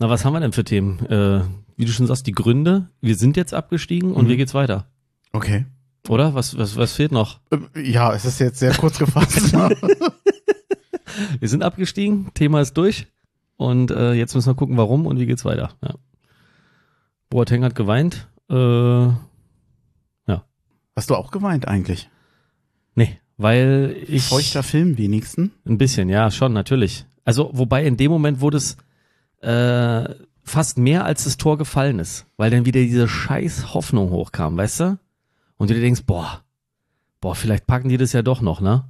[0.00, 0.98] Na, was haben wir denn für Themen?
[1.06, 1.42] Äh,
[1.76, 2.88] wie du schon sagst, die Gründe.
[3.00, 4.28] Wir sind jetzt abgestiegen und Mhm.
[4.30, 4.86] wie geht's weiter?
[5.32, 5.66] Okay.
[6.08, 6.34] Oder?
[6.34, 7.38] Was, was, was fehlt noch?
[7.52, 9.52] Ähm, Ja, es ist jetzt sehr kurz gefasst.
[11.40, 13.06] Wir sind abgestiegen, Thema ist durch
[13.56, 15.70] und äh, jetzt müssen wir gucken, warum und wie geht's weiter.
[15.82, 15.94] Ja.
[17.28, 18.26] Boateng hat geweint.
[18.48, 19.08] Äh,
[20.96, 22.10] Hast du auch geweint eigentlich?
[22.94, 25.52] nee, weil ich Feuchter Film wenigsten.
[25.64, 27.06] ein bisschen, ja, schon natürlich.
[27.24, 28.76] Also wobei in dem Moment wurde es
[29.40, 34.56] äh, fast mehr als das Tor gefallen ist, weil dann wieder diese scheiß Hoffnung hochkam,
[34.56, 34.98] weißt du?
[35.56, 36.42] Und du dir denkst, boah,
[37.20, 38.84] boah, vielleicht packen die das ja doch noch, ne?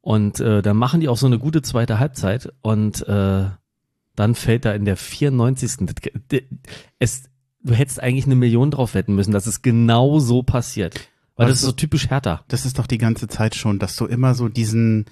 [0.00, 3.46] Und äh, dann machen die auch so eine gute zweite Halbzeit und äh,
[4.16, 5.86] dann fällt da in der 94.
[5.86, 5.94] das
[6.28, 6.44] ge-
[6.98, 7.24] Es,
[7.62, 11.00] du hättest eigentlich eine Million drauf wetten müssen, dass es genau so passiert.
[11.36, 12.44] Weil das ist Also- so typisch härter.
[12.48, 15.06] Das ist doch die ganze Zeit schon, dass du immer so diesen,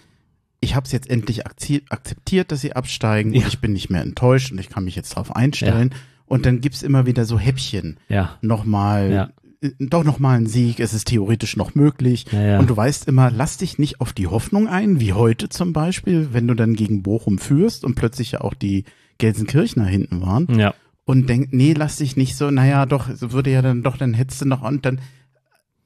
[0.63, 3.43] ich habe es jetzt endlich akzeptiert, dass sie absteigen Ja.
[3.43, 5.91] und ich bin nicht mehr enttäuscht und ich kann mich jetzt darauf einstellen.
[6.25, 7.99] Und dann gibt's immer wieder so Häppchen.
[8.09, 9.31] Ja, Nochmal, Ja.
[9.61, 12.25] äh, doch nochmal ein Sieg, es ist theoretisch noch möglich.
[12.33, 12.59] ja, ja.
[12.59, 16.29] Und du weißt immer, lass dich nicht auf die Hoffnung ein, wie heute zum Beispiel,
[16.33, 18.85] wenn du dann gegen Bochum führst und plötzlich ja auch die
[19.19, 20.75] Gelsenkirchner hinten waren ja.
[21.05, 24.15] und denk, nee, lass dich nicht so, naja, doch, so würde ja dann doch, dann
[24.15, 25.01] hättest du noch und dann,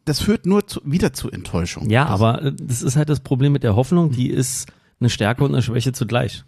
[0.06, 1.90] das führt nur zu, wieder zu Enttäuschung.
[1.90, 4.66] Ja, das, aber äh, das ist halt das Problem mit der Hoffnung, die ist
[4.98, 6.44] eine Stärke und eine Schwäche zugleich.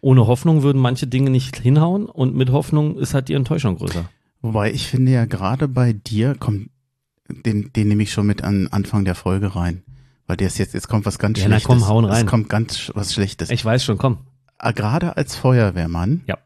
[0.00, 4.08] Ohne Hoffnung würden manche Dinge nicht hinhauen und mit Hoffnung ist halt die Enttäuschung größer.
[4.42, 6.70] Wobei ich finde ja gerade bei dir, komm,
[7.28, 9.82] den, den nehme ich schon mit an Anfang der Folge rein.
[10.26, 11.66] Weil der ist jetzt, jetzt kommt was ganz Ja, na Schlechtes.
[11.68, 12.24] komm, hauen rein.
[12.24, 13.50] Es kommt ganz was Schlechtes.
[13.50, 14.18] Ich weiß schon, komm.
[14.58, 16.38] Ah, Gerade als Feuerwehrmann Ja.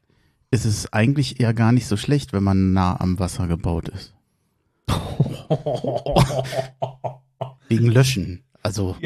[0.51, 4.13] ist es eigentlich eher gar nicht so schlecht, wenn man nah am Wasser gebaut ist.
[7.69, 8.43] Wegen Löschen.
[8.63, 8.97] Also,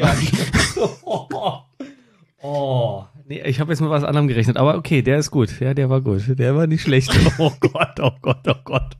[2.41, 5.59] oh, nee, ich habe jetzt mit was anderem gerechnet, aber okay, der ist gut.
[5.59, 6.23] Ja, der war gut.
[6.37, 7.11] Der war nicht schlecht.
[7.37, 8.97] Oh Gott, oh Gott, oh Gott.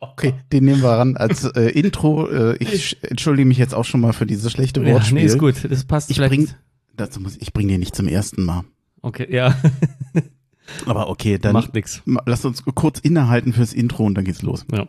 [0.00, 2.28] okay, den nehmen wir ran als äh, Intro.
[2.28, 5.18] Äh, ich sch- entschuldige mich jetzt auch schon mal für dieses schlechte Ja, Wortspiel.
[5.18, 5.54] nee, ist gut.
[5.70, 6.34] Das passt Ich vielleicht.
[6.34, 6.48] bring,
[6.96, 8.64] dazu muss, ich bringe den nicht zum ersten Mal.
[9.02, 9.54] okay, ja,
[10.86, 12.02] Aber okay, dann macht nix.
[12.26, 14.64] lass uns kurz innehalten fürs Intro und dann geht's los.
[14.72, 14.88] Ja.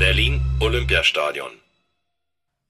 [0.00, 1.50] Berlin Olympiastadion.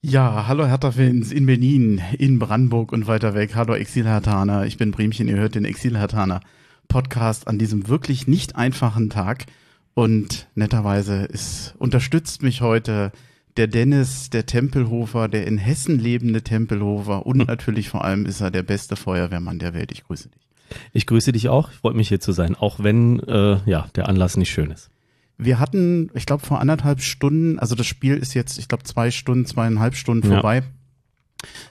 [0.01, 3.55] Ja, hallo Hertha-Fans in Berlin, in Brandenburg und weiter weg.
[3.55, 6.41] Hallo Exil-Hertaner, ich bin Bremchen, ihr hört den Exil-Hertaner
[6.89, 9.45] Podcast an diesem wirklich nicht einfachen Tag.
[9.93, 13.13] Und netterweise ist, unterstützt mich heute
[13.55, 18.51] der Dennis, der Tempelhofer, der in Hessen lebende Tempelhofer und natürlich vor allem ist er
[18.51, 19.93] der beste Feuerwehrmann der Welt.
[19.93, 20.41] Ich grüße dich.
[20.91, 21.71] Ich grüße dich auch.
[21.71, 24.91] Ich freue mich hier zu sein, auch wenn äh, ja der Anlass nicht schön ist.
[25.43, 29.09] Wir hatten, ich glaube, vor anderthalb Stunden, also das Spiel ist jetzt, ich glaube, zwei
[29.09, 30.33] Stunden, zweieinhalb Stunden Ja.
[30.35, 30.61] vorbei,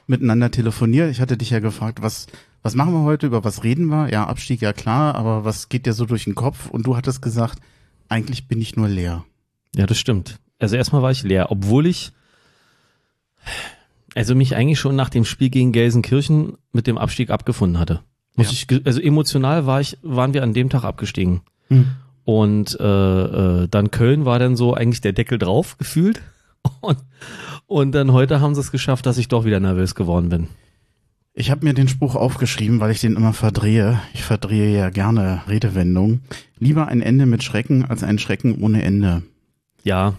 [0.08, 1.10] miteinander telefoniert.
[1.10, 2.26] Ich hatte dich ja gefragt, was,
[2.62, 4.10] was machen wir heute, über was reden wir?
[4.10, 6.68] Ja, Abstieg, ja klar, aber was geht dir so durch den Kopf?
[6.68, 7.60] Und du hattest gesagt,
[8.08, 9.24] eigentlich bin ich nur leer.
[9.76, 10.40] Ja, das stimmt.
[10.58, 12.10] Also erstmal war ich leer, obwohl ich
[14.16, 18.00] also mich eigentlich schon nach dem Spiel gegen Gelsenkirchen mit dem Abstieg abgefunden hatte.
[18.34, 18.76] Muss Ja.
[18.78, 21.42] ich, also emotional war ich, waren wir an dem Tag abgestiegen.
[21.68, 21.86] Hm.
[22.30, 26.22] Und äh, äh, dann Köln war dann so eigentlich der Deckel drauf gefühlt.
[26.80, 26.98] Und,
[27.66, 30.46] und dann heute haben sie es geschafft, dass ich doch wieder nervös geworden bin.
[31.32, 34.00] Ich habe mir den Spruch aufgeschrieben, weil ich den immer verdrehe.
[34.14, 36.20] Ich verdrehe ja gerne Redewendungen.
[36.60, 39.22] Lieber ein Ende mit Schrecken als ein Schrecken ohne Ende.
[39.82, 40.14] Ja,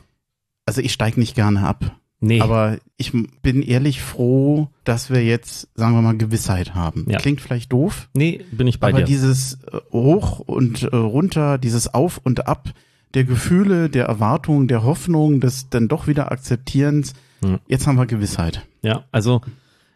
[0.65, 1.95] Also ich steig nicht gerne ab.
[2.21, 2.39] Nee.
[2.39, 3.11] Aber ich
[3.41, 7.05] bin ehrlich froh, dass wir jetzt, sagen wir mal, Gewissheit haben.
[7.09, 7.17] Ja.
[7.19, 9.05] Klingt vielleicht doof, nee, bin ich bei aber dir.
[9.05, 12.69] dieses äh, Hoch und äh, runter, dieses Auf und Ab
[13.13, 17.13] der Gefühle, der Erwartungen, der Hoffnung, des dann doch wieder Akzeptierens,
[17.43, 17.59] Hm.
[17.67, 18.65] jetzt haben wir Gewissheit.
[18.83, 19.41] Ja, also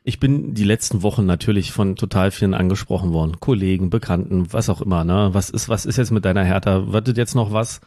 [0.04, 3.40] ich bin die letzten Wochen natürlich von total vielen angesprochen worden.
[3.40, 5.30] Kollegen, Bekannten, was auch immer, ne?
[5.34, 6.92] Was ist, was ist jetzt mit deiner Hertha?
[6.92, 7.82] Wird jetzt noch was?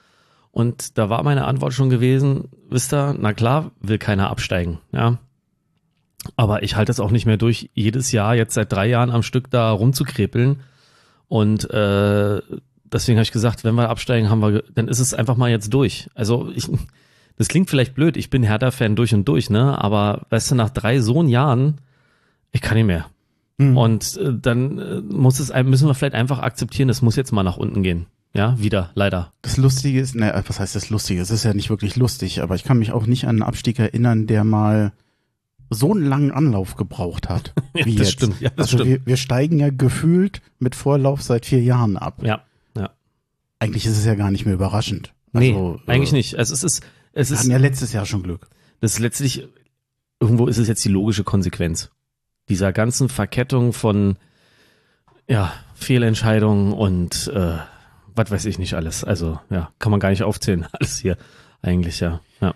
[0.51, 5.19] Und da war meine Antwort schon gewesen, wisst ihr, na klar, will keiner absteigen, ja.
[6.37, 9.23] Aber ich halte es auch nicht mehr durch, jedes Jahr jetzt seit drei Jahren am
[9.23, 10.61] Stück da rumzukrepeln.
[11.29, 12.41] Und äh,
[12.85, 15.73] deswegen habe ich gesagt, wenn wir absteigen, haben wir, dann ist es einfach mal jetzt
[15.73, 16.09] durch.
[16.15, 16.69] Also ich,
[17.37, 19.81] das klingt vielleicht blöd, ich bin Hertha-Fan durch und durch, ne?
[19.81, 21.81] Aber weißt du, nach drei so Jahren,
[22.51, 23.07] ich kann nicht mehr.
[23.59, 23.77] Mhm.
[23.77, 27.43] Und äh, dann äh, muss es, müssen wir vielleicht einfach akzeptieren, es muss jetzt mal
[27.43, 28.07] nach unten gehen.
[28.35, 29.33] Ja, wieder, leider.
[29.43, 31.21] Das Lustige ist, ne, was heißt das Lustige?
[31.21, 33.79] Es ist ja nicht wirklich lustig, aber ich kann mich auch nicht an einen Abstieg
[33.79, 34.93] erinnern, der mal
[35.71, 37.53] so einen langen Anlauf gebraucht hat.
[37.75, 38.13] Ja, wie das jetzt.
[38.13, 38.91] stimmt, ja, das also stimmt.
[38.91, 42.23] Wir, wir steigen ja gefühlt mit Vorlauf seit vier Jahren ab.
[42.25, 42.43] Ja,
[42.77, 42.91] ja.
[43.61, 45.13] Eigentlich ist es ja gar nicht mehr überraschend.
[45.33, 46.37] Nee, Also, eigentlich äh, nicht.
[46.37, 46.83] Also es ist,
[47.13, 48.49] es Wir ist, hatten ja letztes Jahr schon Glück.
[48.81, 49.47] das ist letztlich,
[50.21, 51.91] irgendwo ist es jetzt die logische Konsequenz.
[52.49, 54.17] Dieser ganzen Verkettung von,
[55.29, 57.59] ja, Fehlentscheidungen und, äh,
[58.19, 59.05] was weiß ich nicht alles.
[59.05, 60.67] Also, ja, kann man gar nicht aufzählen.
[60.73, 61.17] Alles hier.
[61.63, 62.21] Eigentlich, ja.
[62.41, 62.55] Ja.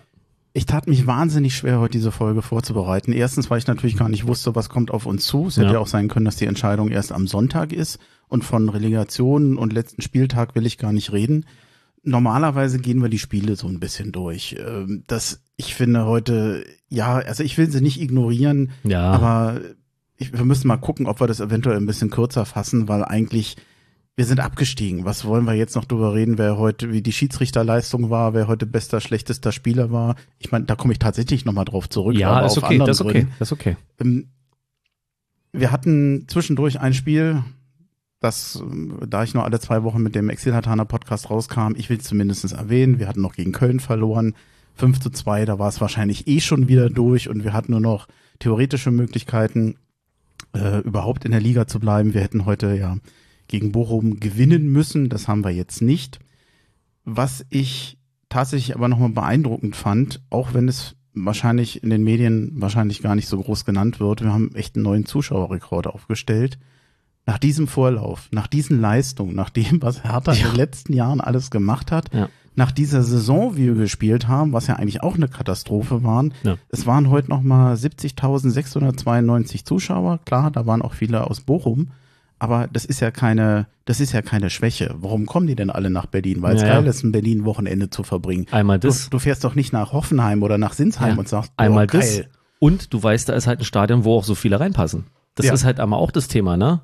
[0.53, 3.11] Ich tat mich wahnsinnig schwer, heute diese Folge vorzubereiten.
[3.11, 5.47] Erstens, weil ich natürlich gar nicht wusste, was kommt auf uns zu.
[5.47, 5.73] Es hätte Ja.
[5.73, 7.97] ja auch sein können, dass die Entscheidung erst am Sonntag ist.
[8.27, 11.45] Und von Relegationen und letzten Spieltag will ich gar nicht reden.
[12.03, 14.55] Normalerweise gehen wir die Spiele so ein bisschen durch.
[14.59, 19.09] Ähm, Das, ich finde heute, ja, also ich will sie nicht ignorieren, Ja.
[19.11, 19.61] aber
[20.17, 23.55] ich, wir müssen mal gucken, ob wir das eventuell ein bisschen kürzer fassen, weil eigentlich
[24.15, 25.05] wir sind abgestiegen.
[25.05, 28.65] Was wollen wir jetzt noch drüber reden, wer heute, wie die Schiedsrichterleistung war, wer heute
[28.65, 30.15] bester, schlechtester Spieler war?
[30.37, 32.15] Ich meine, da komme ich tatsächlich nochmal drauf zurück.
[32.15, 33.33] ja, ist okay, das ist okay, Gründen.
[33.39, 33.77] das ist okay.
[33.99, 34.29] Ähm,
[35.51, 37.43] Wir hatten zwischendurch ein Spiel,
[38.19, 41.97] das, ähm, da ich noch alle zwei Wochen mit dem Exilhartaner Podcast rauskam, ich will
[41.97, 44.35] es zumindest erwähnen, wir hatten noch gegen Köln verloren,
[44.75, 47.81] 5 zu 2, da war es wahrscheinlich eh schon wieder durch und wir hatten nur
[47.81, 48.07] noch
[48.39, 49.75] theoretische Möglichkeiten,
[50.55, 52.13] äh, überhaupt in der Liga zu bleiben.
[52.13, 52.97] Wir hätten heute ja
[53.47, 56.19] gegen Bochum gewinnen müssen, das haben wir jetzt nicht.
[57.05, 57.97] Was ich
[58.29, 63.27] tatsächlich aber nochmal beeindruckend fand, auch wenn es wahrscheinlich in den Medien wahrscheinlich gar nicht
[63.27, 66.57] so groß genannt wird, wir haben echt einen neuen Zuschauerrekord aufgestellt.
[67.25, 71.51] Nach diesem Vorlauf, nach diesen Leistungen, nach dem, was Hertha in den letzten Jahren alles
[71.51, 72.29] gemacht hat, Ja.
[72.55, 76.57] nach dieser Saison, wie wir gespielt haben, was ja eigentlich auch eine Katastrophe waren, Ja.
[76.69, 80.19] es waren heute nochmal 70.692 Zuschauer.
[80.25, 81.89] Klar, da waren auch viele aus Bochum.
[82.39, 84.93] Aber das ist ja keine, das ist ja keine Schwäche.
[84.97, 86.41] Warum kommen die denn alle nach Berlin?
[86.41, 86.73] Weil es Ja, ja.
[86.79, 88.47] geil ist, ein Berlin-Wochenende zu verbringen.
[88.51, 91.19] Einmal Du, das, du fährst doch nicht nach Hoffenheim oder nach Sinsheim Ja.
[91.19, 92.01] und sagst, boah, einmal geil.
[92.01, 92.39] das.
[92.59, 95.05] Und du weißt, da ist halt ein Stadion, wo auch so viele reinpassen.
[95.35, 96.81] Das ist halt einmal auch das Thema, ne?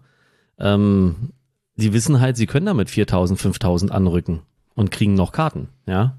[0.57, 1.31] Ähm,
[1.75, 4.41] die wissen halt, sie können damit 4000, 5000 anrücken
[4.75, 6.17] und kriegen noch Karten, ja?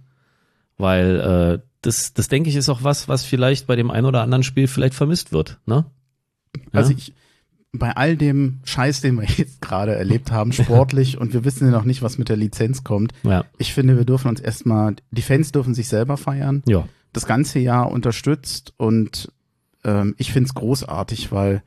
[0.79, 4.23] Weil äh, das, das denke ich ist auch was, was vielleicht bei dem einen oder
[4.23, 5.85] anderen Spiel vielleicht vermisst wird, ne?
[6.73, 7.13] Also ich,
[7.73, 11.71] bei all dem Scheiß, den wir jetzt gerade erlebt haben, sportlich, und wir wissen ja
[11.71, 15.23] noch nicht, was mit der Lizenz kommt, Ja, ich finde, wir dürfen uns erstmal, die
[15.23, 16.63] Fans dürfen sich selber feiern.
[16.67, 19.33] ja, das ganze Jahr unterstützt und
[19.85, 21.63] ähm, ich find's großartig, weil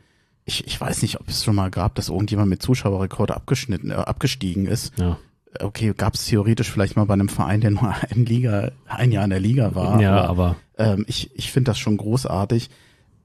[0.45, 3.95] ich, ich weiß nicht, ob es schon mal gab, dass irgendjemand mit Zuschauerrekord abgeschnitten, äh,
[3.95, 4.97] abgestiegen ist.
[4.97, 5.17] ja.
[5.59, 9.23] Okay, gab es theoretisch vielleicht mal bei einem Verein, der nur ein Liga, ein Jahr
[9.23, 10.01] in der Liga war.
[10.01, 12.69] ja, aber ähm, ich, ich finde das schon großartig.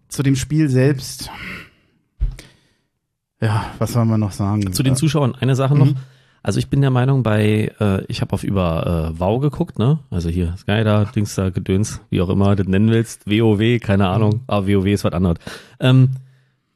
[0.09, 1.31] Zu dem Spiel selbst,
[3.41, 4.73] ja, was soll man noch sagen?
[4.73, 5.81] Zu den Zuschauern eine Sache Mhm.
[5.81, 5.89] noch.
[6.43, 9.99] Also ich bin der Meinung, bei, äh, ich habe auf über äh, Wow geguckt, ne?
[10.11, 13.81] Also hier Sky da, Dings da, Gedöns, wie auch immer du das nennen willst, WoW,
[13.81, 15.39] keine Ahnung, aber WoW ist was anderes.
[15.81, 16.11] Ähm,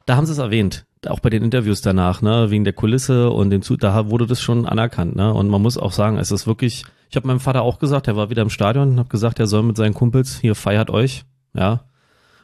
[0.04, 2.50] da haben sie es erwähnt, auch bei den Interviews danach, ne?
[2.50, 5.32] Wegen der Kulisse und dem Zu, da wurde das schon anerkannt, ne?
[5.32, 8.16] Und man muss auch sagen, es ist wirklich, ich habe meinem Vater auch gesagt, er
[8.16, 11.24] war wieder im Stadion und habe gesagt, er soll mit seinen Kumpels hier feiert euch,
[11.54, 11.84] ja,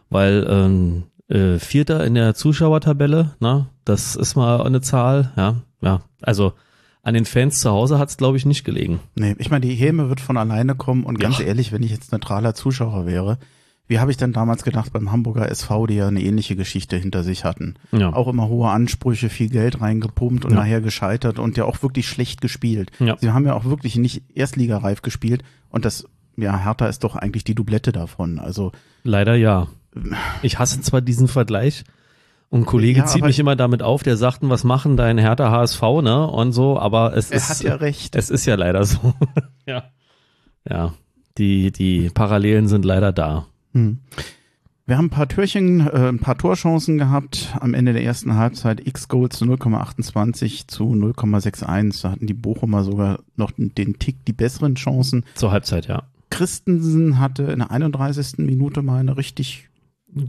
[0.08, 6.00] weil ähm, äh, Vierter in der Zuschauertabelle, ne, das ist mal eine Zahl, ja, ja,
[6.22, 6.52] also
[7.02, 9.00] an den Fans zu Hause hat's glaube ich nicht gelegen.
[9.14, 11.46] Nee, ich meine, die Häme wird von alleine kommen und ganz Ja.
[11.46, 13.38] ehrlich, wenn ich jetzt neutraler Zuschauer wäre,
[13.86, 17.24] wie habe ich denn damals gedacht beim Hamburger SV, die ja eine ähnliche Geschichte hinter
[17.24, 17.76] sich hatten?
[17.92, 18.12] Ja.
[18.12, 20.58] Auch immer hohe Ansprüche, viel Geld reingepumpt und Ja.
[20.58, 22.90] nachher gescheitert und ja auch wirklich schlecht gespielt.
[22.98, 23.16] Ja.
[23.18, 26.04] Sie haben ja auch wirklich nicht erstligareif gespielt und das,
[26.36, 28.38] ja, Hertha ist doch eigentlich die Doublette davon.
[28.38, 28.72] Also,
[29.04, 29.68] Leider ja.
[30.42, 31.84] Ich hasse zwar diesen Vergleich
[32.50, 35.50] und ein Kollege Ja, zieht mich immer damit auf, der sagt, was machen dein Härter
[35.50, 38.16] HSV, ne, und so, aber es er ist, hat ja recht.
[38.16, 39.14] es ist ja leider so.
[39.66, 39.84] ja.
[40.68, 40.94] Ja.
[41.36, 43.46] Die, die Parallelen sind leider da.
[43.72, 44.00] Hm.
[44.86, 48.84] Wir haben ein paar Türchen, äh, ein paar Torchancen gehabt am Ende der ersten Halbzeit.
[48.86, 52.02] X-Goals zu 0,28 zu 0,61.
[52.02, 55.26] Da hatten die Bochumer sogar noch den Tick die besseren Chancen.
[55.34, 56.04] Zur Halbzeit, ja.
[56.30, 58.38] Christensen hatte in der 31.
[58.38, 59.68] Minute mal eine richtig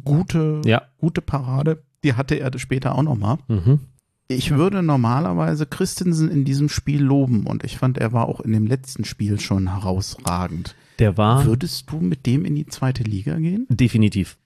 [0.05, 0.83] gute, Ja.
[0.99, 1.83] gute Parade.
[2.03, 3.37] Die hatte er später auch nochmal.
[3.47, 3.79] Mhm.
[4.27, 8.53] Ich würde normalerweise Christensen in diesem Spiel loben und ich fand, er war auch in
[8.53, 10.75] dem letzten Spiel schon herausragend.
[10.99, 11.45] Der war.
[11.45, 13.65] Würdest du mit dem in die zweite Liga gehen?
[13.69, 14.37] Definitiv.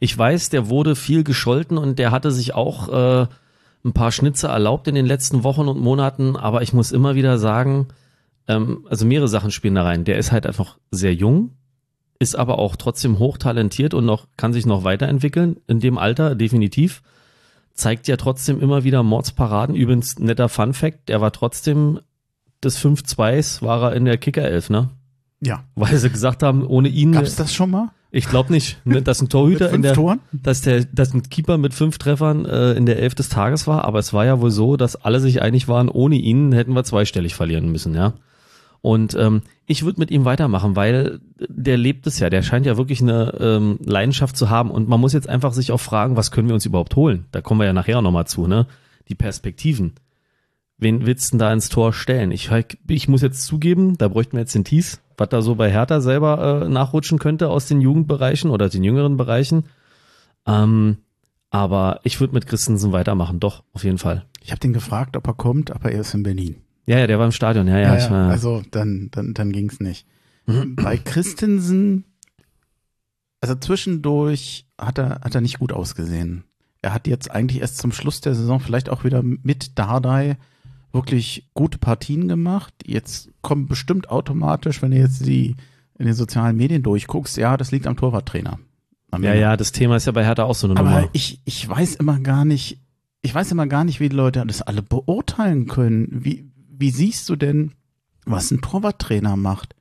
[0.00, 3.26] Ich weiß, der wurde viel gescholten und der hatte sich auch äh,
[3.84, 7.38] ein paar Schnitze erlaubt in den letzten Wochen und Monaten, aber ich muss immer wieder
[7.38, 7.88] sagen,
[8.46, 10.04] ähm, also mehrere Sachen spielen da rein.
[10.04, 11.50] Der ist halt einfach sehr jung,
[12.18, 17.02] ist aber auch trotzdem hochtalentiert und noch, kann sich noch weiterentwickeln in dem Alter, definitiv.
[17.74, 19.74] zeigt ja trotzdem immer wieder Mordsparaden.
[19.74, 22.00] Übrigens, netter Fun Fact, er war trotzdem
[22.62, 24.90] des 5-2s, war er in der Kickerelf, ne?
[25.40, 25.64] Ja.
[25.74, 27.12] Weil sie gesagt haben, ohne ihn.
[27.12, 27.90] Gab's das schon mal?
[28.10, 30.20] Ich glaube nicht, ne, dass ein Torhüter in der, Toren?
[30.32, 33.84] dass der, dass ein Keeper mit fünf Treffern äh, in der Elf des Tages war,
[33.84, 36.84] aber es war ja wohl so, dass alle sich einig waren, ohne ihn hätten wir
[36.84, 38.14] zweistellig verlieren müssen, ja.
[38.84, 42.76] Und ähm, ich würde mit ihm weitermachen, weil der lebt es ja, der scheint ja
[42.76, 46.30] wirklich eine ähm, Leidenschaft zu haben und man muss jetzt einfach sich auch fragen, was
[46.30, 47.24] können wir uns überhaupt holen?
[47.32, 48.66] Da kommen wir ja nachher nochmal zu, ne?
[49.08, 49.94] Die Perspektiven.
[50.76, 52.30] Wen willst du denn da ins Tor stellen?
[52.30, 52.50] Ich,
[52.86, 56.02] ich muss jetzt zugeben, da bräuchten wir jetzt den Thies, was da so bei Hertha
[56.02, 59.64] selber äh, nachrutschen könnte aus den Jugendbereichen oder den jüngeren Bereichen.
[60.46, 60.98] Ähm,
[61.48, 64.26] aber ich würde mit Christensen weitermachen, doch, auf jeden Fall.
[64.42, 66.63] Ich habe den gefragt, ob er kommt, aber er ist in Berlin.
[66.86, 67.96] Ja, ja, der war im Stadion, ja, ja.
[67.96, 70.06] ich war, also dann, dann, dann ging's nicht.
[70.46, 72.04] Bei Christensen,
[73.40, 76.44] also zwischendurch hat er, hat er nicht gut ausgesehen.
[76.82, 80.36] Er hat jetzt eigentlich erst zum Schluss der Saison vielleicht auch wieder mit Dardai
[80.92, 82.74] wirklich gute Partien gemacht.
[82.84, 85.56] Jetzt kommt bestimmt automatisch, wenn du jetzt die
[85.98, 88.58] in den sozialen Medien durchguckst, ja, das liegt am Torwarttrainer.
[89.10, 89.40] Am ja, Ende.
[89.42, 91.08] ja, das Thema ist ja bei Hertha auch so eine Aber Nummer.
[91.12, 92.80] ich, ich weiß immer gar nicht,
[93.22, 96.08] ich weiß immer gar nicht, wie die Leute das alle beurteilen können.
[96.10, 97.72] Wie, wie siehst du denn,
[98.26, 99.74] was ein Torwarttrainer macht?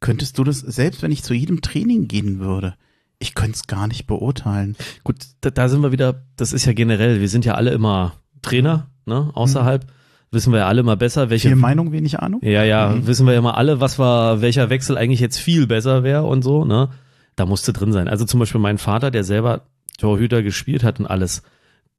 [0.00, 2.74] Könntest du das, selbst wenn ich zu jedem Training gehen würde,
[3.18, 4.76] ich könnte es gar nicht beurteilen.
[5.02, 8.14] Gut, da, da sind wir wieder, das ist ja generell, wir sind ja alle immer
[8.42, 9.86] Trainer, ne, außerhalb.
[10.30, 11.48] Wissen wir ja alle mal besser, welche.
[11.48, 12.40] Viel Meinung, wenig Ahnung?
[12.42, 13.06] Ja, ja, Mhm.
[13.06, 16.42] wissen wir ja mal alle, was war, welcher Wechsel eigentlich jetzt viel besser wäre und
[16.42, 16.90] so, ne?
[17.36, 18.08] Da musste drin sein.
[18.08, 19.62] Also zum Beispiel mein Vater, der selber
[19.98, 21.42] Torhüter gespielt hat und alles,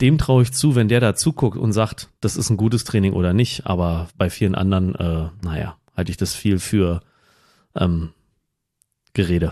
[0.02, 3.14] dem traue ich zu, wenn der da zuguckt und sagt, das ist ein gutes Training
[3.14, 3.66] oder nicht.
[3.66, 7.02] Aber bei vielen anderen, äh, naja, halte ich das viel für
[7.76, 8.10] ähm,
[9.14, 9.52] Gerede.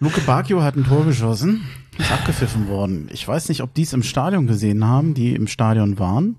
[0.00, 1.64] Luke Bacchio hat ein Tor geschossen,
[1.98, 3.08] ist abgepfiffen worden.
[3.12, 6.36] Ich weiß nicht, ob die es im Stadion gesehen haben, die im Stadion waren.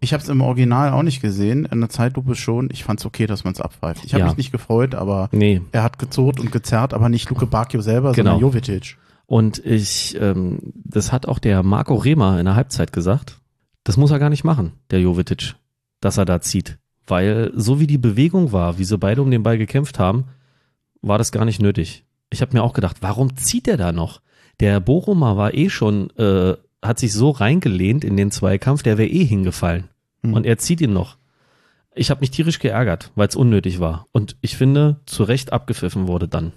[0.00, 2.68] Ich habe es im Original auch nicht gesehen, in der Zeitlupe schon.
[2.70, 4.04] Ich fand es okay, dass man es abpfeift.
[4.04, 4.26] Ich habe Ja.
[4.28, 8.12] mich nicht gefreut, aber Nee, er hat gezurrt und gezerrt, aber nicht Luke Bacchio selber,
[8.12, 8.30] Genau.
[8.34, 8.96] sondern Jovetic.
[9.30, 13.40] Und ich, ähm, das hat auch der Marco Rehmer in der Halbzeit gesagt.
[13.84, 15.54] Das muss er gar nicht machen, der Jovetic,
[16.00, 16.78] dass er da zieht.
[17.06, 20.24] Weil so wie die Bewegung war, wie sie beide um den Ball gekämpft haben,
[21.00, 22.04] war das gar nicht nötig.
[22.30, 24.20] Ich habe mir auch gedacht, warum zieht er da noch?
[24.58, 29.08] Der Bochumer war eh schon, äh, hat sich so reingelehnt in den Zweikampf, der wäre
[29.08, 29.84] eh hingefallen.
[30.24, 30.34] Hm.
[30.34, 31.18] Und er zieht ihn noch.
[31.94, 34.08] Ich habe mich tierisch geärgert, weil es unnötig war.
[34.10, 36.50] Und ich finde, zu Recht abgepfiffen wurde dann.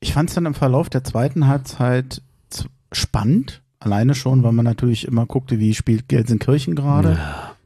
[0.00, 2.22] Ich fand es dann im Verlauf der zweiten Halbzeit
[2.92, 3.62] spannend.
[3.78, 7.18] Alleine schon, weil man natürlich immer guckte, wie spielt Gelsenkirchen gerade.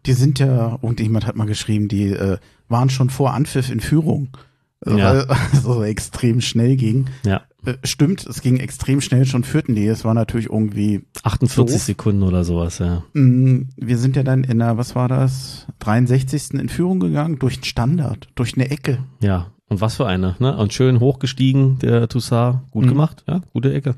[0.06, 2.38] Die sind ja, und jemand hat mal geschrieben, die äh,
[2.68, 4.28] waren schon vor Anpfiff in Führung.
[4.86, 5.14] Also, Ja.
[5.14, 7.06] Weil es so extrem schnell ging.
[7.24, 9.86] Ja, Äh, stimmt, es ging extrem schnell, schon führten die.
[9.86, 11.82] Es war natürlich irgendwie, 48 Doof.
[11.82, 13.02] Sekunden oder sowas, ja.
[13.14, 16.52] mh, wir sind ja dann in der, was war das, 63.
[16.60, 18.98] in Führung gegangen, durch den Standard, durch eine Ecke.
[19.22, 20.56] Ja, und was für eine, ne?
[20.56, 22.70] Und schön hochgestiegen, der Toussaint.
[22.70, 22.88] Gut Mhm.
[22.88, 23.96] gemacht, ja, gute Ecke.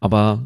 [0.00, 0.42] Aber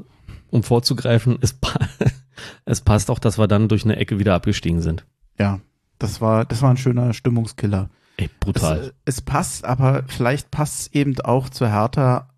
[0.51, 1.79] um vorzugreifen, es, pa
[2.65, 5.05] es passt auch, dass wir dann durch eine Ecke wieder abgestiegen sind.
[5.39, 5.61] Ja,
[5.99, 7.91] das war, das war ein schöner Stimmungskiller.
[8.17, 8.79] Ey, brutal.
[9.05, 12.29] Es, es passt, aber vielleicht passt es eben auch zu Hertha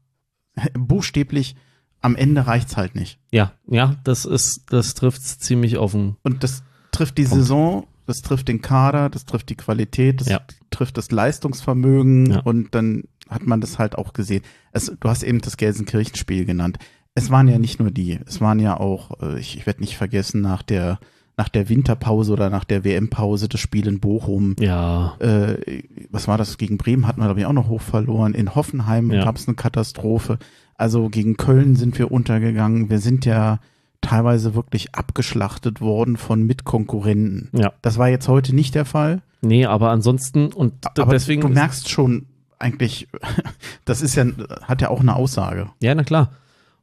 [0.75, 1.57] buchstäblich.
[2.03, 3.19] Am Ende reicht's halt nicht.
[3.31, 7.37] ja, ja, das ist, das trifft's ziemlich auf den, Und das trifft die Punkt.
[7.37, 10.41] Saison, das trifft den Kader, das trifft die Qualität, das Ja.
[10.71, 12.41] trifft das Leistungsvermögen Ja.
[12.41, 14.43] und dann hat man das halt auch gesehen.
[14.73, 16.79] Es, du hast eben das Gelsenkirchen-Spiel genannt.
[17.15, 19.97] Es waren ja nicht nur die, es waren ja auch, äh, ich, ich werde nicht
[19.97, 20.99] vergessen, nach der,
[21.37, 24.57] nach der Winterpause oder nach der WM-Pause das Spiel in Bochum.
[24.61, 26.59] ja, Äh, was war das?
[26.59, 28.35] Gegen Bremen hatten wir, glaube ich, auch noch hoch verloren.
[28.35, 29.25] In Hoffenheim Ja.
[29.25, 30.39] gab es eine Katastrophe.
[30.75, 32.91] Also gegen Köln sind wir untergegangen.
[32.91, 33.59] Wir sind ja
[34.01, 37.51] teilweise wirklich abgeschlachtet worden von Mitkonkurrenten.
[37.53, 37.73] ja.
[37.83, 39.23] Das war jetzt heute nicht der Fall.
[39.43, 41.43] Nee, aber ansonsten, und Aber deswegen.
[41.43, 42.27] du merkst schon
[42.59, 43.09] eigentlich,
[43.85, 44.27] das ist ja,
[44.63, 45.71] hat ja auch eine Aussage.
[45.83, 46.33] Ja, na klar.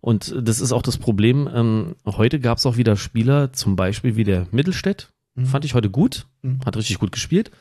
[0.01, 1.50] Und das ist auch das Problem.
[1.53, 5.09] Ähm, heute gab es auch wieder Spieler, zum Beispiel wie der Mittelstädt.
[5.36, 5.45] Mhm.
[5.45, 6.27] Fand ich heute gut.
[6.41, 6.59] Mhm.
[6.65, 7.51] Hat richtig gut gespielt.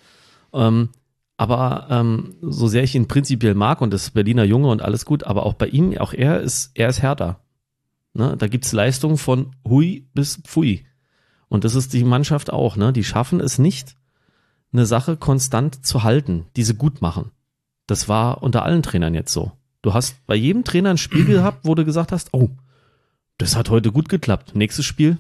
[0.52, 0.90] Ähm,
[1.38, 5.24] aber ähm, so sehr ich ihn prinzipiell mag und das Berliner Junge und alles gut,
[5.24, 7.40] aber auch bei ihm, auch er ist, er ist härter.
[8.16, 8.36] Ne?
[8.36, 10.86] Da gibt's Leistungen von Hui bis Pfui.
[11.48, 12.92] Und das ist die Mannschaft auch, ne?
[12.92, 13.94] Die schaffen es nicht,
[14.72, 17.30] eine Sache konstant zu halten, die sie gut machen.
[17.86, 19.52] Das war unter allen Trainern jetzt so.
[19.82, 22.50] Du hast bei jedem Trainer ein Spiel gehabt, wo du gesagt hast, oh,
[23.38, 24.54] das hat heute gut geklappt.
[24.54, 25.18] Nächstes Spiel,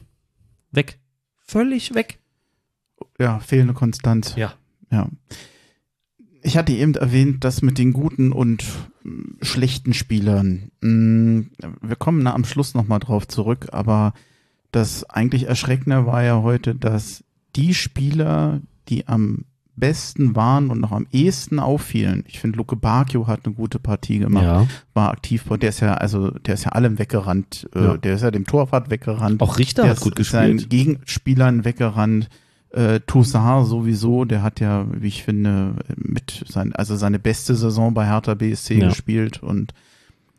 [0.72, 0.98] weg.
[1.44, 2.18] Völlig weg.
[3.18, 4.34] Ja, fehlende Konstanz.
[4.36, 4.54] Ja.
[4.90, 5.08] Ja.
[6.42, 8.64] Ich hatte eben erwähnt, dass mit den guten und
[9.42, 11.40] schlechten Spielern, mm,
[11.82, 14.12] wir kommen da am Schluss nochmal drauf zurück, aber
[14.72, 19.44] das eigentlich Erschreckende war ja heute, dass die Spieler, die am
[19.78, 22.24] besten waren und noch am ehesten auffielen.
[22.26, 24.66] Ich finde, Luke Bacchio hat eine gute Partie gemacht, Ja.
[24.94, 27.94] war aktiv, der ist ja, also, der ist ja allem weggerannt, Ja.
[27.94, 29.40] äh, der ist ja dem Torwart weggerannt.
[29.42, 30.70] Auch Richter der hat gut ist seinen gespielt.
[30.70, 32.28] Gegenspielern weggerannt.
[32.76, 37.94] Äh, Toussaint sowieso, der hat ja, wie ich finde, mit sein, also seine beste Saison
[37.94, 38.88] bei Hertha BSC Ja.
[38.88, 39.72] gespielt und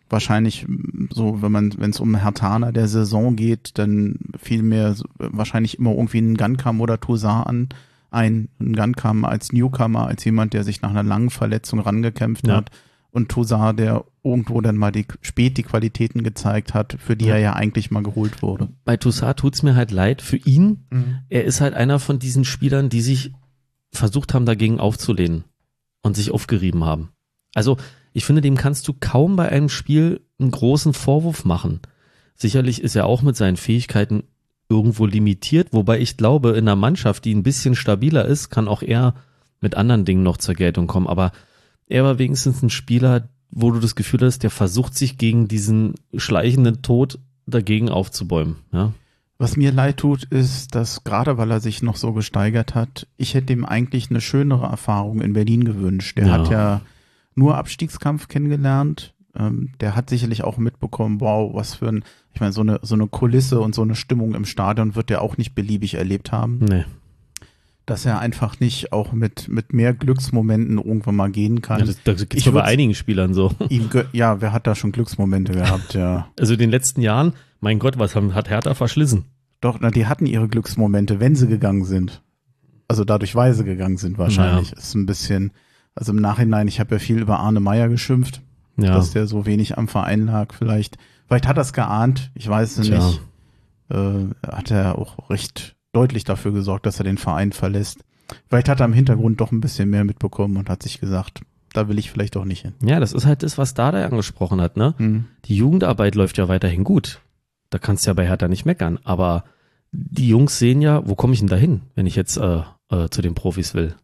[0.10, 0.65] wahrscheinlich
[1.13, 5.91] so, wenn man, wenn es um Hertaner der Saison geht, dann fiel mir wahrscheinlich immer
[5.91, 7.70] irgendwie ein Gunkam oder Toussaint an.
[8.10, 12.58] Ein, ein Gunkam als Newcomer, als jemand, der sich nach einer langen Verletzung rangekämpft Ja.
[12.58, 12.70] hat.
[13.18, 17.34] Und Toussaint, der irgendwo dann mal die, spät die Qualitäten gezeigt hat, für die Ja.
[17.34, 18.70] er ja eigentlich mal geholt wurde.
[18.86, 21.24] Bei Toussaint tut's mir halt leid für ihn.
[21.28, 23.34] Er ist halt einer von diesen Spielern, die sich
[23.92, 25.46] versucht haben, dagegen aufzulehnen
[26.04, 27.10] und sich aufgerieben haben.
[27.56, 27.78] Also,
[28.14, 31.80] ich finde, dem kannst du kaum bei einem Spiel einen großen Vorwurf machen.
[32.36, 34.26] Sicherlich ist er auch mit seinen Fähigkeiten
[34.70, 38.84] irgendwo limitiert, wobei ich glaube, in einer Mannschaft, die ein bisschen stabiler ist, kann auch
[38.84, 39.16] er
[39.60, 41.08] mit anderen Dingen noch zur Geltung kommen.
[41.08, 41.32] Aber
[41.88, 45.96] er war wenigstens ein Spieler, wo du das Gefühl hast, der versucht sich gegen diesen
[46.15, 48.58] schleichenden Tod dagegen aufzubäumen.
[48.74, 48.91] Ja,
[49.39, 53.34] Was mir leid tut, ist, dass gerade weil er sich noch so gesteigert hat, ich
[53.36, 56.17] hätte ihm eigentlich eine schönere Erfahrung in Berlin gewünscht.
[56.17, 56.34] Der Ja.
[56.34, 56.82] hat ja
[57.36, 59.13] nur Abstiegskampf kennengelernt.
[59.36, 62.03] Ähm, der hat sicherlich auch mitbekommen, wow, was für ein,
[62.34, 65.22] ich meine, so eine, so eine Kulisse und so eine Stimmung im Stadion wird er
[65.22, 66.58] auch nicht beliebig erlebt haben.
[66.60, 66.84] nee.
[67.88, 71.79] Dass er einfach nicht auch mit, mit mehr Glücksmomenten irgendwann mal gehen kann.
[71.79, 73.53] Ja, das, das doch bei einigen Spielern so.
[73.70, 76.27] Ihm ja, wer hat da schon Glücksmomente gehabt, ja.
[76.39, 79.24] Also in den letzten Jahren, mein Gott, was haben, hat Hertha verschlissen?
[79.62, 82.22] Doch, na, die hatten ihre Glücksmomente, wenn sie gegangen sind.
[82.89, 84.74] Also dadurch, weil sie gegangen sind wahrscheinlich.
[84.74, 85.51] Ist ein bisschen,
[85.96, 88.41] also im Nachhinein, ich habe ja viel über Arne Meyer geschimpft,
[88.77, 90.53] Ja, dass der so wenig am Verein lag.
[90.53, 92.98] Vielleicht, vielleicht hat er es geahnt, ich weiß es Tja.
[92.98, 93.22] nicht.
[93.89, 98.03] Äh, hat er auch recht deutlich dafür gesorgt, dass er den Verein verlässt.
[98.50, 101.41] Vielleicht hat er im Hintergrund doch ein bisschen mehr mitbekommen und hat sich gesagt,
[101.74, 102.73] da will ich vielleicht auch nicht hin.
[102.82, 104.95] ja, das ist halt das, was Dada angesprochen hat, ne?
[104.97, 105.26] Hm.
[105.45, 107.21] Die Jugendarbeit läuft ja weiterhin gut.
[107.69, 109.00] Da kannst du ja bei Hertha nicht meckern.
[109.04, 109.43] Aber
[109.91, 113.10] die Jungs sehen ja, wo komme ich denn da hin, wenn ich jetzt äh, äh,
[113.10, 113.95] zu den Profis will?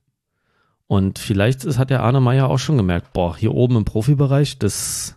[0.87, 4.59] Und vielleicht ist, hat der Arne Meyer auch schon gemerkt, boah, hier oben im Profibereich,
[4.59, 5.15] das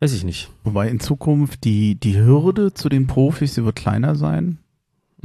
[0.00, 0.50] weiß ich nicht.
[0.62, 4.58] Wobei in Zukunft die, die Hürde zu den Profis, die wird kleiner sein.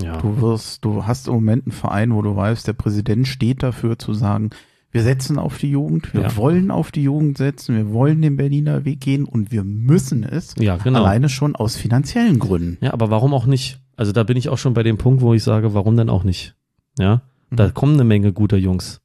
[0.02, 3.64] Ja, Du wirst, du hast im Moment einen Verein, wo du weißt, der Präsident steht
[3.64, 4.50] dafür zu sagen,
[4.92, 6.36] wir setzen auf die Jugend, wir Ja.
[6.36, 10.56] wollen auf die Jugend setzen, wir wollen den Berliner Weg gehen und wir müssen es.
[10.58, 11.00] ja genau.
[11.04, 12.78] Alleine schon aus finanziellen Gründen.
[12.84, 13.80] Ja, aber warum auch nicht?
[13.98, 16.24] Also da bin ich auch schon bei dem Punkt, wo ich sage, warum denn auch
[16.24, 16.56] nicht?
[16.98, 17.74] Ja, da Mhm.
[17.74, 19.02] kommen eine Menge guter Jungs.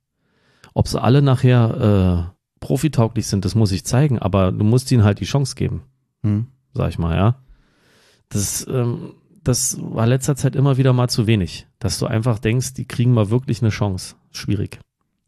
[0.73, 5.05] Ob sie alle nachher äh, profitauglich sind, das muss ich zeigen, aber du musst ihnen
[5.05, 5.83] halt die Chance geben,
[6.23, 6.47] Hm.
[6.73, 7.37] sag ich mal, ja.
[8.31, 9.13] Das, ähm,
[9.45, 13.13] das war letzter Zeit immer wieder mal zu wenig, dass du einfach denkst, die kriegen
[13.13, 14.17] mal wirklich eine Chance.
[14.33, 14.79] Schwierig.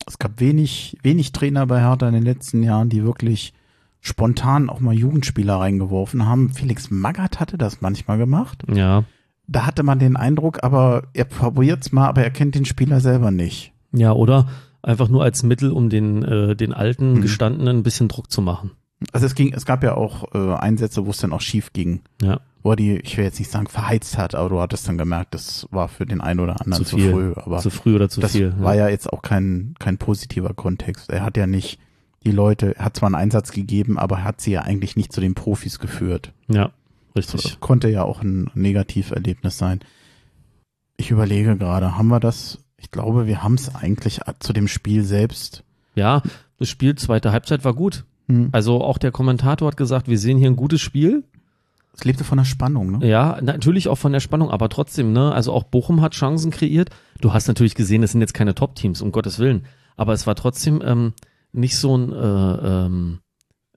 [0.07, 3.53] Es gab wenig, wenig Trainer bei Hertha in den letzten Jahren, die wirklich
[4.01, 6.51] spontan auch mal Jugendspieler reingeworfen haben.
[6.51, 8.63] Felix Magath hatte das manchmal gemacht.
[8.73, 9.05] Ja,
[9.49, 13.31] Da hatte man den Eindruck, aber er probiert's mal, aber er kennt den Spieler selber
[13.31, 13.73] nicht.
[13.93, 14.49] ja, oder
[14.83, 17.21] einfach nur als Mittel, um den, äh, den alten Mhm.
[17.23, 18.73] Gestandenen ein bisschen Druck zu machen.
[19.13, 22.03] Also es ging, es gab ja auch äh, Einsätze, wo es dann auch schief ging.
[22.23, 24.99] Ja, wo er die, ich will jetzt nicht sagen verheizt hat, aber du hattest dann
[24.99, 27.33] gemerkt, das war für den einen oder anderen Zu zu, früh.
[27.37, 28.55] Aber zu früh oder zu das viel.
[28.59, 31.09] war ja jetzt auch kein, kein positiver Kontext.
[31.09, 31.79] Er hat ja nicht
[32.25, 35.13] die Leute, er hat zwar einen Einsatz gegeben, aber er hat sie ja eigentlich nicht
[35.13, 36.33] zu den Profis geführt.
[36.49, 36.73] ja,
[37.15, 37.61] Das richtig.
[37.61, 39.79] konnte ja auch ein Negativerlebnis sein.
[40.97, 42.59] Ich überlege gerade, haben wir das?
[42.79, 45.63] Ich glaube, wir haben es eigentlich zu dem Spiel selbst.
[45.95, 46.21] Ja,
[46.59, 48.05] das Spiel zweite Halbzeit war gut.
[48.29, 48.49] Hm.
[48.51, 51.23] Also auch der Kommentator hat gesagt, wir sehen hier ein gutes Spiel.
[51.97, 53.09] Es lebte von der Spannung, ne?
[53.09, 55.33] Ja, natürlich auch von der Spannung, aber trotzdem, ne?
[55.33, 56.91] Also auch Bochum hat Chancen kreiert.
[57.21, 59.65] Du hast natürlich gesehen, es sind jetzt keine Top-Teams, um Gottes Willen.
[59.97, 61.15] Aber es war trotzdem ähm,
[61.53, 63.21] nicht so ein, äh, ähm,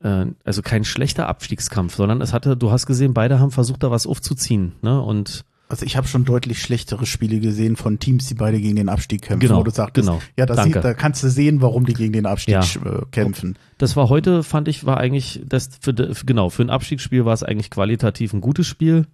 [0.01, 3.91] äh, also kein schlechter Abstiegskampf, sondern es hatte, du hast gesehen, beide haben versucht, da
[3.91, 5.01] was aufzuziehen, ne?
[5.01, 8.89] Und Also ich habe schon deutlich schlechtere Spiele gesehen von Teams, die beide gegen den
[8.89, 9.47] Abstieg kämpfen.
[9.47, 10.19] Genau, wo du sagtest, genau.
[10.35, 12.61] Ja, sieht, da kannst du sehen, warum die gegen den Abstieg Ja.
[12.61, 13.55] äh, kämpfen.
[13.77, 17.43] das war heute, fand ich, war eigentlich, das für, genau, für ein Abstiegsspiel war es
[17.43, 19.05] eigentlich qualitativ ein gutes Spiel.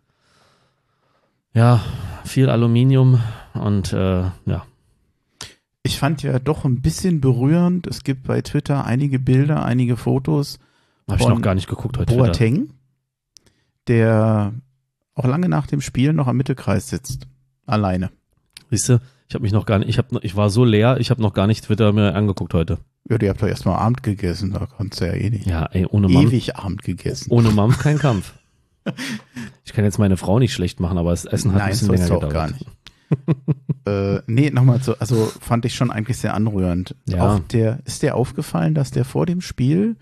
[1.54, 1.84] Ja,
[2.24, 3.22] viel Aluminium
[3.54, 4.66] und äh, ja.
[5.84, 7.86] Ich fand ja doch ein bisschen berührend.
[7.86, 10.60] Es gibt bei Twitter einige Bilder, einige Fotos.
[11.10, 12.16] Habe ich noch gar nicht geguckt heute.
[12.16, 12.70] Boateng,
[13.88, 14.54] der
[15.16, 17.28] auch lange nach dem Spiel noch am Mittelkreis sitzt.
[17.66, 18.12] Alleine.
[18.70, 21.10] Siehst du, ich habe mich noch gar nicht, ich habe, ich war so leer, ich
[21.10, 22.78] habe noch gar nicht Twitter mir angeguckt heute.
[23.10, 25.46] Ja, ihr habt doch erstmal Abend gegessen, da konntest du ja eh nicht.
[25.46, 27.32] Ja, ey, ohne Mampf, Ewig Abend gegessen.
[27.32, 28.34] ohne Mampf kein Kampf.
[29.64, 31.90] Ich kann jetzt meine Frau nicht schlecht machen, aber das Essen hat Nein, ein bisschen
[31.90, 32.52] länger auch gar gedauert.
[32.54, 32.68] nicht.
[33.88, 36.96] äh, nee, nochmal so, also fand ich schon eigentlich sehr anrührend.
[37.08, 37.36] Ja.
[37.36, 39.96] Auch der, ist dir aufgefallen, dass der vor dem Spiel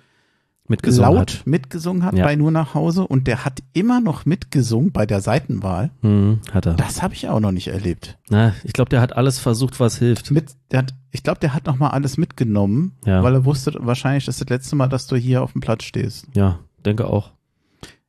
[0.68, 1.48] Mitgesungen laut hat.
[1.48, 2.24] mitgesungen hat Ja.
[2.24, 5.92] bei Nur nach Hause und der hat immer noch mitgesungen bei der Seitenwahl.
[6.02, 6.74] Hm, hat er.
[6.76, 8.18] Das habe ich auch noch nicht erlebt.
[8.30, 10.32] Na, ich glaube, der hat alles versucht, was hilft.
[10.32, 13.22] Mit, der hat, ich glaube, der hat noch mal alles mitgenommen, Ja.
[13.24, 15.84] weil er wusste wahrscheinlich, das ist das letzte Mal, dass du hier auf dem Platz
[15.84, 16.28] stehst.
[16.34, 17.32] Ja, denke auch.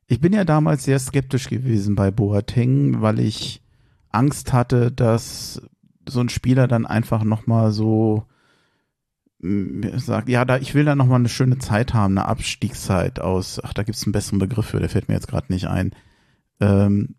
[0.07, 3.61] Ich bin ja damals sehr skeptisch gewesen bei Boateng, weil ich
[4.11, 5.61] Angst hatte, dass
[6.07, 8.23] so ein Spieler dann einfach noch mal so
[9.41, 13.61] sagt, ja, da, ich will da noch mal eine schöne Zeit haben, eine Abstiegszeit aus,
[13.63, 15.91] ach, da gibt's einen besseren Begriff für, der fällt mir jetzt gerade nicht ein.
[16.61, 17.15] Ähm,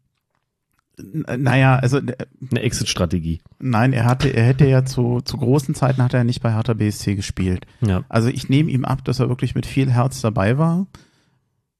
[0.98, 2.16] n- naja, also äh,
[2.50, 3.40] Eine Exit-Strategie.
[3.58, 6.72] nein, er hatte, er hätte ja zu, zu großen Zeiten hat er nicht bei Hertha
[6.74, 7.66] BSC gespielt.
[7.80, 8.02] Ja.
[8.08, 10.86] Also ich nehme ihm ab, dass er wirklich mit viel Herz dabei war.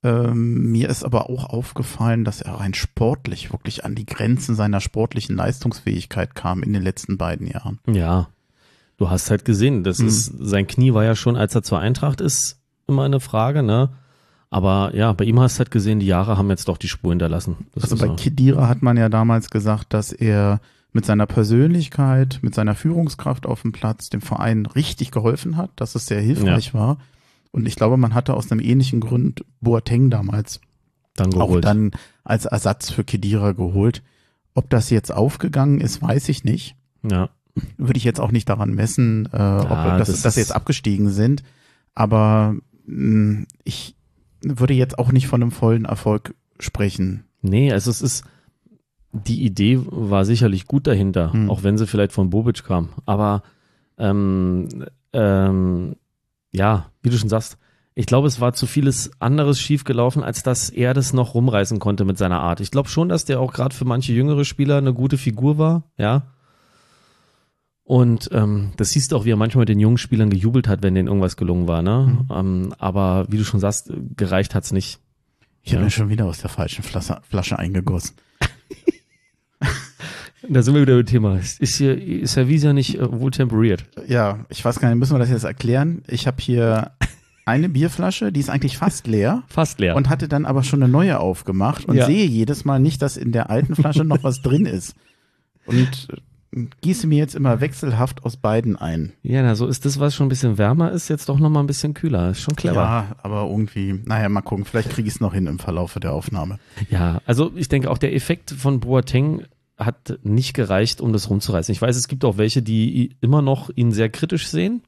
[0.04, 4.80] Ähm, mir ist aber auch aufgefallen, dass er rein sportlich wirklich an die Grenzen seiner
[4.82, 7.80] sportlichen Leistungsfähigkeit kam in den letzten beiden Jahren.
[7.90, 8.28] Ja.
[8.98, 10.06] Du hast halt gesehen, das Hm.
[10.08, 13.90] ist, sein Knie war ja schon, als er zur Eintracht ist, immer eine Frage, ne?
[14.48, 17.10] Aber ja, bei ihm hast du halt gesehen, die Jahre haben jetzt doch die Spur
[17.10, 17.56] hinterlassen.
[17.74, 18.14] Das also bei so.
[18.16, 20.60] Kedira hat man ja damals gesagt, dass er
[20.92, 25.94] mit seiner Persönlichkeit, mit seiner Führungskraft auf dem Platz dem Verein richtig geholfen hat, dass
[25.94, 26.98] es sehr hilfreich war.
[27.50, 30.60] Und ich glaube, man hatte aus einem ähnlichen Grund Boateng damals
[31.16, 31.90] dann auch dann
[32.24, 34.02] als Ersatz für Kedira geholt.
[34.54, 36.76] Ob das jetzt aufgegangen ist, weiß ich nicht.
[37.02, 37.28] ja.
[37.78, 41.10] Würde ich jetzt auch nicht daran messen, äh, ob das, das dass sie jetzt abgestiegen
[41.10, 41.42] sind.
[41.94, 42.54] Aber
[42.86, 43.94] mh, ich
[44.42, 47.24] würde jetzt auch nicht von einem vollen Erfolg sprechen.
[47.42, 48.24] Nee, also es ist,
[49.12, 51.50] die Idee war sicherlich gut dahinter, Hm.
[51.50, 52.90] auch wenn sie vielleicht von Bobic kam.
[53.06, 53.42] Aber
[53.98, 54.68] ähm,
[55.12, 55.96] ähm,
[56.52, 57.56] ja, wie du schon sagst,
[57.94, 62.04] ich glaube, es war zu vieles anderes schiefgelaufen, als dass er das noch rumreißen konnte
[62.04, 62.60] mit seiner Art.
[62.60, 65.84] Ich glaube schon, dass der auch gerade für manche jüngere Spieler eine gute Figur war,
[65.96, 66.26] ja.
[67.88, 70.82] Und ähm, das siehst du auch, wie er manchmal mit den jungen Spielern gejubelt hat,
[70.82, 72.26] wenn denen irgendwas gelungen war, ne?
[72.34, 74.98] Ähm, aber wie du schon sagst, gereicht hat's nicht.
[75.62, 75.90] Ich habe Ja.
[75.90, 78.16] schon wieder aus der falschen Flasche, Flasche eingegossen.
[80.48, 81.38] Da sind wir wieder beim Thema.
[81.38, 83.84] Ist hier, ist Servisa nicht äh, wohl temperiert?
[84.06, 86.02] Ja, ich weiß gar nicht, müssen wir das jetzt erklären?
[86.06, 86.92] Ich habe hier
[87.46, 89.42] eine Bierflasche, die ist eigentlich fast leer.
[89.48, 89.96] Fast leer.
[89.96, 92.06] und hatte dann aber schon eine neue aufgemacht und Ja.
[92.06, 94.94] sehe jedes Mal nicht, dass in der alten Flasche noch was drin ist.
[95.64, 96.16] Und äh,
[96.80, 99.12] gieße mir jetzt immer wechselhaft aus beiden ein.
[99.22, 101.66] ja, na, so ist das, was schon ein bisschen wärmer ist, jetzt doch nochmal ein
[101.66, 102.30] bisschen kühler.
[102.30, 102.80] Ist schon clever.
[102.80, 106.12] Ja, aber irgendwie, naja, mal gucken, vielleicht kriege ich es noch hin im Verlaufe der
[106.12, 106.58] Aufnahme.
[106.90, 109.44] Ja, also ich denke auch der Effekt von Boateng
[109.76, 111.72] hat nicht gereicht, um das rumzureißen.
[111.72, 114.82] Ich weiß, es gibt auch welche, die immer noch ihn sehr kritisch sehen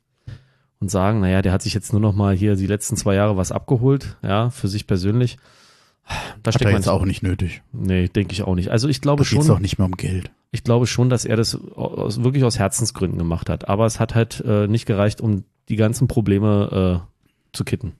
[0.81, 3.37] und sagen, naja, der hat sich jetzt nur noch mal hier die letzten zwei Jahre
[3.37, 5.37] was abgeholt, ja, für sich persönlich.
[6.43, 7.63] Da steckt man jetzt auch nicht nötig.
[7.73, 8.71] Nee, denke ich auch nicht.
[8.71, 10.31] Also ich glaube Da geht es schon, doch nicht mehr um Geld.
[10.53, 13.69] ich glaube schon, dass er das aus, wirklich aus Herzensgründen gemacht hat.
[13.69, 17.93] Aber es hat halt äh, nicht gereicht, um die ganzen Probleme äh, zu kitten.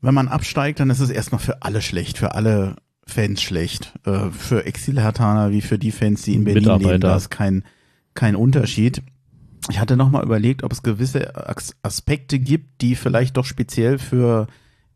[0.00, 2.76] Wenn man absteigt, dann ist es erstmal für alle schlecht, für alle
[3.06, 3.94] Fans schlecht.
[4.04, 7.64] Äh, für Exil-Hertaner wie für die Fans, die in Berlin leben, da ist kein,
[8.14, 9.02] kein Unterschied.
[9.70, 14.46] Ich hatte nochmal überlegt, ob es gewisse As- Aspekte gibt, die vielleicht doch speziell für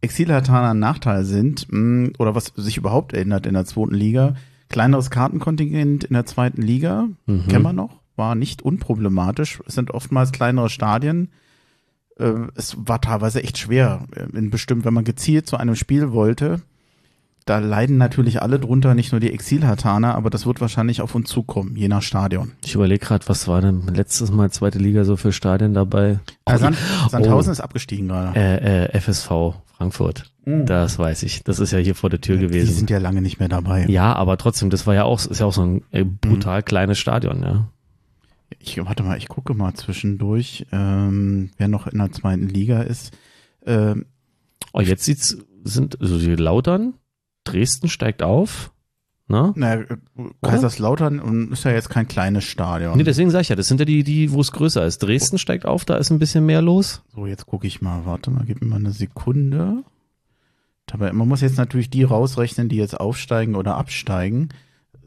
[0.03, 4.35] Exil-Hertaner ein Nachteil sind mh, oder was sich überhaupt ändert in der zweiten Liga.
[4.69, 7.49] Kleineres Kartenkontingent in der zweiten Liga, Mhm.
[7.49, 9.61] kennen wir noch, war nicht unproblematisch.
[9.67, 11.29] Es sind oftmals kleinere Stadien.
[12.19, 16.13] Äh, Es war teilweise echt schwer, äh, in bestimmt, wenn man gezielt zu einem Spiel
[16.13, 16.61] wollte.
[17.47, 21.29] Da leiden natürlich alle drunter, nicht nur die Exil-Hartaner, aber das wird wahrscheinlich auf uns
[21.31, 22.53] zukommen, je nach Stadion.
[22.65, 26.21] Ich überlege gerade, was war denn letztes Mal zweite Liga so für Stadien dabei?
[26.45, 26.77] Äh, Sand,
[27.09, 27.53] Sandhausen Oh.
[27.53, 28.39] ist abgestiegen gerade.
[28.39, 30.31] Äh, äh, FSV Frankfurt.
[30.45, 31.43] Das weiß ich.
[31.43, 32.75] Das ist ja hier vor der Tür Die gewesen.
[32.75, 33.87] sind ja lange nicht mehr dabei.
[33.87, 36.99] ja, aber trotzdem, das war ja auch, ist ja auch so ein äh, brutal kleines
[36.99, 37.69] Stadion, ja.
[38.59, 43.17] Ich warte mal, ich gucke mal zwischendurch, ähm, wer noch in der zweiten Liga ist.
[43.65, 44.05] Ähm,
[44.75, 46.93] Oh, jetzt sieht's, sind, also die Lautern,
[47.45, 48.73] Dresden steigt auf,
[49.31, 49.53] ne?
[49.57, 49.87] na, äh,
[50.43, 52.97] Kaiserslautern und ist ja jetzt kein kleines Stadion.
[52.97, 54.99] Nee, deswegen sag ich ja, das sind ja die, die, wo es größer ist.
[55.03, 57.03] Dresden steigt auf, da ist ein bisschen mehr los.
[57.15, 58.05] So, jetzt gucke ich mal.
[58.05, 59.83] Warte mal, gib mir mal eine Sekunde.
[60.87, 64.49] Dabei, man muss jetzt natürlich die rausrechnen, die jetzt aufsteigen oder absteigen.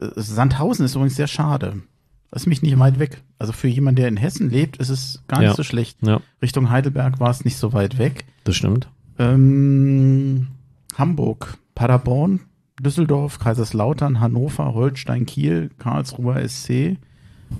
[0.00, 1.82] Äh, Sandhausen ist übrigens sehr schade.
[2.30, 3.22] Das ist mich nicht weit weg.
[3.38, 5.54] Also für jemanden, der in Hessen lebt, ist es gar nicht Ja.
[5.54, 5.98] so schlecht.
[6.02, 8.24] Ja, Richtung Heidelberg war es nicht so weit weg.
[8.44, 8.88] das stimmt.
[9.20, 10.48] Ähm,
[10.96, 12.40] Hamburg, Paderborn,
[12.84, 16.96] Düsseldorf, Kaiserslautern, Hannover, Holstein, Kiel, Karlsruher SC,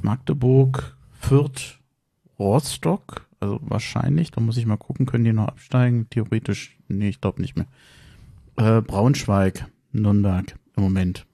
[0.02, 1.78] Magdeburg, Fürth,
[2.38, 6.06] Rostock, also wahrscheinlich, da muss ich mal gucken, können die noch absteigen?
[6.10, 7.66] Theoretisch, nee, ich glaube nicht mehr.
[8.56, 11.26] Äh, Braunschweig, Nürnberg, im Moment.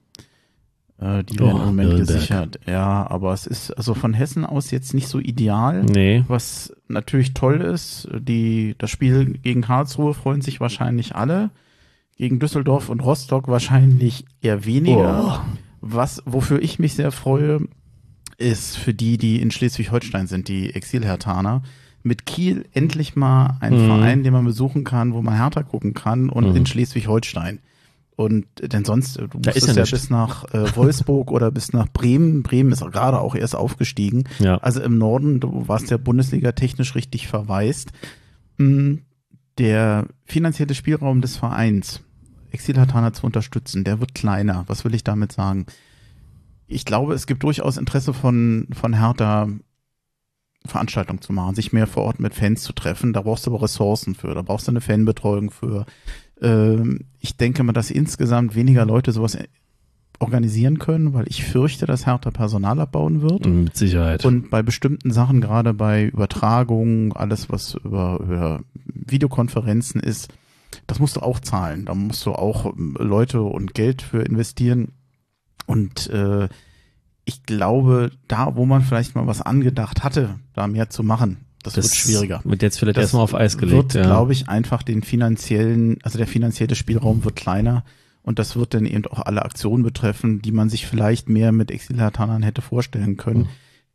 [0.99, 2.07] Äh, die werden Oh, im Moment Nürnberg.
[2.07, 2.59] gesichert.
[2.67, 5.83] Ja, aber es ist also von Hessen aus jetzt nicht so ideal.
[5.83, 6.23] Nee.
[6.27, 11.49] Was natürlich toll ist, die, das Spiel gegen Karlsruhe freuen sich wahrscheinlich alle.
[12.21, 15.43] Gegen Düsseldorf und Rostock wahrscheinlich eher weniger.
[15.79, 17.61] Was, wofür ich mich sehr freue,
[18.37, 21.63] ist für die, die in Schleswig-Holstein sind, die Exilhertaner,
[22.03, 23.87] mit Kiel endlich mal ein Mhm.
[23.87, 26.57] Verein, den man besuchen kann, wo man Hertha gucken kann und Mhm.
[26.57, 27.57] in Schleswig-Holstein.
[28.15, 31.73] Und denn sonst, du Da ist musstest ja ja bis nach äh, Wolfsburg oder bis
[31.73, 32.43] nach Bremen.
[32.43, 34.25] Bremen ist auch gerade auch erst aufgestiegen.
[34.37, 34.57] Ja.
[34.57, 37.91] Also im Norden, du warst ja Bundesliga technisch richtig verwaist.
[38.59, 38.97] Mm,
[39.57, 42.01] Der finanzielle Spielraum des Vereins,
[42.51, 44.63] Exilhatana zu unterstützen, der wird kleiner.
[44.67, 45.65] Was will ich damit sagen?
[46.67, 49.47] Ich glaube, es gibt durchaus Interesse von, von Hertha,
[50.65, 53.13] Veranstaltungen zu machen, sich mehr vor Ort mit Fans zu treffen.
[53.13, 55.85] Da brauchst du aber Ressourcen für, da brauchst du eine Fanbetreuung für.
[56.41, 59.37] Ähm, ich denke mal, dass insgesamt weniger Leute sowas
[60.19, 63.45] organisieren können, weil ich fürchte, dass Hertha Personal abbauen wird.
[63.45, 64.23] Mit Sicherheit.
[64.23, 70.31] Und bei bestimmten Sachen, gerade bei Übertragungen, alles was über, über Videokonferenzen ist,
[70.91, 71.85] das musst du auch zahlen.
[71.85, 74.89] Da musst du auch ähm, Leute und Geld für investieren.
[75.65, 76.49] Und äh,
[77.23, 81.77] ich glaube, da, wo man vielleicht mal was angedacht hatte, da mehr zu machen, das,
[81.77, 82.41] wird schwieriger.
[82.43, 83.93] Wird jetzt vielleicht Das erstmal auf Eis gelegt.
[83.93, 84.01] Wird, ja.
[84.01, 87.85] glaube ich, einfach den finanziellen, also der finanzielle Spielraum wird kleiner.
[88.21, 91.71] Und das wird dann eben auch alle Aktionen betreffen, die man sich vielleicht mehr mit
[91.71, 93.43] Exilhatanern hätte vorstellen können.
[93.43, 93.49] Mhm.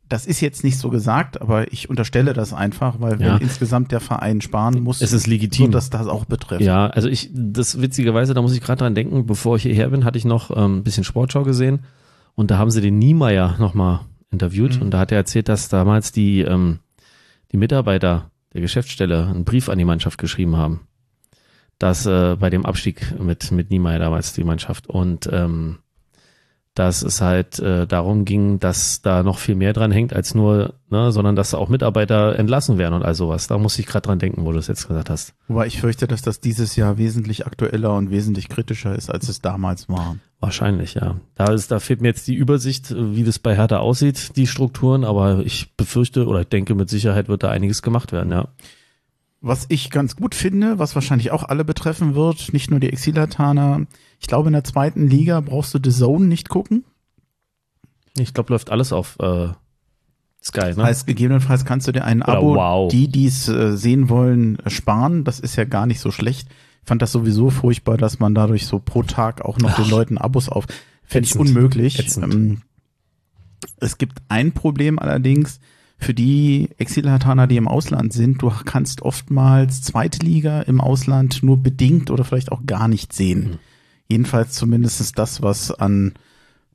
[0.09, 3.37] Das ist jetzt nicht so gesagt, aber ich unterstelle das einfach, weil wenn Ja.
[3.37, 5.65] insgesamt der Verein sparen muss, Es ist legitim.
[5.65, 6.63] wird das das auch betreffen.
[6.63, 10.05] Ja, also ich, das witzigerweise, da muss ich gerade dran denken, bevor ich hierher bin,
[10.05, 11.81] hatte ich noch ähm, ein bisschen Sportschau gesehen
[12.35, 14.81] und da haben sie den Niemeyer nochmal interviewt Mhm.
[14.83, 16.79] und da hat er erzählt, dass damals die, ähm,
[17.51, 20.81] die Mitarbeiter der Geschäftsstelle einen Brief an die Mannschaft geschrieben haben,
[21.79, 25.79] dass äh, bei dem Abstieg mit, mit Niemeyer damals die Mannschaft und ähm,
[26.77, 30.75] dass es halt äh, darum ging, dass da noch viel mehr dran hängt als nur,
[30.91, 33.47] ne, sondern dass auch Mitarbeiter entlassen werden und all sowas.
[33.47, 35.33] Da muss ich gerade dran denken, wo du es jetzt gesagt hast.
[35.47, 39.41] Wobei ich fürchte, dass das dieses Jahr wesentlich aktueller und wesentlich kritischer ist, als es
[39.41, 40.17] damals war.
[40.39, 41.15] Wahrscheinlich, ja.
[41.33, 45.03] Da, ist, da fehlt mir jetzt die Übersicht, wie das bei Hertha aussieht, die Strukturen,
[45.03, 48.49] aber ich befürchte oder ich denke, mit Sicherheit wird da einiges gemacht werden, ja.
[49.41, 53.87] Was ich ganz gut finde, was wahrscheinlich auch alle betreffen wird, nicht nur die Exilataner.
[54.19, 56.83] Ich glaube, in der zweiten Liga brauchst du The Zone nicht gucken.
[58.17, 59.49] Ich glaube, läuft alles auf äh,
[60.43, 60.83] Sky, ne?
[60.83, 62.91] Heißt, gegebenenfalls kannst du dir ein Oder Abo, wow.
[62.91, 65.23] die, die es äh, sehen wollen, sparen.
[65.23, 66.47] Das ist ja gar nicht so schlecht.
[66.81, 70.17] Ich fand das sowieso furchtbar, dass man dadurch so pro Tag auch noch den Leuten
[70.17, 70.65] Abos auf.
[71.03, 72.17] Fände ich unmöglich.
[72.17, 72.61] Ähm,
[73.79, 75.59] es gibt ein Problem allerdings
[75.97, 78.41] für die Exilhataner, die im Ausland sind.
[78.41, 83.51] Du kannst oftmals zweite Liga im Ausland nur bedingt oder vielleicht auch gar nicht sehen.
[83.51, 83.59] Mhm.
[84.09, 86.13] Jedenfalls zumindest das, was an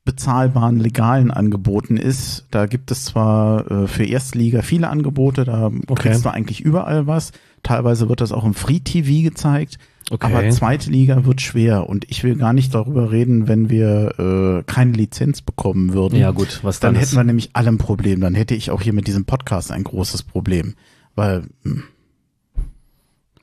[0.04, 2.46] bezahlbaren legalen Angeboten ist.
[2.50, 5.94] Da gibt es zwar äh, für Erstliga viele Angebote, da Okay.
[5.94, 7.30] kriegst du eigentlich überall was.
[7.62, 9.78] Teilweise wird das auch im Free TV gezeigt.
[10.10, 10.26] Okay.
[10.26, 14.62] Aber zweite Liga wird schwer und ich will gar nicht darüber reden, wenn wir äh,
[14.70, 16.18] keine Lizenz bekommen würden.
[16.18, 18.20] ja, gut, was Dann dann, hätten wir nämlich alle ein Problem.
[18.20, 20.74] Dann hätte ich auch hier mit diesem Podcast ein großes Problem.
[21.14, 21.84] Weil hm,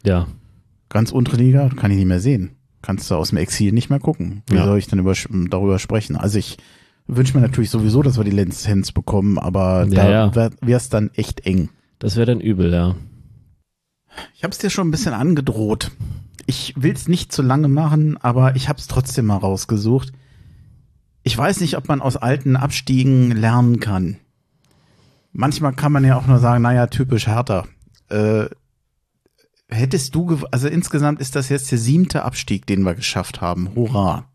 [0.06, 0.28] Ja,
[0.90, 2.52] ganz untere Liga kann ich nicht mehr sehen.
[2.82, 4.44] Kannst du aus dem Exil nicht mehr gucken.
[4.48, 4.66] Wie Ja.
[4.66, 5.14] soll ich denn über,
[5.50, 6.16] darüber sprechen?
[6.16, 6.58] Also ich
[7.08, 10.36] wünsche mir natürlich sowieso, dass wir die Lizenz bekommen, aber Ja, da ja.
[10.62, 11.70] wäre es dann echt eng.
[12.00, 12.96] das wäre dann übel, ja.
[14.36, 15.92] Ich habe es dir schon ein bisschen angedroht.
[16.46, 20.12] Ich will es nicht zu lange machen, aber ich habe es trotzdem mal rausgesucht.
[21.24, 24.18] Ich weiß nicht, ob man aus alten Abstiegen lernen kann.
[25.32, 27.66] Manchmal kann man ja auch nur sagen, naja, typisch härter.
[28.10, 28.46] Äh,
[29.70, 33.70] hättest du, also insgesamt ist das jetzt der siebte Abstieg, den wir geschafft haben.
[33.76, 34.26] Hurra.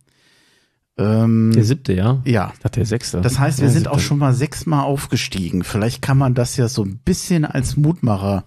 [0.96, 2.22] Ähm, Der siebte, ja.
[2.24, 3.20] ja, Ich dachte der sechste.
[3.20, 3.92] das heißt, wir Ja, sind siebte.
[3.92, 5.64] auch schon mal sechsmal aufgestiegen.
[5.64, 8.44] Vielleicht kann man das ja so ein bisschen als Mutmacher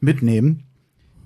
[0.00, 0.64] mitnehmen.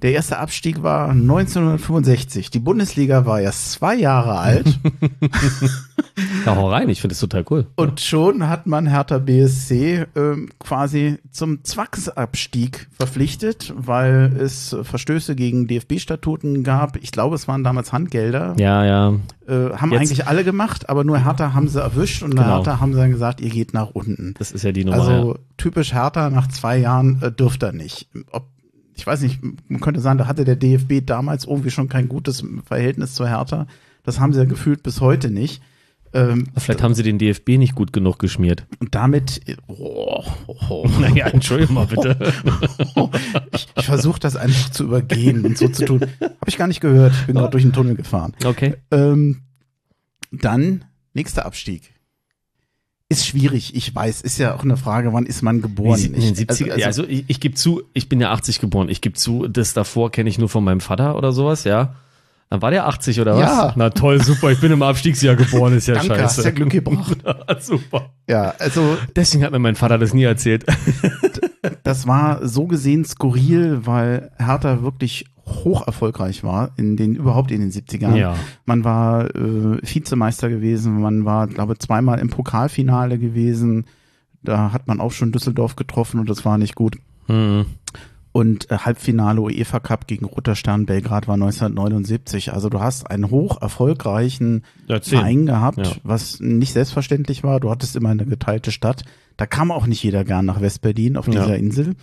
[0.03, 2.51] Der erste Abstieg war 1965.
[2.51, 4.79] Die Bundesliga war erst zwei Jahre alt
[6.47, 7.67] Ja, hau rein, ich finde es total cool.
[7.77, 15.67] und schon hat man Hertha BSC ähm, quasi zum Zwangsabstieg verpflichtet, weil es Verstöße gegen
[15.67, 16.97] DFB-Statuten gab.
[16.97, 18.55] Ich glaube, es waren damals Handgelder.
[18.59, 19.15] Ja, ja.
[19.47, 22.45] Äh, haben Jetzt- eigentlich alle gemacht, aber nur Hertha haben sie erwischt und Genau.
[22.57, 24.35] Hertha haben sie dann gesagt, ihr geht nach unten.
[24.39, 24.99] Das ist ja die Nummer.
[24.99, 28.09] Also typisch Hertha nach zwei Jahren äh, dürfte er nicht.
[28.31, 28.47] Ob,
[28.97, 32.43] ich weiß nicht, man könnte sagen, da hatte der DFB damals irgendwie schon kein gutes
[32.65, 33.67] Verhältnis zu Hertha.
[34.03, 35.63] Das haben sie ja gefühlt bis heute nicht.
[36.13, 36.47] Ähm.
[36.57, 38.67] Vielleicht haben sie den DFB nicht gut genug geschmiert.
[38.81, 40.89] und damit, oh, oh, oh.
[41.01, 42.17] Naja, entschuldige mal bitte.
[43.53, 46.01] ich, ich versuche das einfach zu übergehen und so zu tun.
[46.21, 47.13] Habe ich gar nicht gehört.
[47.13, 48.33] Ich bin gerade durch den Tunnel gefahren.
[48.45, 48.77] Okay.
[48.91, 49.43] Ähm,
[50.31, 51.96] Dann nächster Abstieg.
[53.09, 54.21] Ist schwierig, ich weiß.
[54.23, 56.01] Ist ja auch eine Frage, wann ist man geboren?
[56.01, 58.61] In den Ich- 70er, also, ja, also ich, ich gebe zu, ich bin ja 80
[58.61, 58.89] geboren.
[58.89, 61.95] Ich gebe zu, das davor kenne ich nur von meinem Vater oder sowas, ja.
[62.51, 63.43] Dann war der 80 oder was?
[63.43, 63.73] Ja.
[63.77, 64.51] Na toll, super.
[64.51, 66.23] Ich bin im Abstiegsjahr geboren, ist ja Danke, scheiße.
[66.23, 67.19] hast ja Glück gebracht.
[67.61, 68.11] super.
[68.29, 70.65] ja, also Deswegen hat mir mein Vater das nie erzählt.
[71.85, 77.61] das war so gesehen skurril, weil Hertha wirklich hoch erfolgreich war in den überhaupt in
[77.61, 78.17] den 70ern.
[78.17, 78.35] Ja.
[78.65, 83.85] Man war äh, Vizemeister gewesen, man war glaube zweimal im Pokalfinale gewesen.
[84.43, 86.97] Da hat man auch schon Düsseldorf getroffen und das war nicht gut.
[87.27, 87.67] Hm.
[88.33, 92.53] Und äh, Halbfinale UEFA Cup gegen Roter Stern Belgrad war 1979.
[92.53, 95.01] Also du hast einen hoch erfolgreichen Ja.
[95.01, 95.93] Verein gehabt, Ja.
[96.03, 97.61] was nicht selbstverständlich war.
[97.61, 99.05] Du hattest immer eine geteilte Stadt.
[99.39, 101.33] Da kam auch nicht jeder gern nach Westberlin auf Ja.
[101.43, 101.95] dieser Insel.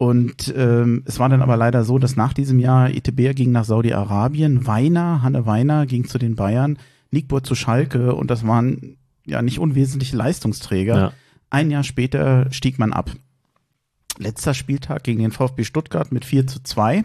[0.00, 3.66] Und ähm, es war dann aber leider so, dass nach diesem Jahr Itebea ging nach
[3.66, 6.78] Saudi-Arabien, Weiner, Hanne Weiner ging zu den Bayern,
[7.10, 10.96] Nickbur zu Schalke und das waren ja nicht unwesentliche Leistungsträger.
[10.96, 11.12] Ja.
[11.50, 13.10] Ein Jahr später stieg man ab.
[14.16, 17.04] Letzter Spieltag gegen den VfB Stuttgart mit 4 zu 2.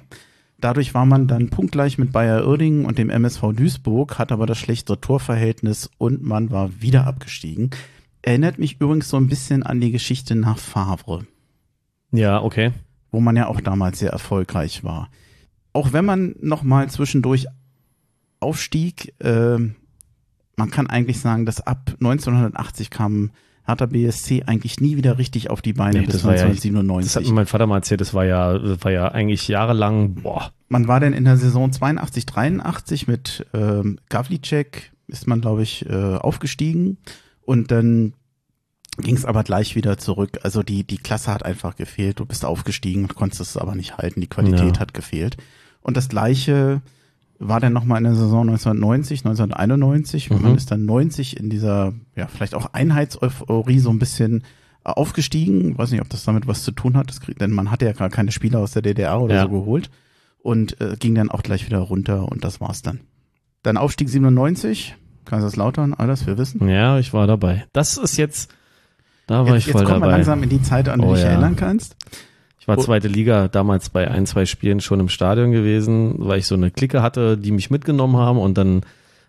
[0.57, 4.57] Dadurch war man dann punktgleich mit Bayer Oerding und dem MSV Duisburg, hat aber das
[4.57, 7.71] schlechtere Torverhältnis und man war wieder abgestiegen.
[8.21, 11.27] Erinnert mich übrigens so ein bisschen an die Geschichte nach Favre,
[12.13, 12.71] Ja, okay.
[13.15, 15.09] Wo man ja auch damals sehr erfolgreich war.
[15.71, 17.47] Auch wenn man noch mal zwischendurch
[18.41, 19.57] aufstieg, äh,
[20.57, 23.31] man kann eigentlich sagen, dass ab 1980 kam
[23.65, 27.13] Hertha BSC eigentlich nie wieder richtig auf die Beine Nee, bis das war ja- 1997.
[27.13, 30.15] Das hat mir mein Vater mal erzählt, das war ja, das war ja eigentlich jahrelang,
[30.15, 30.51] boah.
[30.67, 35.85] man war dann in der Saison 82, 83 mit ähm, Gavlicek ist man, glaube ich,
[35.89, 36.97] äh, aufgestiegen
[37.43, 38.13] und dann
[38.97, 40.39] ging es aber gleich wieder zurück.
[40.43, 42.19] Also die, die Klasse hat einfach gefehlt.
[42.19, 44.21] Du bist aufgestiegen und konntest es aber nicht halten.
[44.21, 44.79] Die Qualität Ja.
[44.79, 45.37] hat gefehlt.
[45.81, 46.81] Und das gleiche
[47.37, 50.29] war dann nochmal in der Saison 1990, 1991.
[50.29, 50.41] Mhm.
[50.41, 54.43] Man ist dann 90 in dieser, ja, vielleicht auch Einheitseuphorie so ein bisschen
[54.85, 55.77] äh, aufgestiegen.
[55.77, 58.09] Weiß nicht, ob das damit was zu tun hat, das denn man hatte ja gar
[58.09, 59.41] keine Spieler aus der DDR oder Ja.
[59.43, 59.89] so geholt
[60.39, 63.01] und äh, ging dann auch gleich wieder runter und das war's dann.
[63.63, 66.67] Dann Aufstieg 97, Kaiserslautern, alles, wir wissen.
[66.69, 67.65] Ja, ich war dabei.
[67.73, 68.53] Das ist jetzt,
[69.27, 70.11] da war Jetzt, ich jetzt voll kommen wir dabei.
[70.17, 71.29] langsam in die Zeit, an die Oh du dich ja.
[71.31, 71.95] erinnern kannst.
[72.59, 72.81] Ich war Oh.
[72.81, 76.71] zweite Liga damals bei ein, zwei Spielen schon im Stadion gewesen, weil ich so eine
[76.71, 78.81] Clique hatte, die mich mitgenommen haben und dann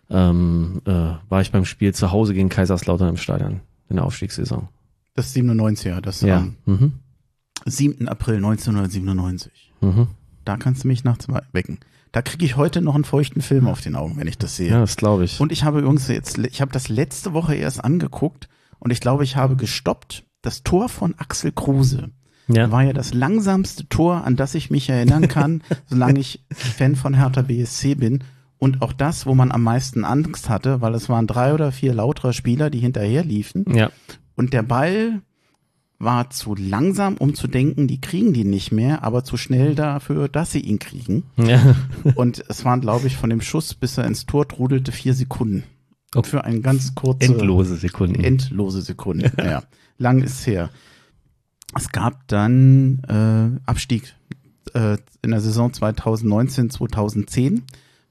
[0.09, 0.91] ähm, äh,
[1.29, 4.69] war ich beim Spiel zu Hause gegen Kaiserslautern im Stadion in der Aufstiegssaison.
[5.15, 6.37] Das 97er, das Ja.
[6.37, 6.93] am Mhm.
[7.65, 8.07] 7.
[8.07, 9.71] April 1997.
[9.81, 10.07] Mhm.
[10.45, 11.79] Da kannst du mich nachts mal wecken.
[12.13, 14.69] Da kriege ich heute noch einen feuchten Film auf den Augen, wenn ich das sehe.
[14.71, 15.39] Ja, das glaube ich.
[15.41, 18.47] Und ich habe übrigens jetzt, ich habe das letzte Woche erst angeguckt
[18.79, 20.25] und ich glaube, ich habe gestoppt.
[20.41, 22.11] Das Tor von Axel Kruse
[22.47, 22.71] ja.
[22.71, 27.13] war ja das langsamste Tor, an das ich mich erinnern kann, solange ich Fan von
[27.13, 28.23] Hertha BSC bin.
[28.59, 31.93] Und auch das, wo man am meisten Angst hatte, weil es waren drei oder vier
[31.93, 33.65] lautere Spieler, die hinterher liefen.
[33.73, 33.91] ja.
[34.35, 35.21] Und der Ball
[35.99, 40.29] war zu langsam, um zu denken, die kriegen die nicht mehr, aber zu schnell dafür,
[40.29, 41.23] dass sie ihn kriegen.
[41.37, 41.75] ja.
[42.15, 45.63] Und es waren, glaube ich, von dem Schuss, bis er ins Tor trudelte, vier Sekunden.
[46.17, 48.23] Und für ein ganz kurzes Endlose Sekunden.
[48.23, 49.31] endlose Sekunden.
[49.43, 49.63] ja.
[49.97, 50.69] Lang ist her.
[51.75, 54.15] Es gab dann äh, Abstieg
[54.73, 57.63] äh, in der Saison 2019, 2010.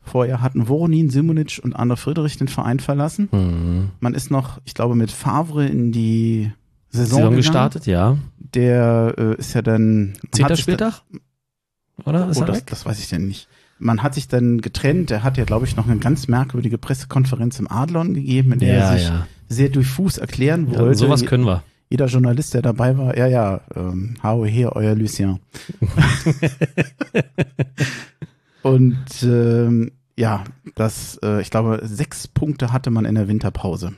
[0.03, 3.29] Vorher hatten Voronin, Simonic und Arne Friedrich den Verein verlassen.
[3.33, 3.90] mhm.
[4.01, 6.53] Man ist noch, ich glaube, mit Favre in die
[6.90, 8.16] Saison, Saison gestartet, ja.
[8.38, 10.14] Der äh, ist ja dann.
[10.31, 11.03] Zehnter Spieltag?
[12.05, 12.21] Oder?
[12.21, 12.66] Da, Ist oh, er das, weg?
[12.69, 13.49] das weiß ich denn nicht.
[13.79, 15.11] Man hat sich dann getrennt.
[15.11, 18.75] Er hat ja, glaube ich, noch eine ganz merkwürdige Pressekonferenz im Adlon gegeben, in der
[18.75, 19.27] Ja, er sich ja.
[19.49, 20.79] sehr diffus erklären ja.
[20.79, 20.99] wollte.
[20.99, 21.62] Sowas können wir.
[21.91, 25.41] jeder Journalist, der dabei war, ja, ja, ähm, hau her, euer Lucien.
[28.62, 33.93] Und ähm, ja, das, äh, ich glaube, sechs Punkte hatte man in der Winterpause.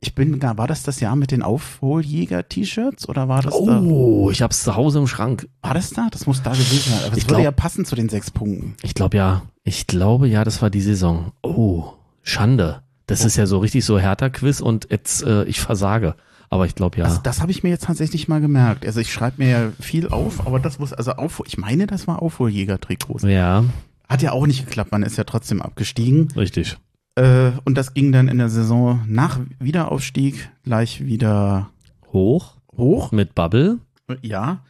[0.00, 3.80] Ich bin gar, war das das Jahr mit den Aufholjäger-T-Shirts oder war das da?
[3.80, 5.48] Oh, ich hab's zu Hause im Schrank.
[5.62, 6.08] War das da?
[6.10, 6.98] Das muss da gewesen sein.
[7.00, 8.74] Aber das Ich würde glaub- ja passen zu den sechs Punkten.
[8.82, 9.42] Ich glaube ja.
[9.64, 11.32] Ich glaube ja, das war die Saison.
[11.42, 12.82] Oh, Schande.
[13.06, 16.14] Das ist ja so richtig so härter Quiz und jetzt äh, ich versage.
[16.50, 17.04] Aber ich glaube ja.
[17.04, 18.86] Also das habe ich mir jetzt tatsächlich mal gemerkt.
[18.86, 22.06] Also ich schreibe mir ja viel auf, aber das muss, also auf, ich meine, das
[22.06, 23.24] war Aufholjäger-Trikots.
[23.24, 23.64] ja,
[24.08, 26.28] Hat ja auch nicht geklappt, man ist ja trotzdem abgestiegen.
[26.36, 26.78] richtig.
[27.18, 31.70] Äh, und das ging dann in der Saison nach Wiederaufstieg gleich wieder
[32.12, 33.10] Hoch hoch.
[33.12, 33.78] mit Bubble.
[34.22, 34.62] Ja.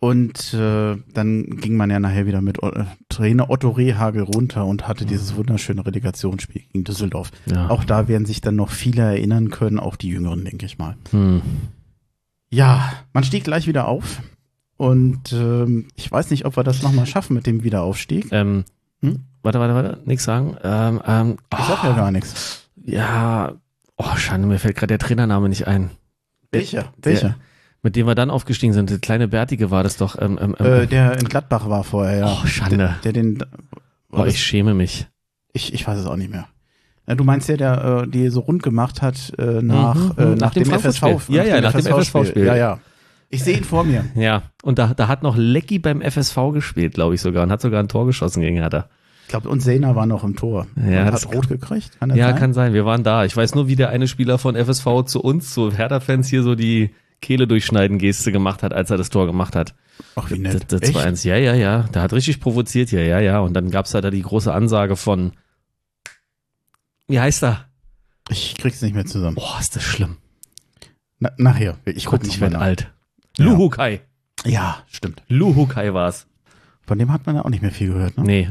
[0.00, 4.86] Und äh, dann ging man ja nachher wieder mit äh, Trainer Otto Rehagel runter und
[4.86, 7.32] hatte dieses wunderschöne Relegationsspiel gegen Düsseldorf.
[7.46, 7.68] Ja.
[7.68, 10.96] Auch da werden sich dann noch viele erinnern können, auch die Jüngeren, denke ich mal.
[11.10, 11.42] Hm.
[12.48, 14.22] Ja, man stieg gleich wieder auf.
[14.76, 18.28] Und ähm, ich weiß nicht, ob wir das nochmal schaffen mit dem Wiederaufstieg.
[18.30, 18.64] Ähm,
[19.00, 19.20] Hm?
[19.42, 20.56] Warte, warte, warte, nix sagen.
[20.62, 22.68] Ähm, ähm, Ich sag ja gar nichts.
[22.84, 23.52] ja,
[23.96, 25.90] oh Schande, mir fällt gerade der Trainername nicht ein.
[26.50, 26.92] Welcher?
[27.02, 27.36] Welcher?
[27.82, 28.90] Mit dem wir dann aufgestiegen sind.
[28.90, 30.20] Der kleine Bärtige war das doch.
[30.20, 32.38] Ähm, ähm, Äh, der in Gladbach war vorher, ja.
[32.42, 32.76] oh, Schande.
[32.76, 33.44] Der, der den.
[34.10, 35.06] oh, ich schäme mich.
[35.52, 36.48] ich, ich weiß es auch nicht mehr.
[37.06, 40.24] Ja, Du meinst der, der äh, die so rund gemacht hat äh, nach, Mhm, äh,
[40.26, 40.98] mhm, nach, dem, FSV.
[40.98, 41.36] Frankfurt-Spiel.
[41.36, 42.44] Ja, ja, nach dem FSV-Spiel.
[42.44, 42.78] Ja, ja.
[43.30, 44.04] Ich sehe ihn vor mir.
[44.14, 47.60] Ja, und da, da hat noch Lecky beim FSV gespielt, glaube ich sogar, und hat
[47.60, 48.88] sogar ein Tor geschossen gegen Hertha.
[49.28, 50.66] Ich glaube, und Sena war noch im Tor.
[50.76, 51.98] Ja, und das hat rot gekriegt.
[52.00, 52.38] Kann das Ja, sein?
[52.38, 52.72] kann sein.
[52.72, 53.26] Wir waren da.
[53.26, 56.54] Ich weiß nur, wie der eine Spieler von FSV zu uns, zu Hertha-Fans hier so
[56.54, 59.74] die Kehle durchschneiden Geste gemacht hat, als er das Tor gemacht hat.
[60.16, 60.72] Ach, wie Das, nett.
[60.72, 60.94] das Echt?
[60.94, 61.24] war eins.
[61.24, 61.82] Ja, ja, ja.
[61.92, 63.04] Der hat richtig provoziert hier.
[63.04, 63.40] Ja, ja.
[63.40, 65.32] Und dann gab's da, da die große Ansage von,
[67.06, 67.66] wie heißt er?
[68.30, 69.34] Ich krieg's nicht mehr zusammen.
[69.36, 70.16] Boah, ist das schlimm.
[71.18, 71.76] Na, nachher.
[71.84, 72.62] Ich guck werde nach.
[72.62, 72.90] alt.
[73.36, 73.44] Ja.
[73.44, 74.00] Luhukai.
[74.46, 75.22] Ja, stimmt.
[75.28, 76.26] Luhukai war's.
[76.86, 78.16] Von dem hat man ja auch nicht mehr viel gehört.
[78.16, 78.24] Ne?
[78.24, 78.50] Nee.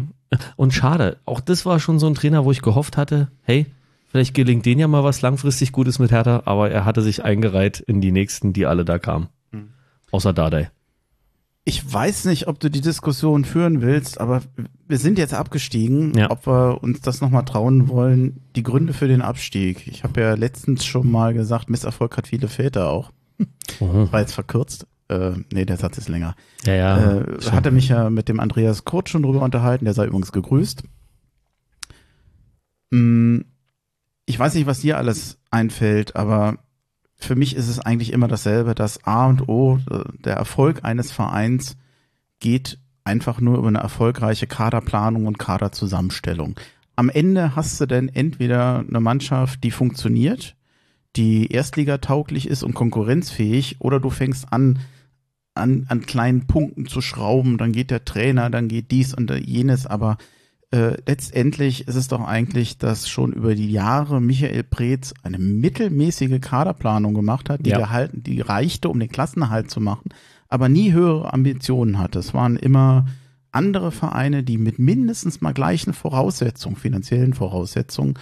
[0.55, 1.17] Und schade.
[1.25, 3.65] Auch das war schon so ein Trainer, wo ich gehofft hatte, hey,
[4.07, 7.79] vielleicht gelingt denen ja mal was langfristig Gutes mit Hertha, aber er hatte sich eingereiht
[7.79, 9.27] in die nächsten, die alle da kamen.
[9.51, 9.69] Hm.
[10.11, 10.69] Außer Dardai.
[11.63, 14.41] Ich weiß nicht, ob du die Diskussion führen willst, aber
[14.87, 16.13] wir sind jetzt abgestiegen.
[16.17, 16.31] Ja.
[16.31, 19.85] Ob wir uns das nochmal trauen wollen, die Gründe für den Abstieg.
[19.85, 23.11] Ich habe ja letztens schon mal gesagt, Misserfolg hat viele Väter auch.
[23.81, 24.09] Mhm.
[24.11, 24.87] War jetzt verkürzt.
[25.09, 26.35] Äh, nee, der Satz ist länger.
[26.65, 27.17] Ja, ja.
[27.21, 30.83] äh, hatte mich ja mit dem Andreas Kurt schon drüber unterhalten, der sei übrigens gegrüßt.
[32.91, 33.39] Mm,
[34.25, 36.57] Ich weiß nicht, was dir alles einfällt, aber
[37.15, 41.11] für mich ist es eigentlich immer dasselbe, dass A und O, äh, der Erfolg eines
[41.11, 41.77] Vereins
[42.39, 46.59] geht einfach nur über eine erfolgreiche Kaderplanung und Kaderzusammenstellung.
[46.97, 50.55] Am Ende hast du denn entweder eine Mannschaft, die funktioniert,
[51.15, 54.79] die erstligatauglich ist und konkurrenzfähig, oder du fängst an,
[55.57, 59.85] an, an kleinen Punkten zu schrauben, dann geht der Trainer, dann geht dies und jenes,
[59.85, 60.17] aber
[60.71, 66.41] äh, letztendlich ist es doch eigentlich, dass schon über die Jahre Michael Preetz eine mittelmäßige
[66.41, 67.77] Kaderplanung gemacht hat, die, Ja.
[67.77, 70.09] gehalten, die reichte, um den Klassenerhalt zu machen,
[70.49, 72.19] aber nie höhere Ambitionen hatte.
[72.19, 73.05] Es waren immer
[73.51, 78.15] andere Vereine, die mit mindestens mal gleichen Voraussetzungen, finanziellen Voraussetzungen,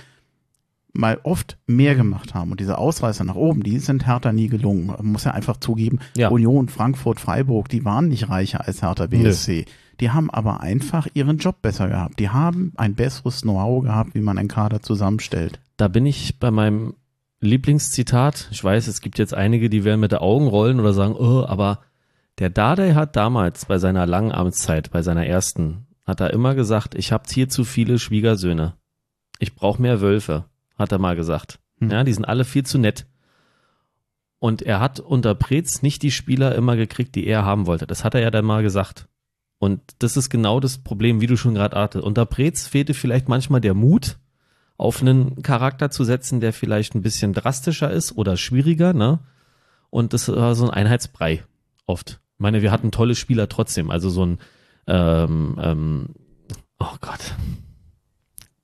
[0.96, 2.52] mal oft mehr gemacht haben.
[2.52, 4.88] Und diese Ausreißer nach oben, die sind Hertha nie gelungen.
[4.88, 6.30] Man muss ja einfach zugeben, Ja.
[6.30, 9.66] Union, Frankfurt, Freiburg, die waren nicht reicher als Hertha BSC.
[10.00, 12.20] Die haben aber einfach ihren Job besser gehabt.
[12.20, 15.60] Die haben ein besseres Know-how gehabt, wie man einen Kader zusammenstellt.
[15.78, 16.96] Da bin ich bei meinem
[17.40, 18.50] Lieblingszitat.
[18.52, 21.46] Ich weiß, es gibt jetzt einige, die werden mit der Augen rollen oder sagen, oh,
[21.48, 21.80] aber
[22.40, 26.96] der Dardai hat damals bei seiner langen Amtszeit, bei seiner ersten, hat er immer gesagt,
[26.96, 28.74] ich habe hier zu viele Schwiegersöhne.
[29.40, 30.46] Ich brauche mehr Wölfe,
[30.78, 31.60] hat er mal gesagt.
[31.80, 31.90] Hm.
[31.90, 33.06] Ja, die sind alle viel zu nett.
[34.40, 37.88] Und er hat unter Preetz nicht die Spieler immer gekriegt, die er haben wollte.
[37.88, 39.08] Das hat er ja dann mal gesagt.
[39.58, 42.04] Und das ist genau das Problem, wie du schon gerade artest.
[42.04, 44.18] Unter Preetz fehlte vielleicht manchmal der Mut,
[44.78, 49.20] auf einen Charakter zu setzen, der vielleicht ein bisschen drastischer ist oder schwieriger, ne?
[49.90, 51.44] Und das war so ein Einheitsbrei
[51.86, 52.20] oft.
[52.34, 53.90] Ich meine, wir hatten tolle Spieler trotzdem.
[53.90, 54.40] Also so ein,
[54.88, 56.10] ähm, ähm,
[56.80, 57.34] oh Gott,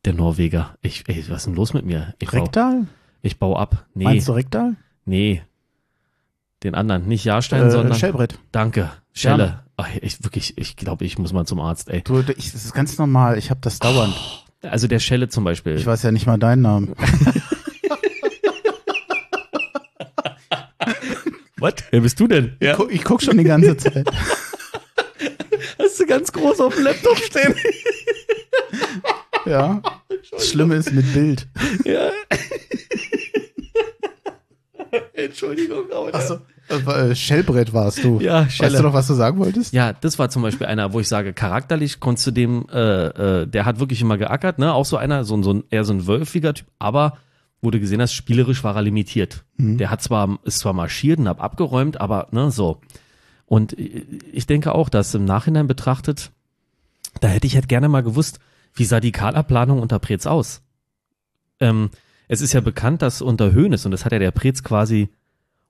[0.06, 0.76] der Norweger.
[0.82, 2.14] Ich, ey, was ist denn los mit mir?
[2.20, 2.88] Ich Rektal?
[3.22, 3.86] ich bau ab.
[3.94, 4.76] Nee, Meinst du Rektal?
[5.06, 5.42] nee.
[6.64, 7.98] Den anderen, nicht Jahrstein, Äh, sondern.
[7.98, 8.38] Schellbrett.
[8.52, 9.64] Danke, Schelle.
[9.78, 12.04] Ach, ich wirklich, ich glaube, ich muss mal zum Arzt, ey.
[12.04, 13.40] Du, ich, das ist ganz normal.
[13.40, 14.14] Ich habe das dauernd.
[14.62, 15.76] Also der Schelle zum Beispiel.
[15.76, 16.94] Ich weiß ja nicht mal deinen Namen.
[21.58, 21.74] Was?
[21.92, 22.56] Wer bist du denn?
[22.60, 24.08] Ich, guck, ich guck schon die ganze Zeit.
[25.80, 27.56] Hast du ganz groß auf dem Laptop stehen?
[29.46, 29.82] Ja.
[30.42, 31.48] Das Schlimme ist mit Bild.
[31.86, 32.10] ja.
[35.14, 36.40] Entschuldigung, aber Achso.
[36.68, 38.20] Äh, Schellbrett warst du.
[38.20, 38.78] Ja, Weißt Schelle.
[38.78, 39.72] du noch, was du sagen wolltest?
[39.72, 43.46] Ja, das war zum Beispiel einer, wo ich sage, charakterlich konntest du dem, äh, äh,
[43.48, 44.74] der hat wirklich immer geackert, ne?
[44.74, 47.20] Auch so einer, so, so ein, eher so ein wölfiger Typ, aber
[47.62, 49.44] wo du gesehen hast, spielerisch war er limitiert.
[49.60, 52.82] Der hat zwar, ist zwar marschiert und hab abgeräumt, aber ne, so.
[53.46, 56.32] Und ich denke auch, dass im Nachhinein betrachtet,
[57.20, 58.40] da hätte ich halt gerne mal gewusst,
[58.74, 60.62] wie sah die Kaderplanung unter Preetz aus?
[61.60, 61.90] Ähm,
[62.28, 65.10] es ist ja bekannt, dass unter Hoeneß, und das hat ja der Preetz quasi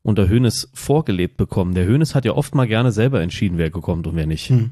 [0.04, 1.74] unter Hoeneß vorgelebt bekommen.
[1.74, 4.50] Der Hoeneß hat ja oft mal gerne selber entschieden, wer gekommt und wer nicht.
[4.50, 4.72] Hm.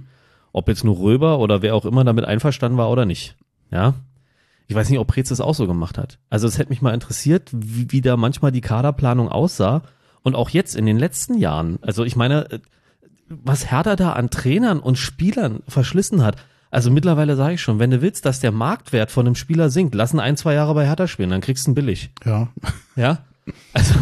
[0.52, 3.36] Ob jetzt nur Röber oder wer auch immer damit einverstanden war oder nicht.
[3.72, 3.94] Ja.
[4.68, 6.20] Ich weiß nicht, ob Preetz das auch so gemacht hat.
[6.30, 9.82] Also es hätte mich mal interessiert, wie, wie da manchmal die Kaderplanung aussah.
[10.22, 11.80] Und auch jetzt in den letzten Jahren.
[11.82, 12.60] Also ich meine, äh,
[13.30, 16.36] was Hertha da an Trainern und Spielern verschlissen hat.
[16.72, 19.95] Also mittlerweile sage ich schon, wenn du willst, dass der Marktwert von einem Spieler sinkt,
[19.95, 22.11] lass ihn ein, zwei Jahre bei Hertha spielen, dann kriegst du ihn billig.
[22.26, 22.49] Ja.
[22.95, 23.20] Ja.
[23.74, 23.93] Also,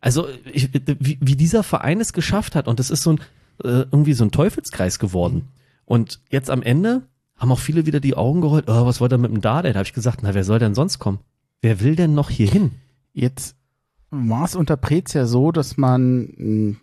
[0.00, 3.20] also ich, wie, wie dieser Verein es geschafft hat, und das ist so ein
[3.62, 5.48] äh, irgendwie so ein Teufelskreis geworden.
[5.84, 7.02] Und jetzt am Ende
[7.36, 9.72] haben auch viele wieder die Augen gerollt, oh, was wollt ihr mit dem Dardai?
[9.72, 11.20] Da habe ich gesagt, na, wer soll denn sonst kommen?
[11.60, 12.72] Wer will denn noch hier hin?
[13.12, 13.56] Jetzt
[14.10, 16.76] war es unter Preetz ja so, dass man, hm,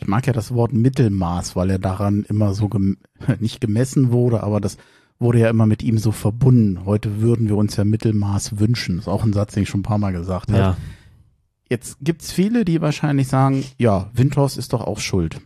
[0.00, 2.96] ich mag ja das Wort Mittelmaß, weil er daran immer so gem
[3.38, 4.78] nicht gemessen wurde, aber das
[5.18, 6.86] wurde ja immer mit ihm so verbunden.
[6.86, 8.96] Heute würden wir uns ja Mittelmaß wünschen.
[8.96, 10.58] Das ist auch ein Satz, den ich schon ein paar Mal gesagt habe.
[10.58, 10.76] Ja.
[11.68, 15.40] Jetzt gibt's viele, die wahrscheinlich sagen, ja, Windhorst ist doch auch schuld.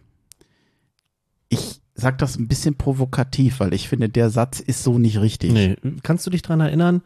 [1.49, 5.53] Ich sag das ein bisschen provokativ, weil ich finde, der Satz ist so nicht richtig.
[5.53, 5.77] Nee.
[6.03, 7.03] Kannst du dich dran erinnern?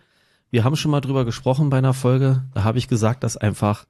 [0.51, 2.45] Wir haben schon mal drüber gesprochen bei einer Folge.
[2.55, 3.87] Da habe ich gesagt, dass einfach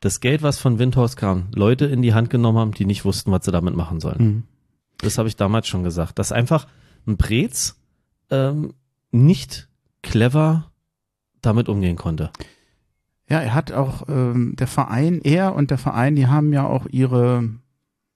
[0.00, 3.32] das Geld, was von Windhorst kam, Leute in die Hand genommen haben, die nicht wussten,
[3.32, 4.18] was sie damit machen sollen.
[4.18, 4.42] Mhm.
[4.98, 6.18] Das habe ich damals schon gesagt.
[6.18, 6.66] Dass einfach
[7.06, 7.76] ein Brez
[8.30, 8.74] ähm,
[9.10, 9.68] nicht
[10.02, 10.70] clever
[11.42, 12.30] damit umgehen konnte.
[13.28, 16.86] Ja, er hat auch ähm, der Verein, er und der Verein, die haben ja auch
[16.86, 17.48] ihre,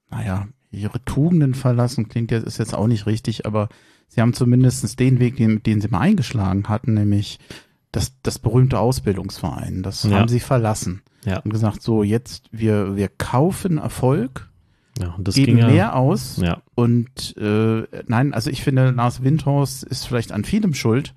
[0.09, 2.09] naja, ihre Tugenden verlassen.
[2.09, 3.69] Klingt jetzt ist jetzt auch nicht richtig, aber
[4.09, 7.39] sie haben zumindest den Weg, den, den sie mal eingeschlagen hatten, nämlich
[7.93, 9.83] das, das berühmte Ausbildungsverein.
[9.83, 10.19] Das Ja.
[10.19, 11.39] haben sie verlassen Ja.
[11.41, 14.49] und gesagt, so jetzt wir wir kaufen Erfolg,
[15.01, 15.69] Ja, und das geben ging ja.
[15.69, 20.75] mehr aus Ja, und äh, nein, also ich finde, Lars Windhorst ist vielleicht an vielem
[20.75, 21.15] schuld,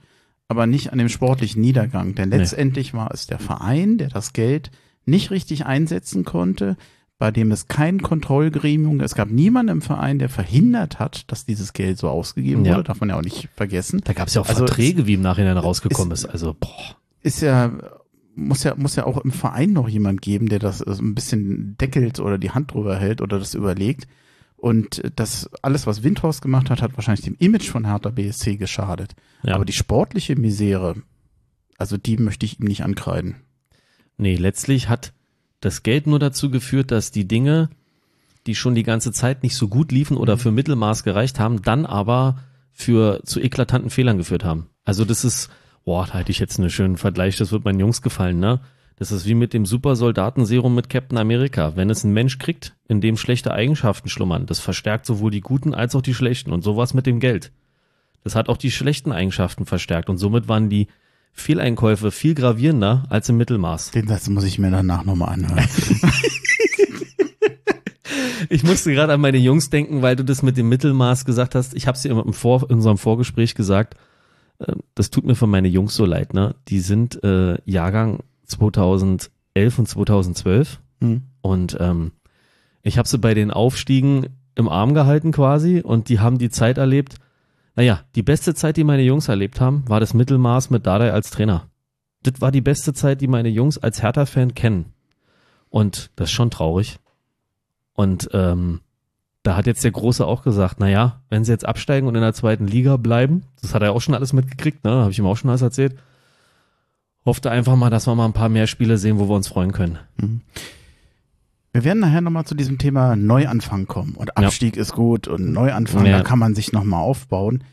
[0.48, 2.16] aber nicht an dem sportlichen Niedergang.
[2.16, 2.38] Denn Nee.
[2.38, 4.72] letztendlich war es der Verein, der das Geld
[5.06, 6.78] nicht richtig einsetzen konnte,
[7.20, 11.74] bei dem es kein Kontrollgremium, es gab niemanden im Verein, der verhindert hat, dass dieses
[11.74, 12.74] Geld so ausgegeben Ja.
[12.74, 14.02] wurde, darf man ja auch nicht vergessen.
[14.04, 16.30] da gab es ja auch Also Verträge, wie im Nachhinein rausgekommen ist- ist.
[16.32, 16.98] Also, boah.
[17.22, 17.72] Ist ja,
[18.36, 21.78] muss ja, muss ja auch im Verein noch jemand geben, der das so ein bisschen
[21.78, 24.08] deckelt oder die Hand drüber hält oder das überlegt.
[24.58, 29.14] Und das alles, was Windhorst gemacht hat, hat wahrscheinlich dem Image von Hertha BSC geschadet.
[29.44, 29.56] Ja.
[29.56, 30.96] Aber die sportliche Misere,
[31.78, 33.36] also die möchte ich ihm nicht ankreiden.
[34.18, 35.14] Nee, letztlich hat
[35.64, 37.70] das Geld nur dazu geführt, dass die Dinge,
[38.48, 41.86] die schon die ganze Zeit nicht so gut liefen oder für Mittelmaß gereicht haben, dann
[41.86, 42.38] aber
[42.72, 44.68] für zu eklatanten Fehlern geführt haben.
[44.84, 45.50] Also das ist,
[45.86, 48.60] boah, da hätte ich jetzt einen schönen Vergleich, das wird meinen Jungs gefallen, ne?
[48.98, 51.76] Das ist wie mit dem Supersoldatenserum mit Captain America.
[51.76, 55.74] Wenn es ein Mensch kriegt, in dem schlechte Eigenschaften schlummern, das verstärkt sowohl die guten
[55.74, 56.52] als auch die schlechten.
[56.52, 57.52] Und sowas mit dem Geld.
[58.24, 60.10] Das hat auch die schlechten Eigenschaften verstärkt.
[60.10, 60.88] Und somit waren die
[61.34, 63.92] Fehleinkäufe viel gravierender als im Mittelmaß.
[63.92, 65.66] Den Satz muss ich mir danach nochmal anhören.
[68.50, 71.74] Ich musste gerade an meine Jungs denken, weil du das mit dem Mittelmaß gesagt hast.
[71.74, 73.96] Ich habe es dir im Vor in unserem Vorgespräch gesagt.
[74.60, 76.34] Äh, Das tut mir für meine Jungs so leid.
[76.34, 76.54] Ne?
[76.68, 79.30] Die sind äh, Jahrgang 2011
[79.80, 81.24] und 2012 Hm.
[81.42, 82.12] und ähm,
[82.84, 86.78] ich habe sie bei den Aufstiegen im Arm gehalten quasi und die haben die Zeit
[86.78, 87.16] erlebt.
[87.76, 91.32] Naja, die beste Zeit, die meine Jungs erlebt haben, war das Mittelmaß mit Dardai als
[91.32, 91.68] Trainer.
[92.22, 94.94] Das war die beste Zeit, die meine Jungs als Hertha-Fan kennen.
[95.70, 97.00] Und das ist schon traurig.
[97.94, 98.82] Und ähm,
[99.44, 102.34] da hat jetzt der Große auch gesagt, naja, wenn sie jetzt absteigen und in der
[102.34, 104.92] zweiten Liga bleiben, das hat er auch schon alles mitgekriegt, ne?
[104.92, 105.98] Habe ich ihm auch schon alles erzählt.
[107.26, 109.72] Hoffte einfach mal, dass wir mal ein paar mehr Spiele sehen, wo wir uns freuen
[109.72, 109.98] können.
[111.74, 114.14] Wir werden nachher nochmal zu diesem Thema Neuanfang kommen.
[114.16, 114.46] Und Ja.
[114.46, 116.20] Abstieg ist gut und Neuanfang, Ja.
[116.20, 117.64] da kann man sich nochmal aufbauen.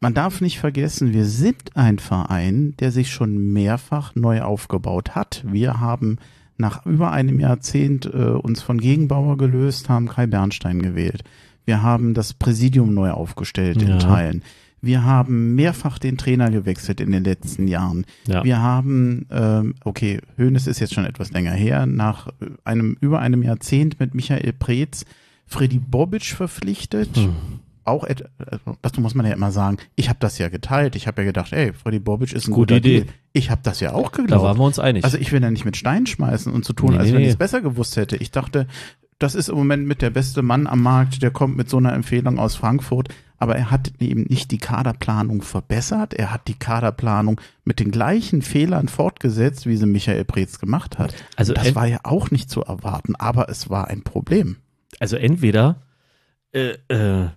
[0.00, 5.44] Man darf nicht vergessen, wir sind ein Verein, der sich schon mehrfach neu aufgebaut hat.
[5.46, 6.16] Wir haben
[6.58, 11.22] nach über einem Jahrzehnt äh, uns von Gegenbauer gelöst, haben Kai Bernstein gewählt.
[11.64, 13.88] Wir haben das Präsidium neu aufgestellt Ja.
[13.94, 14.42] in Teilen.
[14.84, 18.04] Wir haben mehrfach den Trainer gewechselt in den letzten Jahren.
[18.26, 18.42] Ja.
[18.42, 23.20] Wir haben, ähm, okay, Hönes ist jetzt schon etwas länger her, nach äh, einem über
[23.20, 25.04] einem Jahrzehnt mit Michael Preetz
[25.46, 27.16] Freddy Bobic verpflichtet.
[27.16, 27.32] Hm.
[27.84, 28.16] Auch, äh,
[28.80, 30.96] das muss man ja immer sagen, ich habe das ja geteilt.
[30.96, 33.02] Ich habe ja gedacht, ey, Freddy Bobic ist ein Gute Idee.
[33.02, 33.14] Deal.
[33.32, 34.42] Ich habe das ja auch Da geglaubt.
[34.42, 35.04] waren wir uns einig.
[35.04, 37.22] Also ich will ja nicht mit Stein schmeißen und zu tun, Nee, als nee, wenn
[37.22, 38.16] ich es besser gewusst hätte.
[38.16, 38.66] Ich dachte,
[39.20, 41.92] das ist im Moment mit der beste Mann am Markt, der kommt mit so einer
[41.92, 43.08] Empfehlung aus Frankfurt.
[43.42, 46.14] Aber er hat eben nicht die Kaderplanung verbessert.
[46.14, 51.12] Er hat die Kaderplanung mit den gleichen Fehlern fortgesetzt, wie sie Michael Preetz gemacht hat.
[51.34, 54.58] Also das war ja auch nicht zu erwarten, aber es war ein Problem.
[55.00, 55.82] also entweder,
[56.52, 57.30] äh, äh,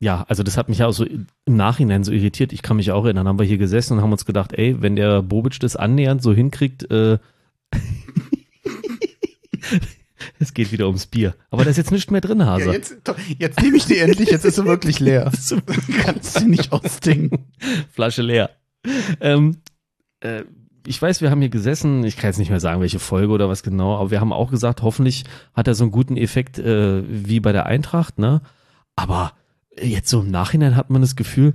[0.00, 2.52] ja, also das hat mich ja auch so im Nachhinein so irritiert.
[2.52, 4.96] Ich kann mich auch erinnern, haben wir hier gesessen und haben uns gedacht, ey, wenn
[4.96, 7.18] der Bobic das annähernd so hinkriegt, äh,
[10.38, 11.34] es geht wieder ums Bier.
[11.50, 12.66] Aber da ist jetzt nichts mehr drin, Hase.
[12.66, 12.96] Ja, jetzt,
[13.38, 15.30] jetzt nehme ich die endlich, jetzt ist sie wirklich leer.
[15.48, 15.60] Du
[16.02, 17.46] kannst sie nicht ausdingen.
[17.92, 18.50] Flasche leer.
[19.20, 19.58] Ähm,
[20.20, 20.44] äh,
[20.86, 23.48] ich weiß, wir haben hier gesessen, ich kann jetzt nicht mehr sagen, welche Folge oder
[23.48, 27.02] was genau, aber wir haben auch gesagt, hoffentlich hat er so einen guten Effekt äh,
[27.08, 28.42] wie bei der Eintracht, ne?
[28.96, 29.32] Aber
[29.80, 31.54] jetzt so im Nachhinein hat man das Gefühl,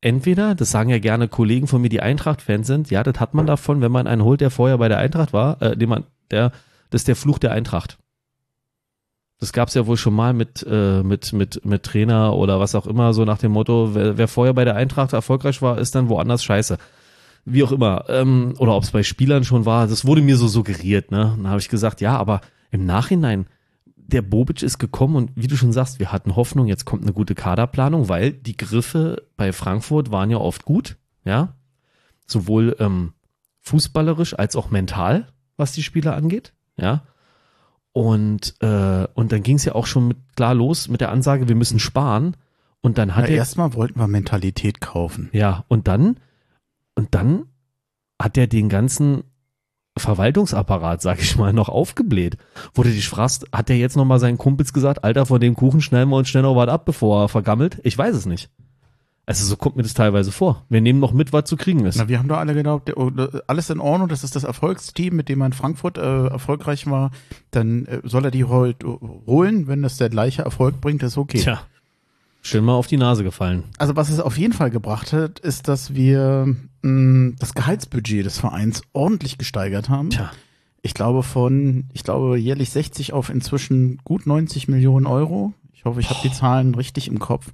[0.00, 3.46] entweder, das sagen ja gerne Kollegen von mir, die Eintracht-Fans sind, ja, das hat man
[3.46, 6.52] davon, wenn man einen holt, der vorher bei der Eintracht war, äh, den man, der,
[6.90, 7.98] das ist der Fluch der Eintracht.
[9.38, 12.86] Das gab's ja wohl schon mal mit, äh, mit, mit, mit Trainer oder was auch
[12.86, 16.10] immer, so nach dem Motto, wer, wer vorher bei der Eintracht erfolgreich war, ist dann
[16.10, 16.76] woanders scheiße.
[17.44, 20.48] wie auch immer, ähm, oder ob es bei Spielern schon war, das wurde mir so
[20.48, 21.34] suggeriert, ne?
[21.36, 23.46] Dann habe ich gesagt, ja, aber im Nachhinein,
[23.96, 27.12] der Bobic ist gekommen und wie du schon sagst, wir hatten Hoffnung, jetzt kommt eine
[27.12, 31.54] gute Kaderplanung, weil die Griffe bei Frankfurt waren ja oft gut, ja,
[32.26, 33.12] sowohl ähm,
[33.60, 37.02] fußballerisch als auch mental, was die Spieler angeht, ja.
[37.92, 41.48] Und, äh, und dann ging es ja auch schon mit, klar los mit der Ansage,
[41.48, 42.36] wir müssen sparen.
[42.80, 43.36] Und dann hat Na, er.
[43.36, 45.28] erstmal wollten wir Mentalität kaufen.
[45.32, 46.16] Ja, und dann,
[46.94, 47.46] und dann
[48.20, 49.24] hat er den ganzen
[49.98, 52.36] Verwaltungsapparat, sag ich mal, noch aufgebläht.
[52.74, 55.80] Wo du dich fragst, hat er jetzt nochmal seinen Kumpels gesagt, Alter, von dem Kuchen
[55.80, 57.80] schneiden wir uns schnell noch was ab, bevor er vergammelt?
[57.82, 58.50] Ich weiß es nicht.
[59.26, 60.64] Also so kommt mir das teilweise vor.
[60.68, 61.96] Wir nehmen noch mit, was zu kriegen ist.
[61.96, 63.12] Na, wir haben doch alle geglaubt, oh,
[63.46, 67.12] alles in Ordnung, das ist das Erfolgsteam, mit dem er in Frankfurt äh, erfolgreich war.
[67.52, 68.86] Dann äh, soll er die heute
[69.26, 71.38] holen, wenn das der gleiche Erfolg bringt, ist okay.
[71.38, 71.60] Tja,
[72.42, 73.64] schön mal auf die Nase gefallen.
[73.78, 78.38] Also was es auf jeden Fall gebracht hat, ist, dass wir mh, das Gehaltsbudget des
[78.38, 80.10] Vereins ordentlich gesteigert haben.
[80.10, 80.32] Tja,
[80.82, 85.52] Ich glaube von, ich glaube jährlich 60 auf inzwischen gut 90 Millionen Euro.
[85.72, 87.52] Ich hoffe, ich habe die Zahlen richtig im Kopf.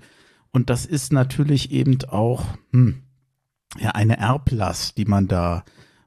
[0.52, 3.02] Und das ist natürlich eben auch hm,
[3.78, 5.64] ja eine Erblast, die man da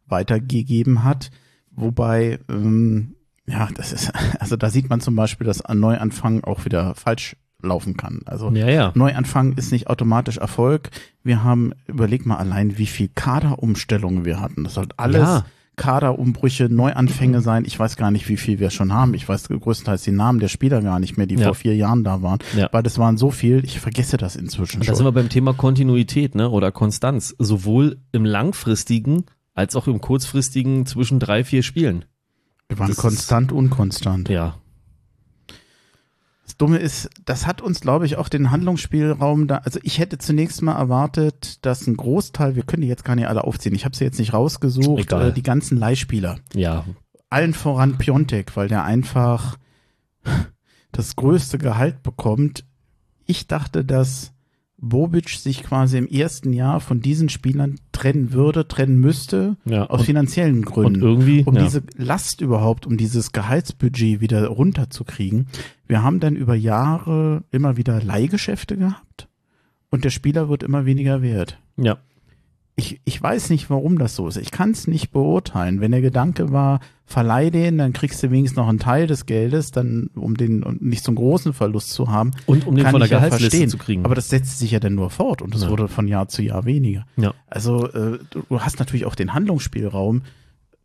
[0.07, 1.31] weitergegeben hat.
[1.71, 3.15] Wobei, ähm,
[3.47, 7.35] ja, das ist, also da sieht man zum Beispiel, dass ein Neuanfang auch wieder falsch
[7.61, 8.21] laufen kann.
[8.25, 8.91] Also ja, ja.
[8.95, 10.89] Neuanfang ist nicht automatisch Erfolg.
[11.23, 14.63] Wir haben, überleg mal allein, wie viel Kaderumstellungen wir hatten.
[14.63, 15.45] Das soll alles Ja.
[15.79, 17.63] Kaderumbrüche, Neuanfänge sein.
[17.65, 19.13] Ich weiß gar nicht, wie viel wir schon haben.
[19.13, 21.45] Ich weiß größtenteils die Namen der Spieler gar nicht mehr, die Ja.
[21.45, 22.39] vor vier Jahren da waren.
[22.55, 22.69] Ja.
[22.71, 25.15] Weil das waren so viel, ich vergesse das inzwischen Und da sind schon.
[25.15, 26.49] wir beim Thema Kontinuität, ne?
[26.49, 27.33] Oder Konstanz.
[27.39, 29.23] Sowohl im langfristigen
[29.55, 32.05] als auch im kurzfristigen zwischen drei, vier Spielen.
[32.67, 34.29] Wir waren das konstant, unkonstant.
[34.29, 34.55] Ja.
[36.59, 39.57] Dumme ist, das hat uns, glaube ich, auch den Handlungsspielraum da.
[39.59, 43.27] Also ich hätte zunächst mal erwartet, dass ein Großteil, wir können die jetzt gar nicht
[43.27, 45.29] alle aufziehen, ich habe sie jetzt nicht rausgesucht, Egal.
[45.29, 46.37] äh, die ganzen Leihspieler.
[46.53, 46.85] Ja.
[47.29, 49.57] allen voran Piontek, weil der einfach
[50.91, 52.65] das größte Gehalt bekommt.
[53.25, 54.33] Ich dachte, dass
[54.81, 59.85] Bobic sich quasi im ersten Jahr von diesen Spielern trennen würde, trennen müsste, Ja.
[59.89, 61.01] aus Und, finanziellen und Gründen.
[61.01, 61.43] irgendwie.
[61.45, 61.63] um ja.
[61.63, 65.47] diese Last überhaupt, um dieses Gehaltsbudget wieder runterzukriegen.
[65.87, 69.27] Wir haben dann über Jahre immer wieder Leihgeschäfte gehabt
[69.89, 71.97] und der Spieler wird immer weniger wert ja.
[72.79, 74.37] Ich, ich weiß nicht, warum das so ist.
[74.37, 75.81] Ich kann es nicht beurteilen.
[75.81, 79.71] Wenn der Gedanke war, verleih den, dann kriegst du wenigstens noch einen Teil des Geldes,
[79.71, 82.31] dann um den um nicht so einen großen Verlust zu haben.
[82.45, 83.69] Und um den von der ja Gehaltsliste verstehen.
[83.69, 84.05] zu kriegen.
[84.05, 85.69] Aber das setzt sich ja dann nur fort und es Ja.
[85.69, 87.05] wurde von Jahr zu Jahr weniger.
[87.17, 87.33] ja.
[87.47, 90.21] Also äh, du hast natürlich auch den Handlungsspielraum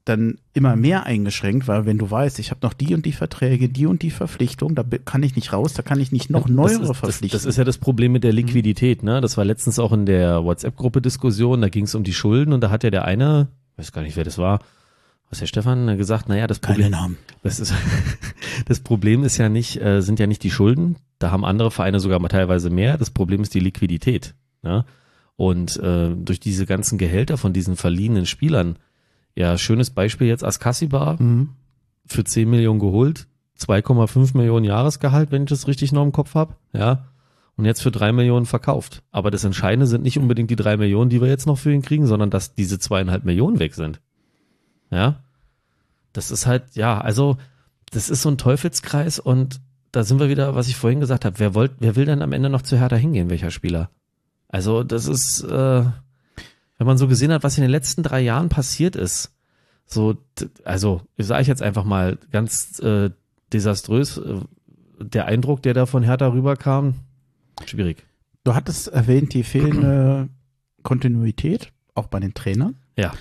[0.05, 3.71] dann immer mehr eingeschränkt, weil wenn du weißt, ich habe noch die und die Verträge,
[3.71, 6.73] die und die Verpflichtung, da kann ich nicht raus, da kann ich nicht noch neuere
[6.73, 7.39] das ist, das, verpflichten.
[7.39, 9.23] das ist ja das Problem mit der Liquidität, ne?
[9.23, 12.61] Das war letztens auch in der WhatsApp-Gruppe Diskussion, da ging es um die Schulden und
[12.61, 14.61] da hat ja der eine, weiß gar nicht, wer das war,
[15.31, 17.17] was der Stefan gesagt, naja, das Keine Problem, Namen.
[17.43, 17.73] das ist,
[18.67, 21.99] das Problem ist ja nicht, äh, sind ja nicht die Schulden, da haben andere Vereine
[21.99, 24.85] sogar mal teilweise mehr, das Problem ist die Liquidität, ne?
[25.37, 28.77] Und äh, durch diese ganzen Gehälter von diesen verliehenen Spielern,
[29.37, 31.51] ja, schönes Beispiel jetzt Askasibar, Mhm.
[32.07, 33.27] für 10 Millionen geholt,
[33.59, 37.05] 2,5 Millionen Jahresgehalt, wenn ich das richtig noch im Kopf habe, ja.
[37.57, 39.03] Und jetzt für 3 Millionen verkauft.
[39.13, 41.83] Aber das Entscheidende sind nicht unbedingt die 3 Millionen, die wir jetzt noch für ihn
[41.83, 44.01] kriegen, sondern dass diese zweieinhalb Millionen weg sind.
[44.91, 45.21] Ja.
[46.13, 47.37] Das ist halt, ja, also,
[47.93, 49.61] das ist so ein Teufelskreis und
[49.93, 52.33] da sind wir wieder, was ich vorhin gesagt habe, wer wollt, wer will denn am
[52.33, 53.91] Ende noch zu Hertha hingehen, welcher Spieler?
[54.49, 55.85] Also, das ist, äh,
[56.79, 59.33] wenn man so gesehen hat, was in den letzten drei Jahren passiert ist,
[59.87, 60.17] so,
[60.65, 63.11] also, sage ich jetzt einfach mal ganz äh,
[63.53, 64.41] desaströs, äh,
[64.99, 66.95] der Eindruck, der da von Hertha rüberkam,
[67.67, 68.05] schwierig.
[68.45, 70.29] Du hattest erwähnt, die fehlende
[70.83, 72.77] Kontinuität, auch bei den Trainern.
[72.97, 73.13] Ja.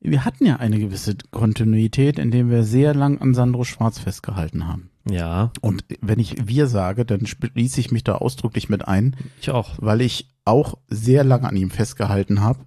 [0.00, 4.90] Wir hatten ja eine gewisse Kontinuität, indem wir sehr lang an Sandro Schwarz festgehalten haben.
[5.08, 9.50] Ja, Und wenn ich wir sage, dann schließe ich mich da ausdrücklich mit ein, ich
[9.50, 9.74] auch.
[9.78, 12.60] weil ich auch sehr lange an ihm festgehalten habe.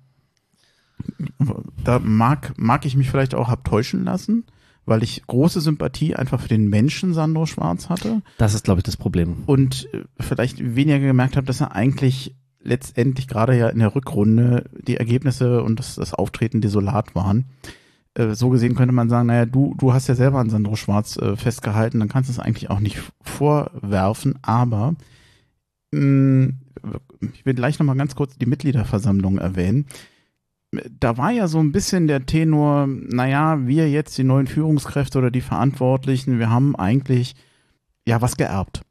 [1.83, 4.45] Da mag, mag ich mich vielleicht auch hab täuschen lassen,
[4.85, 8.83] weil ich große Sympathie einfach für den Menschen Sandro Schwarz hatte Das ist, glaube ich,
[8.83, 9.43] das Problem.
[9.45, 14.69] und äh, vielleicht weniger gemerkt habe, dass er eigentlich letztendlich gerade ja in der Rückrunde
[14.87, 17.45] die Ergebnisse und das, das Auftreten desolat waren.
[18.15, 21.17] Äh, So gesehen könnte man sagen, naja, du, du hast ja selber an Sandro Schwarz
[21.17, 24.95] äh, festgehalten, dann kannst du es eigentlich auch nicht vorwerfen, aber
[25.91, 26.53] mh,
[27.33, 29.85] ich will gleich nochmal ganz kurz die Mitgliederversammlung erwähnen.
[30.99, 35.31] Da war ja so ein bisschen der Tenor, naja, wir jetzt die neuen Führungskräfte oder
[35.31, 37.35] die Verantwortlichen, wir haben eigentlich
[38.05, 38.81] ja was geerbt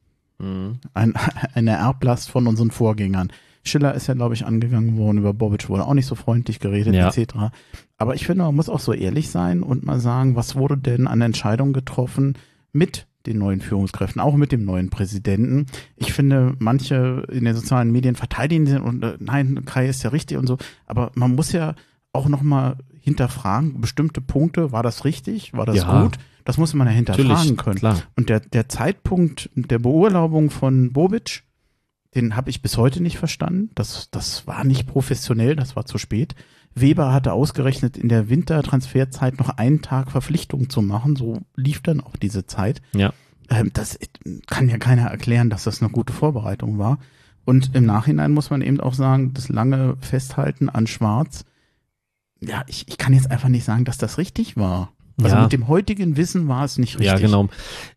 [0.41, 0.79] Mhm.
[0.95, 1.15] ein,
[1.55, 3.31] eine Erblast von unseren Vorgängern.
[3.63, 6.95] Schiller ist ja, glaube ich, angegangen worden, über Bobic wurde auch nicht so freundlich geredet,
[6.95, 7.09] Ja.
[7.09, 7.35] etc.
[7.99, 11.07] Aber ich finde, man muss auch so ehrlich sein und mal sagen, was wurde denn
[11.07, 12.35] an Entscheidungen getroffen
[12.73, 15.67] mit den neuen Führungskräften, auch mit dem neuen Präsidenten.
[15.97, 20.11] Ich finde, manche in den sozialen Medien verteidigen den und äh, nein, Kai ist ja
[20.11, 20.59] richtig und so.
[20.87, 21.75] Aber man muss ja
[22.13, 26.03] auch nochmal hinterfragen, bestimmte Punkte, war das richtig, war das Ja.
[26.03, 26.19] gut?
[26.45, 27.77] Das muss man ja hinterfragen Natürlich, können.
[27.77, 28.03] klar.
[28.17, 31.43] Und der, der Zeitpunkt der Beurlaubung von Bobic,
[32.15, 33.71] den habe ich bis heute nicht verstanden.
[33.75, 36.35] Das, das war nicht professionell, das war zu spät.
[36.75, 41.17] Weber hatte ausgerechnet, in der Wintertransferzeit noch einen Tag Verpflichtung zu machen.
[41.17, 42.83] So lief dann auch diese Zeit.
[42.95, 43.13] Ja.
[43.51, 43.99] Ähm, das
[44.47, 46.99] kann ja keiner erklären, dass das eine gute Vorbereitung war.
[47.45, 51.45] Und im Nachhinein muss man eben auch sagen, das lange Festhalten an Schwarz,
[52.41, 54.93] ja, ich, ich kann jetzt einfach nicht sagen, dass das richtig war.
[55.23, 55.43] Also Ja.
[55.43, 57.07] mit dem heutigen Wissen war es nicht richtig.
[57.07, 57.49] Ja, genau.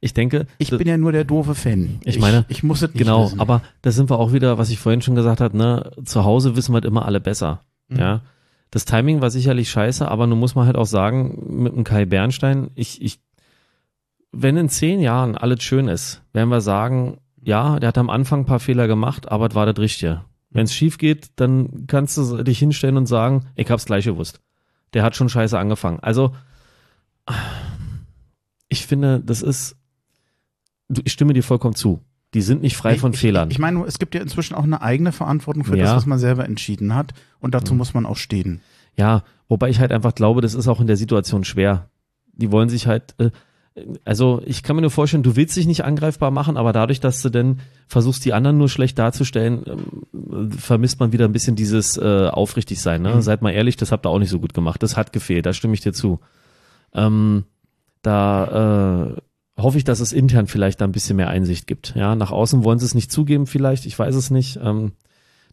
[0.02, 2.00] Ich denke, Ich bin ja nur der doofe Fan.
[2.04, 3.40] Ich meine, ich, muss es nicht genau, wissen.
[3.40, 6.56] aber da sind wir auch wieder, was ich vorhin schon gesagt habe, ne, zu Hause
[6.56, 7.62] wissen wir halt immer alle besser.
[7.88, 7.98] Mhm.
[7.98, 8.22] Ja.
[8.72, 12.06] Das Timing war sicherlich scheiße, aber nun muss man halt auch sagen, mit dem Kai
[12.06, 13.20] Bernstein, ich, ich,
[14.32, 18.42] wenn in zehn Jahren alles schön ist, werden wir sagen, ja, der hat am Anfang
[18.42, 20.26] ein paar Fehler gemacht, aber es war das Richtige.
[20.50, 24.42] Wenn es schief geht, dann kannst du dich hinstellen und sagen, ich hab's gleich gewusst.
[24.94, 26.00] Der hat schon scheiße angefangen.
[26.02, 26.34] Also,
[28.70, 29.78] ich finde, das ist,
[31.04, 32.02] ich stimme dir vollkommen zu.
[32.34, 33.50] Die sind nicht frei von ich, Fehlern.
[33.50, 35.86] Ich, ich meine, es gibt ja inzwischen auch eine eigene Verantwortung für Ja.
[35.86, 37.14] das, was man selber entschieden hat.
[37.40, 37.78] Und dazu Mhm.
[37.78, 38.62] muss man auch stehen.
[38.96, 41.90] Ja, wobei ich halt einfach glaube, das ist auch in der Situation schwer.
[42.34, 43.30] Die wollen sich halt, äh,
[44.06, 47.22] also ich kann mir nur vorstellen, du willst dich nicht angreifbar machen, aber dadurch, dass
[47.22, 51.96] du dann versuchst, die anderen nur schlecht darzustellen, ähm, vermisst man wieder ein bisschen dieses
[51.98, 53.04] äh, aufrichtig sein.
[53.04, 53.16] Ne?
[53.16, 53.22] Mhm.
[53.22, 54.82] Seid mal ehrlich, das habt ihr auch nicht so gut gemacht.
[54.84, 56.20] Das hat gefehlt, da stimme ich dir zu.
[56.94, 57.46] Ähm,
[58.02, 59.22] da äh,
[59.58, 61.94] hoffe ich, dass es intern vielleicht da ein bisschen mehr Einsicht gibt.
[61.96, 64.60] Ja, nach außen wollen sie es nicht zugeben, vielleicht, ich weiß es nicht.
[64.62, 64.94] Ähm,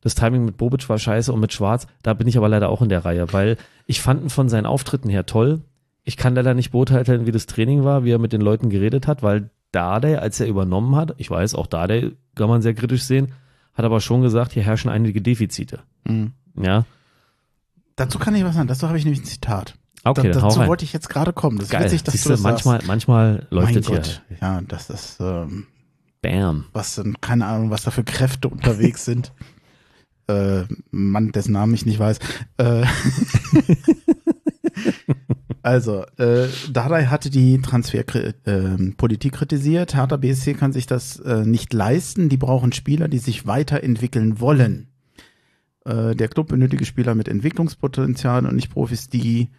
[0.00, 2.82] das Timing mit Bobic war scheiße und mit Schwarz, da bin ich aber leider auch
[2.82, 5.62] in der Reihe, weil ich fand ihn von seinen Auftritten her toll.
[6.02, 9.07] Ich kann leider nicht beurteilen, wie das Training war, wie er mit den Leuten geredet
[9.07, 13.05] hat, weil Dardai, als er übernommen hat, ich weiß, auch Dardai kann man sehr kritisch
[13.05, 13.32] sehen,
[13.72, 15.80] hat aber schon gesagt, hier herrschen einige Defizite.
[16.05, 16.32] Mhm.
[16.61, 16.84] Ja,
[17.96, 18.68] Dazu kann ich was sagen.
[18.68, 19.76] Dazu habe ich nämlich ein Zitat.
[20.05, 21.59] Okay, da, dazu wollte ich jetzt gerade kommen.
[21.59, 22.88] Das ist Geil, witzig, dass siehst du das manchmal, sagst.
[22.88, 23.96] manchmal läuft mein es hier.
[23.96, 24.22] Gott.
[24.40, 25.66] Ja, das ist, ähm,
[26.22, 26.66] Bam.
[26.72, 29.32] was denn, keine Ahnung, was da für Kräfte unterwegs sind.
[30.26, 32.18] Äh, Mann, dessen Namen ich nicht weiß.
[32.57, 32.82] Äh,
[35.62, 39.94] also, äh, Dardai hatte die Transferpolitik äh, Politik kritisiert.
[39.94, 42.30] Hertha BSC kann sich das äh, nicht leisten.
[42.30, 44.88] Die brauchen Spieler, die sich weiterentwickeln wollen.
[45.84, 49.50] Äh, der Club benötige Spieler mit Entwicklungspotenzial und nicht Profis, die,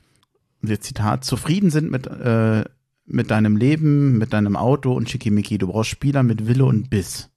[0.80, 2.64] Zitat, zufrieden sind mit, äh,
[3.06, 5.58] mit deinem Leben, mit deinem Auto und Schickimicki.
[5.58, 7.30] Du brauchst Spieler mit Wille und Biss.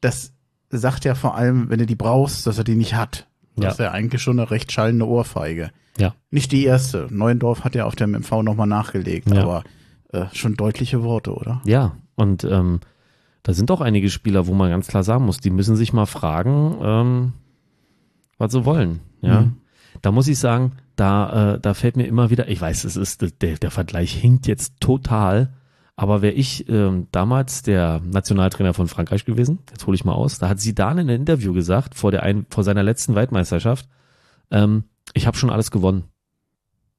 [0.00, 0.32] Das
[0.70, 3.28] sagt ja vor allem, wenn du die brauchst, dass er die nicht hat.
[3.56, 3.70] Das Ja.
[3.70, 5.70] ist ja eigentlich schon eine recht schallende Ohrfeige.
[5.98, 6.14] Ja.
[6.30, 7.06] Nicht die erste.
[7.10, 9.42] Neuendorf hat ja auf dem MV nochmal nachgelegt, Ja.
[9.42, 9.64] aber
[10.12, 11.60] äh, schon deutliche Worte, oder?
[11.64, 12.80] Ja, und ähm,
[13.44, 16.06] da sind auch einige Spieler, wo man ganz klar sagen muss, die müssen sich mal
[16.06, 17.32] fragen, ähm,
[18.38, 19.00] was sie wollen.
[19.20, 19.56] Ja, Mhm.
[20.02, 23.42] Da muss ich sagen, da, äh, da fällt mir immer wieder, ich weiß, es ist
[23.42, 25.52] der, der Vergleich hinkt jetzt total,
[25.96, 30.38] aber wäre ich ähm, damals der Nationaltrainer von Frankreich gewesen, jetzt hole ich mal aus,
[30.38, 33.88] da hat Zidane in einem Interview gesagt vor der ein, vor seiner letzten Weltmeisterschaft,
[34.50, 34.84] ähm,
[35.14, 36.04] ich habe schon alles gewonnen.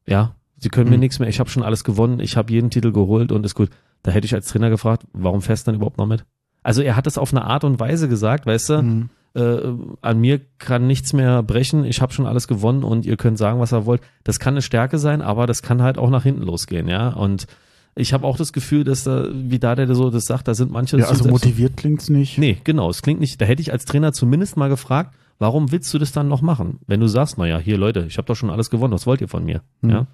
[0.08, 1.02] Ja, sie können mir Mhm.
[1.02, 3.70] nichts mehr, ich habe schon alles gewonnen, ich habe jeden Titel geholt und ist gut.
[4.04, 6.26] Da hätte ich als Trainer gefragt, warum fährst du dann überhaupt noch mit?
[6.64, 9.10] Also er hat es auf eine Art und Weise gesagt, weißt du, Mhm.
[9.36, 13.38] Äh, an mir kann nichts mehr brechen, ich habe schon alles gewonnen und ihr könnt
[13.38, 14.02] sagen, was ihr wollt.
[14.24, 17.10] Das kann eine Stärke sein, aber das kann halt auch nach hinten losgehen, ja.
[17.10, 17.48] Und
[17.96, 20.72] ich habe auch das Gefühl, dass da, wie da der so das sagt, da sind
[20.72, 22.38] manche Ja, so also motiviert klingt's nicht.
[22.38, 25.94] Nee, genau, es klingt nicht, da hätte ich als Trainer zumindest mal gefragt, warum willst
[25.94, 26.80] du das dann noch machen?
[26.88, 29.28] Wenn du sagst, naja, hier Leute, ich habe doch schon alles gewonnen, was wollt ihr
[29.28, 29.62] von mir?
[29.82, 29.90] Mhm.
[29.90, 30.08] Ja.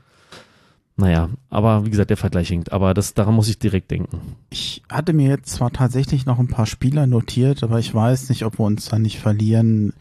[1.02, 4.20] Naja, aber wie gesagt, der Vergleich hinkt, aber das, daran muss ich direkt denken.
[4.52, 8.46] Ich hatte mir jetzt zwar tatsächlich noch ein paar Spieler notiert, aber ich weiß nicht,
[8.46, 9.94] ob wir uns da nicht verlieren,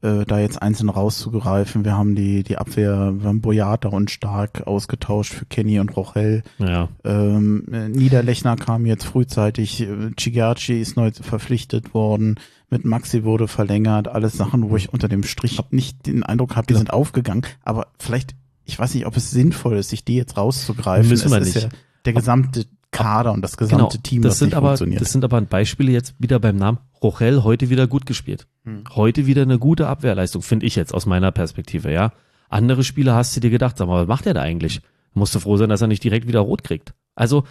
[0.00, 1.84] äh, da jetzt einzeln rauszugreifen.
[1.84, 6.42] Wir haben die, die Abwehr, wir haben Boyata und Stark ausgetauscht für Kenny und Rochel.
[6.58, 12.36] Naja, Ähm, äh, Niederlechner kam jetzt frühzeitig, äh, Chigachi ist neu verpflichtet worden,
[12.70, 16.66] mit Maxi wurde verlängert, alles Sachen, wo ich unter dem Strich nicht den Eindruck habe,
[16.66, 18.34] die sind aufgegangen, aber vielleicht,
[18.68, 21.08] ich weiß nicht, ob es sinnvoll ist, sich die jetzt rauszugreifen.
[21.08, 21.72] Müssen wir es ist nicht.
[21.72, 25.00] ja der gesamte Kader und das genau, gesamte Team, das das, sind aber, funktioniert.
[25.00, 28.46] das sind aber Beispiele jetzt wieder beim Namen Rochel, heute wieder gut gespielt.
[28.64, 28.84] Hm.
[28.94, 32.12] Heute wieder eine gute Abwehrleistung, finde ich jetzt aus meiner Perspektive, ja.
[32.48, 34.80] Andere Spieler hast du dir gedacht, sag mal, was macht der da eigentlich?
[35.12, 36.94] Musst du froh sein, dass er nicht direkt wieder rot kriegt.
[37.14, 37.44] Also,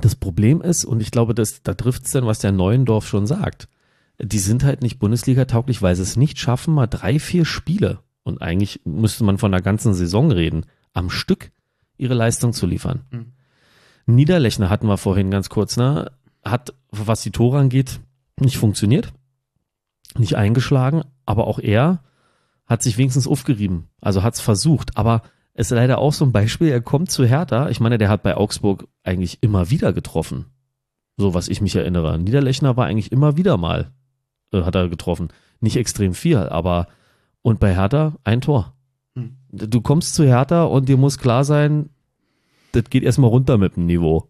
[0.00, 3.26] das Problem ist, und ich glaube, das, da trifft es dann, was der Neuendorf schon
[3.26, 3.68] sagt.
[4.22, 8.00] die sind halt nicht Bundesliga tauglich, weil sie es nicht schaffen, mal drei, vier Spiele
[8.30, 11.50] und eigentlich müsste man von der ganzen Saison reden, am Stück
[11.98, 13.04] ihre Leistung zu liefern.
[13.10, 13.32] Mhm.
[14.06, 16.10] Niederlechner hatten wir vorhin ganz kurz, ne?
[16.42, 18.00] Hat, was die Tore angeht,
[18.40, 19.12] nicht funktioniert,
[20.16, 22.02] nicht eingeschlagen, aber auch er
[22.66, 25.22] hat sich wenigstens aufgerieben, also hat es versucht, aber
[25.54, 28.36] ist leider auch so ein Beispiel, er kommt zu Hertha, ich meine, der hat bei
[28.36, 30.46] Augsburg eigentlich immer wieder getroffen,
[31.18, 32.18] so was ich mich erinnere.
[32.18, 33.92] Niederlechner war eigentlich immer wieder mal,
[34.52, 35.28] äh, hat er getroffen.
[35.60, 36.86] Nicht extrem viel, aber
[37.42, 38.74] und bei Hertha ein Tor.
[39.14, 39.36] Hm.
[39.50, 41.90] Du kommst zu Hertha und dir muss klar sein,
[42.72, 44.28] das geht erstmal runter mit dem Niveau.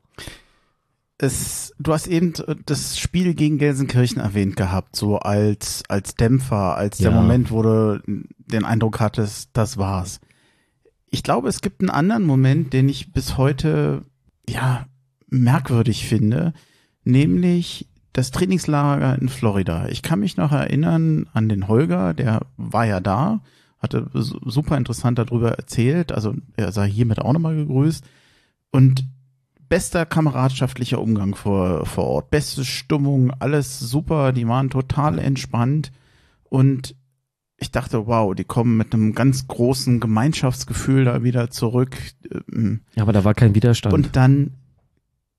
[1.19, 2.33] Es, du hast eben
[2.65, 7.21] das Spiel gegen Gelsenkirchen erwähnt gehabt, so als, als Dämpfer, als der ja.
[7.21, 8.01] Moment, wo du
[8.39, 10.21] den Eindruck hattest, das war's.
[11.11, 14.03] Ich glaube, es gibt einen anderen Moment, den ich bis heute,
[14.49, 14.87] ja,
[15.29, 16.55] merkwürdig finde,
[17.05, 19.89] nämlich das Trainingslager in Florida.
[19.89, 23.41] Ich kann mich noch erinnern an den Holger, der war ja da,
[23.79, 28.05] hatte super interessant darüber erzählt, also er sei hiermit auch nochmal gegrüßt
[28.71, 29.05] und
[29.69, 35.93] bester kameradschaftlicher Umgang vor, vor Ort, beste Stimmung, alles super, die waren total entspannt
[36.45, 36.97] und
[37.61, 41.97] ich dachte, wow, die kommen mit einem ganz großen Gemeinschaftsgefühl da wieder zurück.
[42.51, 43.95] Ähm, ja, aber da war kein Widerstand.
[43.95, 44.55] Und dann,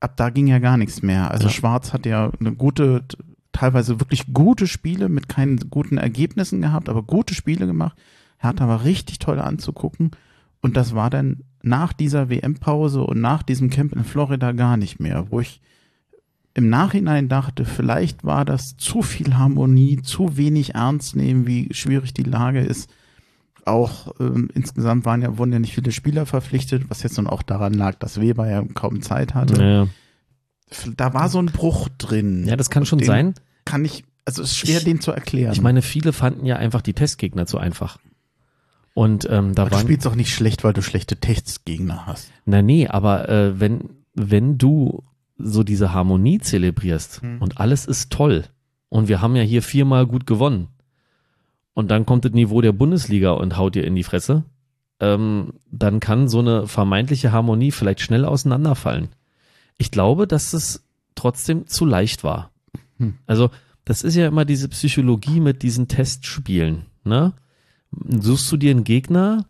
[0.02, 1.32] ab da ging ja gar nichts mehr.
[1.32, 1.52] Also ja.
[1.52, 3.06] Schwarz hat ja eine gute,
[3.54, 7.98] teilweise wirklich gute Spiele mit keinen guten Ergebnissen gehabt, aber gute Spiele gemacht.
[8.38, 10.12] Hertha war richtig toll anzugucken.
[10.62, 15.00] Und das war dann nach dieser WM-Pause und nach diesem Camp in Florida gar nicht
[15.00, 15.62] mehr, wo ich
[16.54, 22.14] im Nachhinein dachte, vielleicht war das zu viel Harmonie, zu wenig ernst nehmen, wie schwierig
[22.14, 22.90] die Lage ist.
[23.66, 27.42] Auch ähm, insgesamt waren ja, wurden ja nicht viele Spieler verpflichtet, was jetzt nun auch
[27.42, 29.54] daran lag, dass Weber ja kaum Zeit hatte.
[29.54, 29.88] Naja.
[30.96, 32.48] Da war so ein Bruch drin.
[32.48, 33.34] Ja, das kann schon sein.
[33.66, 35.54] Kann ich, also es ist schwer, ich, den zu erklären.
[35.54, 38.00] Ich meine, viele fanden ja einfach die Testgegner zu einfach.
[38.94, 39.82] Und ähm, da aber waren.
[39.82, 42.32] Du spielst auch nicht schlecht, weil du schlechte Testgegner hast.
[42.46, 45.04] Na nee, aber äh, wenn wenn du
[45.38, 47.38] so diese Harmonie zelebrierst mhm.
[47.40, 48.46] und alles ist toll
[48.90, 50.68] und wir haben ja hier viermal gut gewonnen
[51.74, 54.44] und dann kommt das Niveau der Bundesliga und haut dir in die Fresse,
[55.00, 59.10] ähm, dann kann so eine vermeintliche Harmonie vielleicht schnell auseinanderfallen.
[59.78, 60.84] Ich glaube, dass es
[61.16, 62.52] trotzdem zu leicht war.
[62.98, 63.16] Hm.
[63.26, 63.50] Also
[63.86, 66.86] das ist ja immer diese Psychologie mit diesen Testspielen.
[67.04, 67.34] Ne?
[67.92, 69.46] Suchst du dir einen Gegner,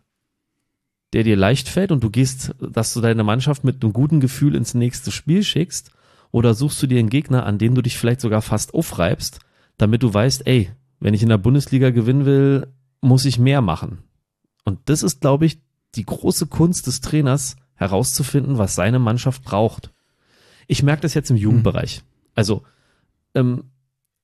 [1.12, 4.54] der dir leicht fällt und du gehst, dass du deine Mannschaft mit einem guten Gefühl
[4.54, 5.90] ins nächste Spiel schickst?
[6.30, 9.40] Oder suchst du dir einen Gegner, an dem du dich vielleicht sogar fast aufreibst,
[9.76, 10.70] damit du weißt, ey,
[11.02, 12.68] wenn ich in der Bundesliga gewinnen will,
[13.00, 13.98] muss ich mehr machen.
[14.64, 15.60] Und das ist, glaube ich,
[15.96, 19.92] die große Kunst des Trainers, herauszufinden, was seine Mannschaft braucht.
[20.68, 22.02] Ich merke das jetzt im Jugendbereich.
[22.36, 22.62] Also,
[23.34, 23.64] ähm,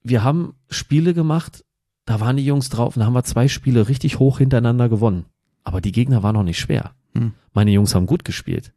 [0.05, 1.65] wir haben Spiele gemacht,
[2.05, 5.25] da waren die Jungs drauf und da haben wir zwei Spiele richtig hoch hintereinander gewonnen.
[5.65, 6.93] Aber die Gegner waren noch nicht schwer.
[7.15, 7.33] Hm.
[7.53, 8.73] Meine Jungs haben gut gespielt.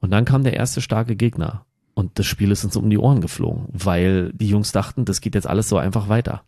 [0.00, 1.64] Und dann kam der erste starke Gegner.
[1.94, 5.34] Und das Spiel ist uns um die Ohren geflogen, weil die Jungs dachten, das geht
[5.34, 6.42] jetzt alles so einfach weiter.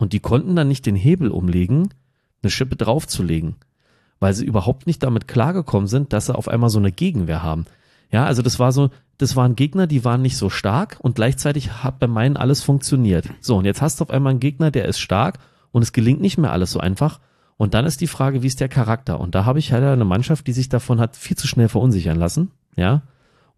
[0.00, 1.90] Und die konnten dann nicht den Hebel umlegen,
[2.42, 3.56] eine Schippe draufzulegen,
[4.18, 7.66] weil sie überhaupt nicht damit klargekommen sind, dass sie auf einmal so eine Gegenwehr haben.
[8.10, 8.88] Ja, also das war so,
[9.18, 13.28] das waren Gegner, die waren nicht so stark und gleichzeitig hat bei meinen alles funktioniert.
[13.40, 15.38] So, und jetzt hast du auf einmal einen Gegner, der ist stark
[15.70, 17.20] und es gelingt nicht mehr alles so einfach
[17.58, 19.20] und dann ist die Frage, wie ist der Charakter?
[19.20, 22.16] Und da habe ich halt eine Mannschaft, die sich davon hat viel zu schnell verunsichern
[22.16, 22.52] lassen.
[22.74, 23.02] Ja.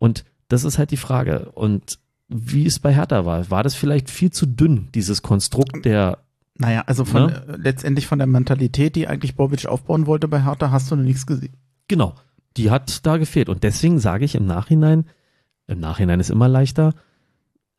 [0.00, 1.52] Und das ist halt die Frage.
[1.52, 6.18] Und wie es bei Hertha war, war das vielleicht viel zu dünn, dieses Konstrukt der
[6.62, 7.58] naja, also von ne?
[7.58, 11.26] letztendlich von der Mentalität, die eigentlich Bobic aufbauen wollte bei Hertha, hast du noch nichts
[11.26, 11.54] gesehen.
[11.88, 12.14] Genau,
[12.56, 13.48] die hat da gefehlt.
[13.48, 15.04] Und deswegen sage ich im Nachhinein,
[15.66, 16.94] im Nachhinein ist immer leichter,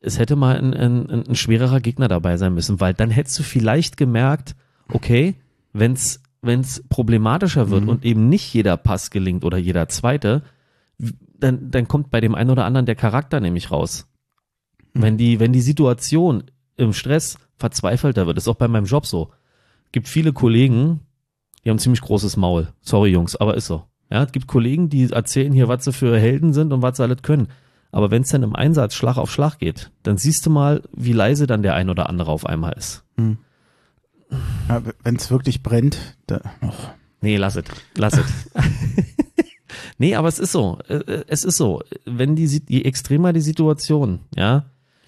[0.00, 3.42] es hätte mal ein, ein, ein schwererer Gegner dabei sein müssen, weil dann hättest du
[3.42, 4.54] vielleicht gemerkt,
[4.88, 5.34] okay,
[5.72, 7.88] wenn es wenn's problematischer wird mhm.
[7.88, 10.42] und eben nicht jeder Pass gelingt oder jeder zweite,
[11.38, 14.06] dann, dann kommt bei dem einen oder anderen der Charakter nämlich raus.
[14.92, 15.02] Mhm.
[15.02, 16.44] Wenn die, wenn die Situation
[16.76, 19.30] im Stress verzweifelter wird, ist auch bei meinem Job so.
[19.92, 21.00] Gibt viele Kollegen,
[21.64, 22.68] die haben ziemlich großes Maul.
[22.80, 23.84] Sorry Jungs, aber ist so.
[24.10, 27.02] Ja, es gibt Kollegen, die erzählen hier, was sie für Helden sind und was sie
[27.02, 27.48] alles können.
[27.90, 31.12] Aber wenn es dann im Einsatz Schlag auf Schlag geht, dann siehst du mal, wie
[31.12, 33.04] leise dann der ein oder andere auf einmal ist.
[33.16, 33.38] Mhm.
[34.68, 36.72] Ja, Wenn es wirklich brennt, da, oh.
[37.20, 37.64] Nee, lass es.
[37.96, 38.50] Lass es.
[39.98, 40.78] nee, aber es ist so.
[40.88, 41.82] Äh, äh, es ist so.
[42.04, 44.66] Wenn die, je extremer die Situation, ja,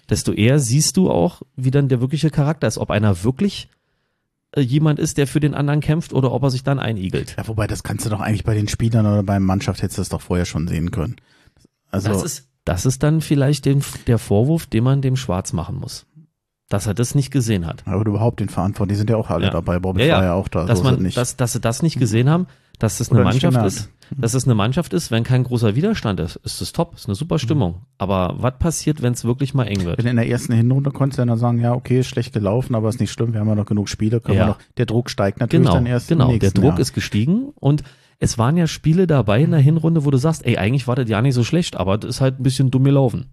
[0.09, 2.77] desto eher siehst du auch, wie dann der wirkliche Charakter ist.
[2.77, 3.69] Ob einer wirklich
[4.53, 7.35] äh, jemand ist, der für den anderen kämpft oder ob er sich dann einigelt.
[7.37, 10.01] Ja, wobei, das kannst du doch eigentlich bei den Spielern oder beim Mannschaft hättest du
[10.01, 11.15] das doch vorher schon sehen können.
[11.91, 12.09] Also.
[12.09, 16.05] Das ist, das ist dann vielleicht den, der Vorwurf, den man dem Schwarz machen muss.
[16.69, 17.83] dass er das nicht gesehen hat.
[17.87, 19.51] Aber überhaupt den Verantwortlichen, die sind ja auch alle Ja.
[19.51, 19.79] dabei.
[19.79, 20.65] Bobby Ja, war ja auch da.
[20.65, 21.15] dass so man, nicht.
[21.15, 22.47] dass, dass sie das nicht gesehen haben,
[22.77, 25.75] dass es eine Oder nicht Mannschaft ist, dass es eine Mannschaft ist, wenn kein großer
[25.75, 27.81] Widerstand ist, ist es top, ist eine super Stimmung.
[27.97, 29.97] Aber was passiert, wenn es wirklich mal eng wird?
[29.97, 32.89] Wenn in der ersten Hinrunde konntest du dann sagen, ja, okay, ist schlecht gelaufen, aber
[32.89, 34.43] ist nicht schlimm, wir haben ja noch genug Spiele, können Ja.
[34.45, 36.35] wir noch, der Druck steigt natürlich Genau, dann erst genau.
[36.37, 36.79] Der Druck Jahr.
[36.79, 37.83] ist gestiegen und
[38.19, 41.07] es waren ja Spiele dabei in der Hinrunde, wo du sagst, ey, eigentlich war das
[41.09, 43.27] ja nicht so schlecht, aber das ist halt ein bisschen dumm gelaufen.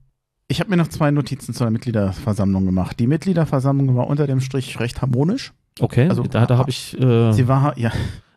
[0.46, 3.00] Ich habe mir noch zwei Notizen zur Mitgliederversammlung gemacht.
[3.00, 5.52] Die Mitgliederversammlung war unter dem Strich recht harmonisch.
[5.80, 7.90] Okay, Also, da, da habe ich, äh, Sie war, ja,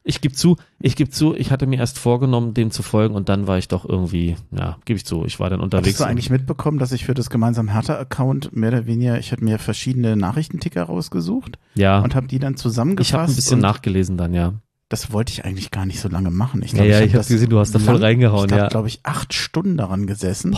[0.08, 3.28] ich gebe zu, ich gebe zu, ich hatte mir erst vorgenommen, dem zu folgen und
[3.28, 5.95] dann war ich doch irgendwie, ja, gebe ich zu, ich war dann unterwegs.
[5.95, 9.43] Hast du eigentlich mitbekommen, dass ich für das gemeinsame Hertha-Account mehr oder weniger, ich hatte
[9.43, 13.10] mir verschiedene Nachrichtenticker rausgesucht ja, und habe die dann zusammengefasst.
[13.10, 14.53] ich habe ein bisschen nachgelesen dann, ja.
[14.88, 16.62] Das wollte ich eigentlich gar nicht so lange machen.
[16.64, 18.68] Ich Ja, ja, ich hab habe gesehen, du hast da voll reingehauen, Ich habe, ja.
[18.70, 20.55] glaube ich, acht Stunden daran gesessen.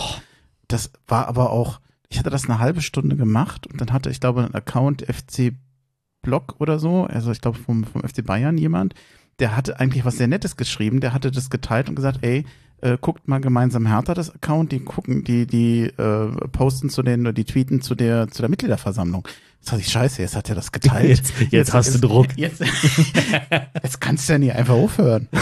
[0.68, 1.80] Das war aber auch,
[2.10, 5.54] ich hatte das eine halbe Stunde gemacht und dann hatte ich, glaube einen Account FC
[6.22, 8.94] Blog oder so, also ich glaube vom, vom FC Bayern jemand,
[9.40, 12.46] der hatte eigentlich was sehr Nettes geschrieben, der hatte das geteilt und gesagt, ey,
[12.82, 17.22] äh, guckt mal gemeinsam Hertha das Account, die gucken, die, die äh, posten zu den,
[17.22, 19.28] oder die tweeten zu der, zu der Mitgliederversammlung.
[19.60, 21.10] Jetzt dachte ich, scheiße, jetzt hat er das geteilt.
[21.10, 22.28] Jetzt- jetzt hast du Druck.
[22.38, 22.62] Jetzt,
[23.84, 25.28] jetzt kannst du ja nicht einfach aufhören.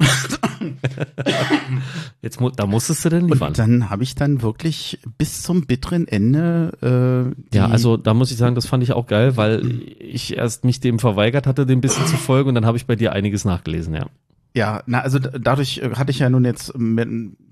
[2.22, 3.48] Jetzt, da musstest du denn liefern.
[3.48, 8.30] Und dann habe ich dann wirklich bis zum bitteren Ende äh, Ja, also da muss
[8.30, 11.80] ich sagen, das fand ich auch geil, weil ich erst mich dem verweigert hatte, dem
[11.80, 14.06] bisschen zu folgen und dann habe ich bei dir einiges nachgelesen, ja.
[14.54, 16.72] ja, na also dadurch äh, hatte ich ja nun jetzt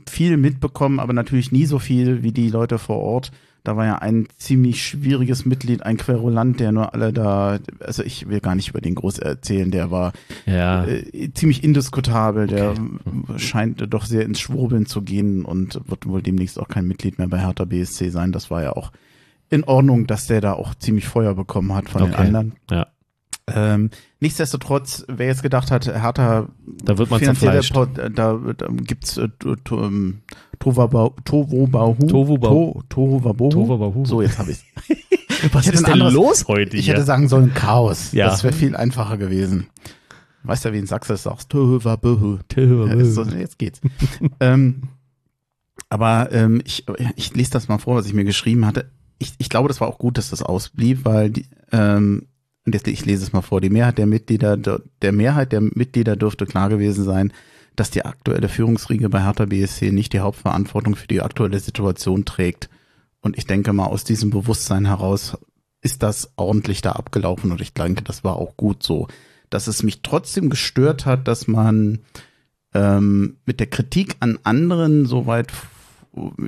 [0.08, 3.32] viel mitbekommen, aber natürlich nie so viel wie die Leute vor Ort.
[3.62, 8.28] Da war ja ein ziemlich schwieriges Mitglied, ein Querulant, der nur alle da, also ich
[8.28, 10.12] will gar nicht über den groß erzählen, der war
[10.46, 12.74] Ja, äh, ziemlich indiskutabel, der
[13.36, 17.28] scheint doch sehr ins Schwurbeln zu gehen und wird wohl demnächst auch kein Mitglied mehr
[17.28, 18.32] bei Hertha BSC sein.
[18.32, 18.92] Das war ja auch
[19.50, 22.22] in Ordnung, dass der da auch ziemlich Feuer bekommen hat von den Okay.
[22.22, 22.52] anderen.
[22.70, 22.86] ja.
[23.54, 23.90] Ähm,
[24.20, 26.48] nichtsdestotrotz, wer jetzt gedacht hat, Hertha
[26.84, 27.72] Da wird man zerfleischt.
[27.72, 29.28] Pot- da, da gibt's äh,
[29.70, 30.20] ähm,
[30.58, 32.06] Tovabau- Tohuwabohu.
[32.06, 33.48] Tohuwabau- To- Tohuwabohu.
[33.50, 34.04] Tohuwabohu.
[34.06, 34.64] So, jetzt habe ich
[35.52, 38.12] Was hätte ein anderes- los heute Ich hätte sagen sollen Chaos.
[38.12, 38.26] Ja.
[38.26, 39.66] Das wäre viel einfacher gewesen.
[40.42, 41.50] Weißt ja, wie in Sachsen sagst.
[41.50, 42.38] Tohuwabohu.
[42.56, 43.80] Ja, ist so, jetzt geht's.
[44.40, 44.82] ähm,
[45.88, 46.84] aber ähm, ich,
[47.16, 48.90] ich lese das mal vor, was ich mir geschrieben hatte.
[49.18, 52.26] Ich, ich glaube, das war auch gut, dass das ausblieb, weil die, ähm,
[52.70, 56.14] und jetzt, ich lese es mal vor, die Mehrheit der Mitglieder, der Mehrheit der Mitglieder
[56.14, 57.32] dürfte klar gewesen sein,
[57.74, 62.70] dass die aktuelle Führungsriege bei Hertha BSC nicht die Hauptverantwortung für die aktuelle Situation trägt.
[63.22, 65.36] Und ich denke mal, aus diesem Bewusstsein heraus
[65.82, 69.08] ist das ordentlich da abgelaufen und ich denke, das war auch gut so.
[69.48, 71.98] Dass es mich trotzdem gestört hat, dass man
[72.72, 75.48] ähm, mit der Kritik an anderen soweit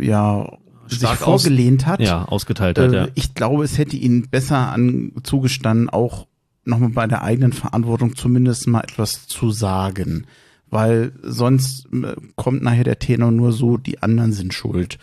[0.01, 0.57] ja
[0.97, 2.01] sich vorgelehnt hat.
[2.01, 3.09] Ja, ausgeteilt hat, Äh, ja.
[3.15, 6.27] Ich glaube, es hätte ihnen besser an, zugestanden, auch
[6.65, 10.27] nochmal bei der eigenen Verantwortung zumindest mal etwas zu sagen.
[10.71, 14.99] Weil sonst äh, kommt nachher der Tenor nur so, die anderen sind schuld.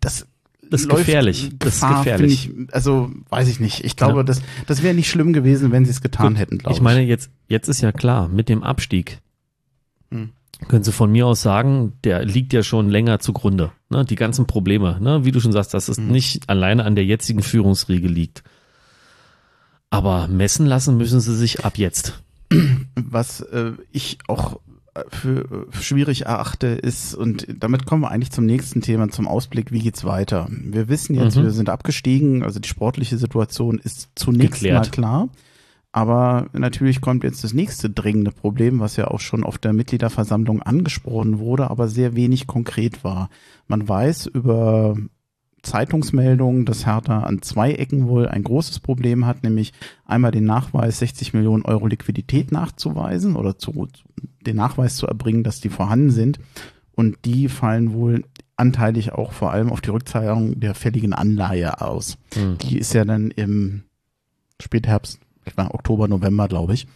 [0.00, 0.26] Das
[0.68, 1.50] Das ist gefährlich.
[1.58, 2.50] Das ist gefährlich.
[2.50, 3.84] Ich, also weiß ich nicht.
[3.84, 4.22] Ich glaube, Ja.
[4.22, 6.78] das, das wäre nicht schlimm gewesen, wenn sie es getan hätten, glaube ich.
[6.78, 9.20] Ich meine, jetzt, jetzt ist ja klar, mit dem Abstieg
[10.10, 10.30] Hm.
[10.68, 13.72] Können Sie von mir aus sagen, der liegt ja schon länger zugrunde.
[13.90, 14.04] Ne?
[14.04, 15.24] Die ganzen Probleme, ne?
[15.24, 16.08] wie du schon sagst, dass es Hm.
[16.08, 18.42] nicht alleine an der jetzigen Führungsriege liegt.
[19.90, 22.22] Aber messen lassen müssen Sie sich ab jetzt.
[22.94, 24.60] was äh, ich auch
[25.08, 29.72] für äh, schwierig erachte, ist, und damit kommen wir eigentlich zum nächsten Thema, zum Ausblick,
[29.72, 30.48] wie geht's weiter?
[30.50, 31.44] Wir wissen jetzt, Mhm.
[31.44, 34.84] wir sind abgestiegen, also die sportliche Situation ist zunächst Geklärt.
[34.86, 35.28] mal klar.
[35.92, 40.62] Aber natürlich kommt jetzt das nächste dringende Problem, was ja auch schon auf der Mitgliederversammlung
[40.62, 43.28] angesprochen wurde, aber sehr wenig konkret war.
[43.68, 44.96] Man weiß über
[45.62, 49.72] Zeitungsmeldungen, dass Hertha an zwei Ecken wohl ein großes Problem hat, nämlich
[50.04, 53.86] einmal den Nachweis, 60 Millionen Euro Liquidität nachzuweisen oder zu,
[54.40, 56.40] den Nachweis zu erbringen, dass die vorhanden sind.
[56.94, 58.24] Und die fallen wohl
[58.56, 62.18] anteilig auch vor allem auf die Rückzahlung der fälligen Anleihe aus.
[62.34, 62.58] Hm.
[62.58, 63.84] Die ist ja dann im
[64.60, 66.86] Spätherbst, ich war Oktober, November, glaube ich.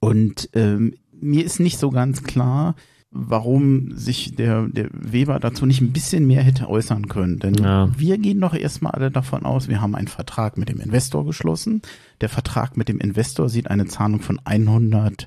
[0.00, 2.74] Und ähm, mir ist nicht so ganz klar,
[3.10, 7.38] warum sich der, der Weber dazu nicht ein bisschen mehr hätte äußern können.
[7.40, 7.88] Denn Ja.
[7.98, 11.82] wir gehen doch erstmal alle davon aus, wir haben einen Vertrag mit dem Investor geschlossen.
[12.20, 15.26] Der Vertrag mit dem Investor sieht eine Zahlung von 100,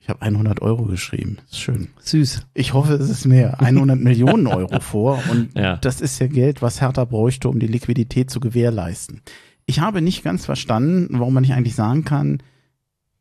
[0.00, 1.38] ich habe 100 Euro geschrieben.
[1.48, 1.88] Ist schön.
[2.00, 2.46] Süß.
[2.54, 3.60] Ich hoffe, es ist mehr.
[3.60, 5.22] 100 Millionen Euro vor.
[5.30, 5.76] Und Ja.
[5.76, 9.22] das ist ja Geld, was Hertha bräuchte, um die Liquidität zu gewährleisten.
[9.66, 12.38] Ich habe nicht ganz verstanden, warum man nicht eigentlich sagen kann,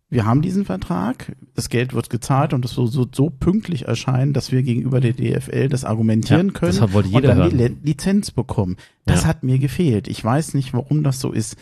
[0.07, 4.33] wir haben diesen Vertrag, das Geld wird gezahlt und es so, so, so pünktlich erscheinen,
[4.33, 7.57] dass wir gegenüber der DFL das argumentieren Ja, können deshalb wollte und jeder dann die
[7.57, 7.77] hören.
[7.83, 8.77] Lizenz bekommen.
[9.05, 9.29] Das Ja.
[9.29, 10.07] hat mir gefehlt.
[10.07, 11.57] Ich weiß nicht, warum das so ist.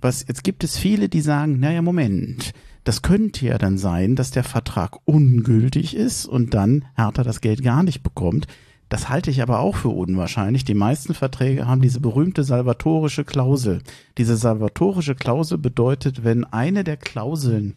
[0.00, 2.52] Was, jetzt gibt es viele, die sagen, naja, Moment,
[2.84, 7.64] das könnte ja dann sein, dass der Vertrag ungültig ist und dann Hertha das Geld
[7.64, 8.46] gar nicht bekommt.
[8.88, 10.64] Das halte ich aber auch für unwahrscheinlich.
[10.64, 13.82] Die meisten Verträge haben diese berühmte salvatorische Klausel.
[14.16, 17.74] Diese salvatorische Klausel bedeutet, wenn eine der Klauseln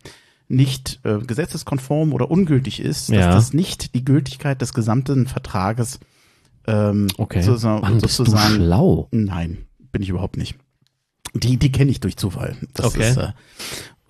[0.48, 3.32] nicht äh, gesetzeskonform oder ungültig ist, dass Ja.
[3.32, 6.00] das nicht die Gültigkeit des gesamten Vertrages
[6.68, 7.42] ähm, Okay.
[7.42, 9.08] sozusagen, Mann, bist du sozusagen schlau.
[9.12, 9.58] Nein,
[9.92, 10.56] bin ich überhaupt nicht.
[11.34, 12.56] Die, die kenne ich durch Zufall.
[12.74, 13.10] Das Okay.
[13.10, 13.30] Ist, äh,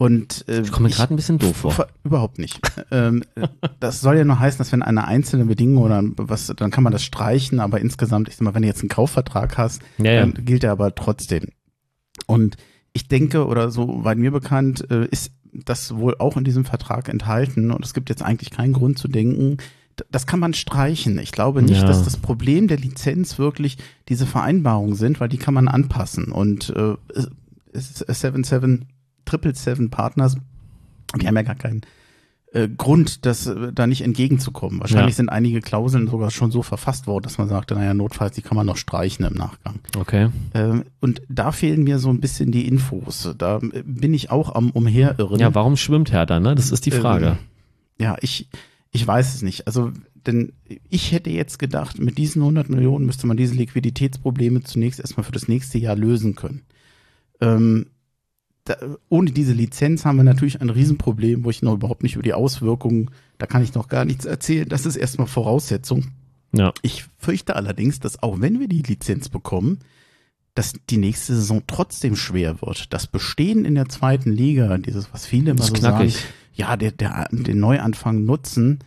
[0.01, 1.87] und äh, Ich komme mir gerade ein bisschen doof vor.
[2.03, 2.59] Überhaupt nicht.
[2.91, 3.23] ähm,
[3.79, 6.91] das soll ja nur heißen, dass wenn eine einzelne Bedingung oder was, dann kann man
[6.91, 10.21] das streichen, aber insgesamt, ich sag mal, wenn du jetzt einen Kaufvertrag hast, Ja, ja.
[10.21, 11.49] dann gilt er aber trotzdem.
[12.25, 12.57] Und
[12.93, 17.07] ich denke, oder so weit mir bekannt, äh, ist das wohl auch in diesem Vertrag
[17.07, 19.57] enthalten und es gibt jetzt eigentlich keinen Grund zu denken,
[20.09, 21.19] das kann man streichen.
[21.19, 21.85] Ich glaube nicht, Ja.
[21.87, 23.77] dass das Problem der Lizenz wirklich
[24.09, 26.31] diese Vereinbarungen sind, weil die kann man anpassen.
[26.31, 26.95] Und äh,
[27.71, 28.87] es ist 77
[29.25, 30.35] Triple Seven Partners,
[31.19, 31.81] die haben ja gar keinen
[32.53, 34.81] äh, Grund, das äh, da nicht entgegenzukommen.
[34.81, 35.17] Wahrscheinlich Ja.
[35.17, 38.57] sind einige Klauseln sogar schon so verfasst worden, dass man sagte, naja, notfalls, die kann
[38.57, 39.79] man noch streichen im Nachgang.
[39.97, 40.29] Okay.
[40.53, 43.33] Ähm, und da fehlen mir so ein bisschen die Infos.
[43.37, 45.39] Da äh, bin ich auch am Umherirren.
[45.39, 46.53] Ja, warum schwimmt Hertha, ne?
[46.55, 47.25] Das ist die Frage.
[47.27, 47.37] Ähm,
[47.99, 48.49] ja, ich,
[48.91, 49.67] ich weiß es nicht.
[49.67, 49.91] Also,
[50.27, 50.51] denn
[50.89, 55.31] ich hätte jetzt gedacht, mit diesen 100 Millionen müsste man diese Liquiditätsprobleme zunächst erstmal für
[55.31, 56.63] das nächste Jahr lösen können.
[57.39, 57.87] Ähm,
[58.71, 62.23] da, ohne diese Lizenz haben wir natürlich ein Riesenproblem, wo ich noch überhaupt nicht über
[62.23, 64.67] die Auswirkungen, da kann ich noch gar nichts erzählen.
[64.69, 66.07] Das ist erstmal Voraussetzung.
[66.53, 66.73] Ja.
[66.81, 69.79] Ich fürchte allerdings, dass auch wenn wir die Lizenz bekommen,
[70.53, 72.93] dass die nächste Saison trotzdem schwer wird.
[72.93, 76.13] Das Bestehen in der zweiten Liga, dieses, was viele immer so knackig.
[76.15, 78.79] sagen, ja, der, der, den Neuanfang nutzen.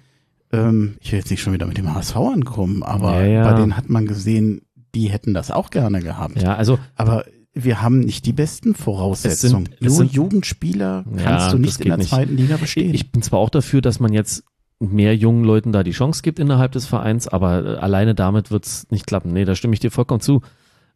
[0.53, 3.51] Ähm, ich will jetzt nicht schon wieder mit dem HSV ankommen, aber Ja, ja.
[3.51, 4.61] bei denen hat man gesehen,
[4.95, 6.41] die hätten das auch gerne gehabt.
[6.41, 7.24] Ja, also Aber
[7.55, 9.64] wir haben nicht die besten Voraussetzungen.
[9.64, 12.11] Es sind- es Ju- sind- Jugendspieler Ja, kannst du nicht in der nicht.
[12.11, 12.92] zweiten Liga bestehen.
[12.94, 14.44] ich bin zwar auch dafür, dass man jetzt
[14.80, 18.86] mehr jungen Leuten da die Chance gibt innerhalb des Vereins, aber äh, alleine damit wird's
[18.90, 19.32] nicht klappen.
[19.32, 20.42] Nee, da stimme ich dir vollkommen zu.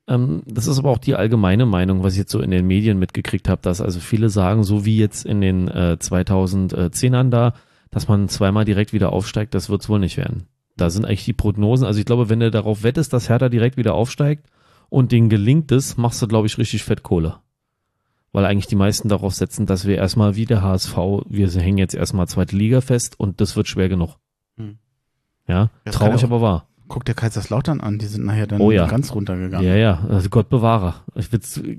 [0.09, 2.98] Ähm, das ist aber auch die allgemeine Meinung, was ich jetzt so in den Medien
[2.98, 7.54] mitgekriegt habe, dass also viele sagen, so wie jetzt in den äh, 2010ern da,
[7.90, 10.44] dass man zweimal direkt wieder aufsteigt, das wird's wohl nicht werden.
[10.76, 13.76] Da sind eigentlich die Prognosen, also ich glaube, wenn du darauf wettest, dass Hertha direkt
[13.76, 14.46] wieder aufsteigt
[14.89, 17.36] und denen gelingt es, machst du, glaube ich, richtig Fettkohle.
[18.32, 20.97] Weil eigentlich die meisten darauf setzen, dass wir erstmal wie der HSV,
[21.28, 24.16] wir hängen jetzt erstmal zweite Liga fest und das wird schwer genug.
[24.57, 24.78] Hm.
[25.47, 26.66] Ja, Das traurig aber wahr.
[26.89, 28.86] Guck dir Kaiserslautern an, die sind nachher dann Oh ja.
[28.86, 29.66] ganz runtergegangen.
[29.66, 30.95] Ja, ja, also Gott bewahre.
[31.14, 31.28] Ich,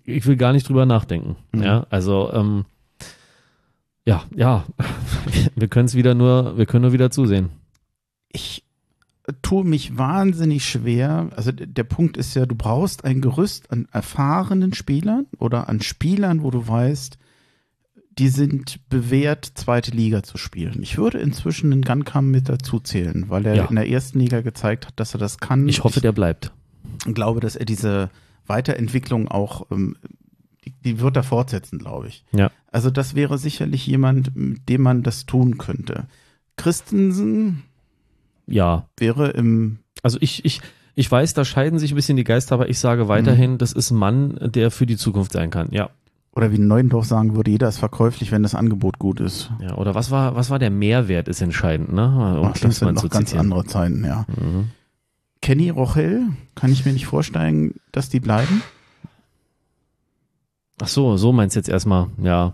[0.05, 1.35] ich will gar nicht drüber nachdenken.
[1.51, 1.63] Mhm.
[1.63, 2.65] Ja, also, ähm,
[4.05, 4.65] ja, ja,
[5.55, 7.49] wir können es wieder nur, wir können nur wieder zusehen.
[8.31, 8.63] ich
[9.41, 11.29] tue mich wahnsinnig schwer.
[11.35, 16.43] Also der Punkt ist ja, du brauchst ein Gerüst an erfahrenen Spielern oder an Spielern,
[16.43, 17.17] wo du weißt,
[18.17, 20.81] die sind bewährt, zweite Liga zu spielen.
[20.81, 23.65] Ich würde inzwischen den Gunkam mit dazu zählen, weil er Ja.
[23.65, 25.67] in der ersten Liga gezeigt hat, dass er das kann.
[25.69, 26.51] Ich hoffe, der bleibt.
[27.07, 28.09] ich glaube, dass er diese
[28.45, 29.95] Weiterentwicklung auch, ähm,
[30.65, 32.25] die, die wird er fortsetzen, glaube ich.
[32.31, 32.51] Ja.
[32.71, 36.07] Also das wäre sicherlich jemand, mit dem man das tun könnte.
[36.57, 37.63] Christensen
[38.49, 40.61] Ja, wäre im also ich, ich,
[40.95, 43.91] ich weiß, da scheiden sich ein bisschen die Geister, aber ich sage weiterhin, das ist
[43.91, 45.69] ein Mann, der für die Zukunft sein kann.
[45.71, 45.89] Ja.
[46.35, 49.49] Oder wie Neuendorf sagen würde, jeder ist verkäuflich, wenn das Angebot gut ist.
[49.61, 52.39] Ja, oder was war, was war der Mehrwert ist entscheidend, ne?
[52.39, 54.25] Um Ach, das sind noch ganz andere Zeiten, ja.
[54.27, 54.69] Mhm.
[55.41, 58.61] Kenny Rochel, kann ich mir nicht vorstellen, dass die bleiben.
[60.81, 62.53] Ach so, so meinst du jetzt erstmal, ja.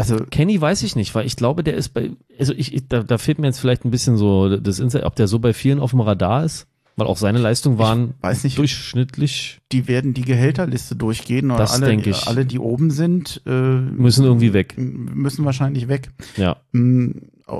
[0.00, 3.02] Also, Kenny weiß ich nicht, weil ich glaube, der ist bei, also ich, ich da,
[3.02, 5.78] da fehlt mir jetzt vielleicht ein bisschen so das Insight, ob der so bei vielen
[5.80, 6.66] auf dem Radar ist,
[6.96, 11.72] weil auch seine Leistungen waren weiß nicht, durchschnittlich, die werden die Gehälterliste durchgehen oder Das
[11.74, 12.26] alle, denke ich.
[12.28, 14.74] alle, die oben sind, äh, müssen irgendwie weg.
[14.76, 16.10] müssen wahrscheinlich weg.
[16.36, 16.56] Ja,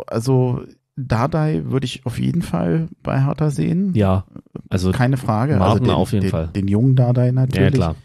[0.07, 0.63] Also
[0.97, 3.95] Dardai würde ich auf jeden Fall bei Hertha sehen.
[3.95, 4.25] ja,
[4.69, 5.57] also Keine Frage.
[5.57, 6.49] Martin also den, auf jeden den, Fall.
[6.49, 7.73] Den jungen Dardai ja natürlich.
[7.75, 7.97] klar.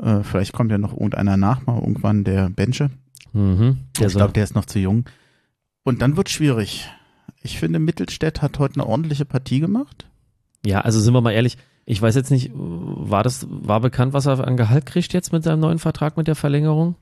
[0.00, 2.90] Äh, vielleicht kommt ja noch irgendeiner nach, mal irgendwann der Benche.
[3.32, 3.78] Mhm.
[3.98, 5.04] Der ich glaube, der ist noch zu jung.
[5.84, 6.88] Und dann wird schwierig.
[7.42, 10.06] Ich finde, Mittelstädt hat heute eine ordentliche Partie gemacht.
[10.66, 11.56] ja, also sind wir mal ehrlich,
[11.86, 15.42] ich weiß jetzt nicht, war das, war bekannt, was er an Gehalt kriegt jetzt mit
[15.44, 16.96] seinem neuen Vertrag mit der Verlängerung?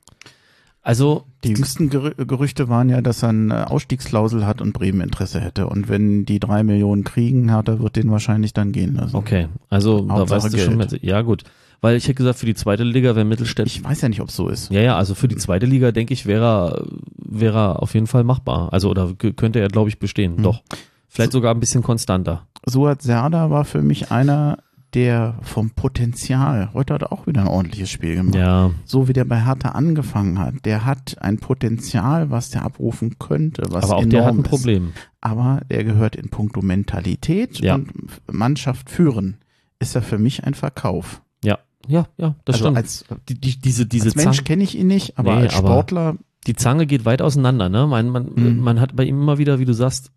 [0.81, 5.41] Also, Die jüngsten Gerü Gerüchte waren ja, dass er eine Ausstiegsklausel hat und Bremen Interesse
[5.41, 5.67] hätte.
[5.67, 9.17] Und wenn die drei Millionen kriegen, Hertha wird den wahrscheinlich dann gehen lassen.
[9.17, 11.03] okay, also da Hauptsache weißt du schon, Geld.
[11.03, 11.43] ja gut,
[11.81, 14.29] weil ich hätte gesagt, für die zweite Liga wäre Mittelstädt Ich weiß ja nicht, ob
[14.29, 14.71] es so ist.
[14.71, 16.85] Ja, ja, also für die zweite Liga, denke ich, wäre er,
[17.17, 18.73] wäre er auf jeden Fall machbar.
[18.73, 20.37] Also oder könnte er, glaube ich, bestehen.
[20.37, 20.43] Hm.
[20.43, 20.61] Doch.
[21.07, 22.47] Vielleicht sogar ein bisschen konstanter.
[22.65, 24.57] Suat Serda war für mich einer,
[24.93, 28.35] der vom Potenzial, heute hat er auch wieder ein ordentliches Spiel gemacht.
[28.35, 33.19] Ja, So wie der bei Hertha angefangen hat, der hat ein Potenzial, was der abrufen
[33.19, 34.49] könnte, was aber auch der hat ein ist.
[34.49, 34.93] Problem.
[35.21, 37.75] Aber der gehört in puncto Mentalität Ja.
[37.75, 37.91] und
[38.31, 39.37] Mannschaft führen.
[39.79, 41.21] Ist er für mich ein Verkauf.
[41.43, 42.77] Ja, ja, ja, das also stimmt.
[42.77, 45.67] als, die, die, diese diese als Mensch kenne ich ihn nicht, aber Nee, als aber-
[45.69, 46.15] Sportler,
[46.45, 47.69] die Zange geht weit auseinander.
[47.69, 47.87] Ne?
[47.87, 48.59] Man, man, Mhm.
[48.61, 50.11] man hat bei ihm immer wieder, wie du sagst,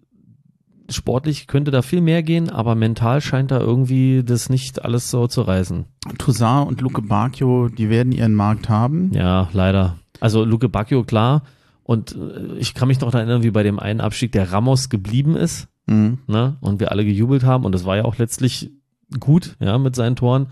[0.88, 5.28] sportlich könnte da viel mehr gehen, aber mental scheint da irgendwie das nicht alles so
[5.28, 5.84] zu reißen.
[6.18, 9.12] Toussaint und Luke Bacchio, die werden ihren Markt haben.
[9.12, 9.96] Ja, leider.
[10.18, 11.42] Also Luke Bacchio, klar.
[11.84, 15.36] Und äh, ich kann mich noch erinnern, wie bei dem einen Abstieg der Ramos geblieben
[15.36, 15.68] ist.
[15.86, 16.18] Mhm.
[16.26, 16.56] ne?
[16.60, 18.70] Und wir alle gejubelt haben und das war ja auch letztlich
[19.18, 20.48] gut, ja, mit seinen Toren.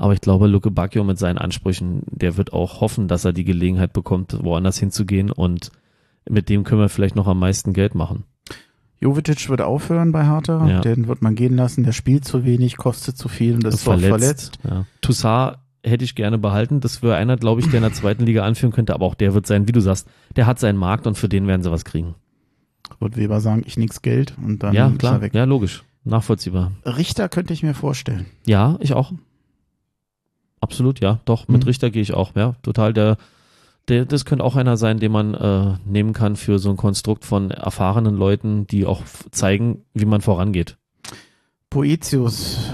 [0.00, 3.44] Aber ich glaube, Luke Bacchio mit seinen Ansprüchen, der wird auch hoffen, dass er die
[3.44, 5.70] Gelegenheit bekommt, woanders hinzugehen und
[6.26, 8.24] mit dem können wir vielleicht noch am meisten Geld machen.
[8.98, 10.80] Jovetic wird aufhören bei Hertha, Ja.
[10.80, 14.08] den wird man gehen lassen, der spielt zu wenig, kostet zu viel und ist verletzt.
[14.08, 14.58] verletzt.
[14.64, 14.86] Ja.
[15.02, 16.80] Toussaint hätte ich gerne behalten.
[16.80, 19.34] Das wäre einer, glaube ich, der in der zweiten Liga anführen könnte, aber auch der
[19.34, 21.84] wird sein, wie du sagst, der hat seinen Markt und für den werden sie was
[21.84, 22.14] kriegen.
[23.00, 25.20] Wird Weber sagen, ich nix Geld und dann ja, ist er klar.
[25.20, 25.34] weg.
[25.34, 25.84] Ja, logisch.
[26.04, 26.72] Nachvollziehbar.
[26.86, 28.24] Richter könnte ich mir vorstellen.
[28.46, 29.12] Ja, ich auch.
[30.60, 31.20] Absolut, ja.
[31.24, 31.68] Doch, mit Mhm.
[31.68, 32.54] Richter gehe ich auch, ja.
[32.62, 33.16] Total, der,
[33.88, 37.24] der, das könnte auch einer sein, den man äh, nehmen kann für so ein Konstrukt
[37.24, 40.76] von erfahrenen Leuten, die auch zeigen, wie man vorangeht.
[41.70, 42.70] Poetius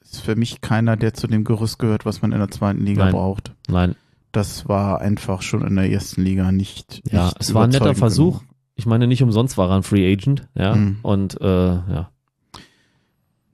[0.00, 3.04] ist für mich keiner, der zu dem Gerüst gehört, was man in der zweiten Liga
[3.04, 3.12] Nein.
[3.14, 3.54] braucht.
[3.68, 3.96] Nein,
[4.32, 7.02] Das war einfach schon in der ersten Liga nicht.
[7.10, 8.40] ja, nicht es war ein netter Versuch.
[8.40, 8.52] genug.
[8.76, 10.74] Ich meine, nicht umsonst war er ein Free Agent, ja.
[10.76, 10.98] Mhm.
[11.02, 12.10] Und äh, ja,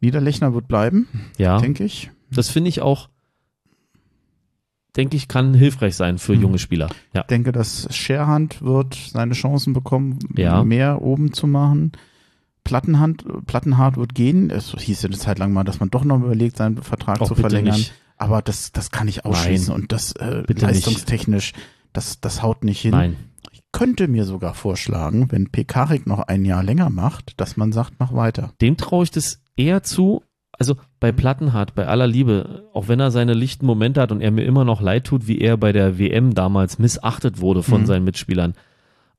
[0.01, 1.06] Niederlechner wird bleiben,
[1.39, 1.59] ja.
[1.60, 2.10] denke ich.
[2.34, 3.09] Das finde ich auch,
[4.96, 6.42] denke ich, kann hilfreich sein für Mhm.
[6.42, 6.88] junge Spieler.
[7.14, 7.22] Ja.
[7.22, 10.62] Ich denke, dass Scherhand wird seine Chancen bekommen, Ja.
[10.64, 11.92] mehr oben zu machen.
[12.64, 14.50] Plattenhand, Plattenhart wird gehen.
[14.50, 17.28] Es hieß ja eine Zeit lang mal, dass man doch noch überlegt, seinen Vertrag Auch
[17.28, 17.76] zu bitte verlängern.
[17.76, 17.92] nicht.
[18.18, 19.72] Aber das, das kann ich ausschließen.
[19.72, 19.82] Nein.
[19.82, 21.54] Und das äh, Bitte leistungstechnisch,
[21.92, 22.92] das, das haut nicht hin.
[22.92, 23.16] Nein.
[23.50, 27.94] Ich könnte mir sogar vorschlagen, wenn Pekarik noch ein Jahr länger macht, dass man sagt,
[27.98, 28.52] mach weiter.
[28.60, 30.22] Dem traue ich das eher zu.
[30.52, 34.31] Also bei Plattenhardt, bei aller Liebe, auch wenn er seine lichten Momente hat und er
[34.31, 37.87] mir immer noch leid tut, wie er bei der WM damals missachtet wurde von Mhm.
[37.87, 38.55] seinen Mitspielern.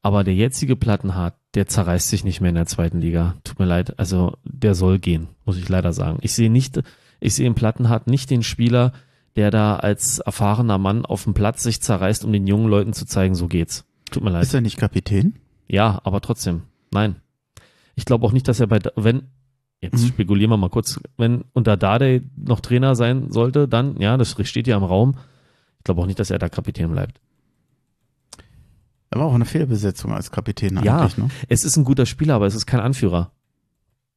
[0.02, 3.36] Aber der jetzige Plattenhardt, der zerreißt sich nicht mehr in der zweiten Liga.
[3.44, 4.00] Tut mir leid.
[4.00, 6.20] Also der soll gehen, muss ich leider sagen.
[6.22, 6.82] Ich sehe nicht,
[7.20, 8.94] ich sehe im Plattenhardt nicht den Spieler,
[9.36, 13.06] der da als erfahrener Mann auf dem Platz sich zerreißt, um den jungen Leuten zu
[13.06, 13.84] zeigen, so geht's.
[14.10, 14.44] Tut mir leid.
[14.44, 15.36] Ist er nicht Kapitän?
[15.68, 16.62] Ja, aber trotzdem,
[16.92, 17.18] nein.
[17.96, 19.24] Ich glaube auch nicht, dass er bei, wenn,
[19.84, 20.08] jetzt Mhm.
[20.08, 24.68] spekulieren wir mal kurz, wenn unter Dade noch Trainer sein sollte, dann, ja, das steht
[24.68, 25.16] ja im Raum.
[25.80, 27.20] Ich glaube auch nicht, dass er da Kapitän bleibt.
[29.10, 31.00] Er war auch eine Fehlbesetzung als Kapitän Ja.
[31.02, 31.30] eigentlich, ne?
[31.48, 33.32] Es ist ein guter Spieler, aber es ist kein Anführer.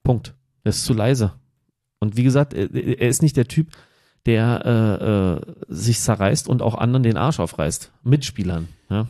[0.02, 0.34] Punkt.
[0.64, 1.32] Er ist zu leise.
[1.98, 3.72] Und wie gesagt, er, er ist nicht der Typ,
[4.24, 5.04] der äh,
[5.50, 7.92] äh, sich zerreißt und auch anderen den Arsch aufreißt.
[8.04, 8.68] Mitspielern.
[8.88, 9.06] Ja.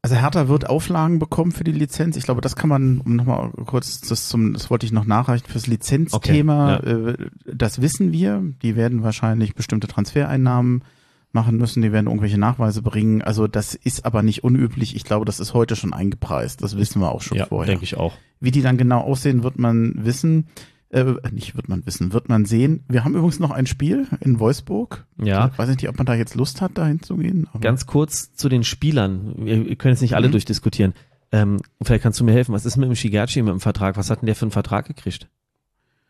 [0.00, 2.16] Also Hertha wird Auflagen bekommen für die Lizenz.
[2.16, 5.46] Ich glaube, das kann man, um nochmal kurz das zum, das wollte ich noch nachreichen,
[5.48, 8.42] fürs Lizenzthema, äh, das wissen wir.
[8.62, 10.84] Die werden wahrscheinlich bestimmte Transfereinnahmen
[11.32, 13.22] machen müssen, die werden irgendwelche Nachweise bringen.
[13.22, 14.94] Also das ist aber nicht unüblich.
[14.94, 16.62] Ich glaube, das ist heute schon eingepreist.
[16.62, 17.66] Das wissen wir auch schon ja, vorher.
[17.66, 18.14] denke ich auch.
[18.40, 20.46] Wie die dann genau aussehen, wird man wissen.
[20.90, 22.84] Äh, nicht wird man wissen, wird man sehen.
[22.88, 25.06] Wir haben übrigens noch ein Spiel in Wolfsburg.
[25.22, 25.50] Ja.
[25.52, 27.46] Ich weiß nicht, ob man da jetzt Lust hat, da hinzugehen.
[27.60, 29.34] Ganz kurz zu den Spielern.
[29.36, 30.32] Wir, können jetzt nicht alle Mhm.
[30.32, 30.94] durchdiskutieren.
[31.30, 32.54] Ähm, vielleicht kannst du mir helfen.
[32.54, 33.98] Was ist mit dem Shigachi mit dem Vertrag?
[33.98, 35.28] Was hat denn der für einen Vertrag gekriegt?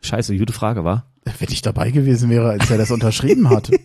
[0.00, 1.10] Scheiße, gute Frage, war?
[1.24, 3.70] Wenn ich dabei gewesen wäre, als er das unterschrieben hat.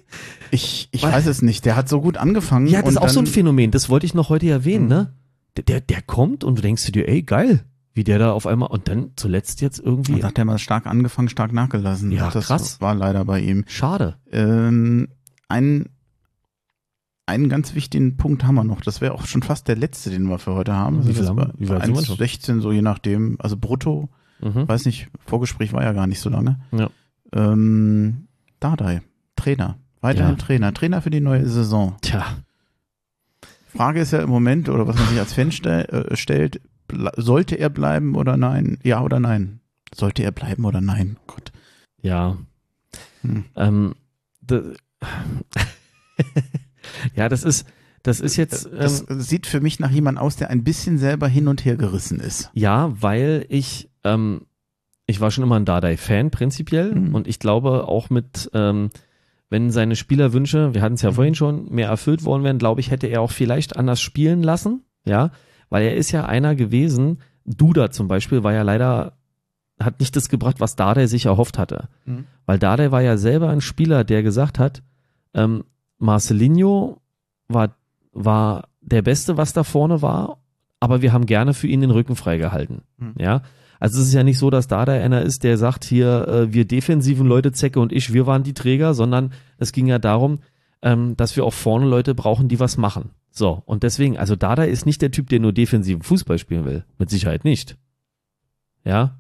[0.52, 1.66] Ich, ich weiß es nicht.
[1.66, 2.68] Der hat so gut angefangen.
[2.68, 3.72] Ja, das ist auch so ein Phänomen.
[3.72, 4.90] Das wollte ich noch heute erwähnen, Mhm.
[4.90, 5.14] ne?
[5.58, 7.64] Der, der, der kommt und du denkst dir, ey, geil,
[7.94, 10.14] wie der da auf einmal und dann zuletzt jetzt irgendwie.
[10.14, 12.12] Und hat er mal stark angefangen, stark nachgelassen.
[12.12, 12.82] Ja, das krass.
[12.82, 13.64] war leider bei ihm.
[13.68, 14.16] Schade.
[14.32, 15.10] Ähm,
[15.48, 15.90] ein,
[17.26, 18.82] einen ganz wichtigen Punkt haben wir noch.
[18.82, 20.98] Das wäre auch schon fast der letzte, den wir für heute haben.
[20.98, 21.48] Also Wie viel das haben wir?
[21.48, 22.18] war Wie weit sind wir schon?
[22.18, 23.38] 1,16, so je nachdem.
[23.40, 24.10] Also brutto,
[24.42, 24.68] Mhm.
[24.68, 26.60] weiß nicht, Vorgespräch war ja gar nicht so lange.
[26.74, 26.90] Ja.
[27.32, 28.28] Ähm,
[28.60, 29.02] Dardai,
[29.38, 29.78] Trainer.
[30.02, 30.38] Weiterhin Ja.
[30.38, 30.74] Trainer.
[30.74, 31.96] Trainer für die neue Saison.
[32.02, 32.26] Tja,
[33.74, 36.60] Frage ist ja im Moment, oder was man sich als Fan stell, äh, stellt,
[37.18, 38.78] sollte er bleiben oder nein?
[38.84, 39.60] Ja oder nein?
[39.96, 41.18] Sollte er bleiben oder nein?
[41.28, 41.52] Gott.
[42.02, 42.38] ja.
[43.22, 43.46] Hm.
[43.56, 43.96] Ähm,
[47.16, 47.66] ja, das ist,
[48.04, 48.66] das ist jetzt.
[48.66, 51.76] Ähm, Das sieht für mich nach jemand aus, der ein bisschen selber hin und her
[51.78, 52.50] gerissen ist.
[52.54, 54.42] Ja, weil ich, ähm,
[55.06, 57.16] ich war schon immer ein Dardai-Fan prinzipiell Mhm.
[57.16, 58.90] und ich glaube auch mit, ähm,
[59.50, 62.90] wenn seine Spielerwünsche, wir hatten es ja vorhin schon, mehr erfüllt worden wären, glaube ich,
[62.92, 65.32] hätte er auch vielleicht anders spielen lassen, ja,
[65.74, 69.14] weil er ist ja einer gewesen, Duda zum Beispiel war ja leider,
[69.80, 71.90] hat nicht das gebracht, was Dardai sich erhofft hatte.
[72.06, 72.26] Mhm.
[72.46, 74.84] Weil Dardai war ja selber ein Spieler, der gesagt hat,
[75.34, 75.64] ähm,
[75.98, 77.02] Marcelinho
[77.48, 77.76] war,
[78.12, 80.44] war der Beste, was da vorne war,
[80.80, 82.84] aber wir haben gerne für ihn den Rücken freigehalten.
[82.98, 83.16] Mhm.
[83.18, 83.42] Ja.
[83.80, 86.66] Also es ist ja nicht so, dass Dardai einer ist, der sagt hier, äh, wir
[86.66, 90.38] defensiven Leute, Zecke und ich, wir waren die Träger, sondern es ging ja darum,
[90.84, 93.12] ähm, dass wir auch vorne Leute brauchen, die was machen.
[93.32, 96.86] So, und deswegen, also Dardai ist nicht der Typ, der nur defensiven Fußball spielen will.
[97.00, 97.78] Mit Sicherheit nicht.
[98.84, 99.20] Ja.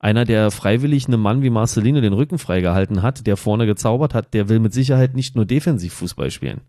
[0.00, 4.34] Einer, der freiwillig einem Mann wie Marcelino den Rücken freigehalten hat, der vorne gezaubert hat,
[4.34, 6.60] der will mit Sicherheit nicht nur defensiv Fußball spielen.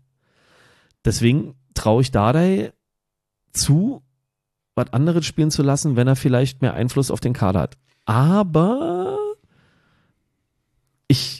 [1.04, 2.72] Deswegen traue ich Dardai
[3.52, 4.02] zu,
[4.74, 7.78] was anderes spielen zu lassen, wenn er vielleicht mehr Einfluss auf den Kader hat.
[8.04, 9.18] Aber
[11.08, 11.39] ich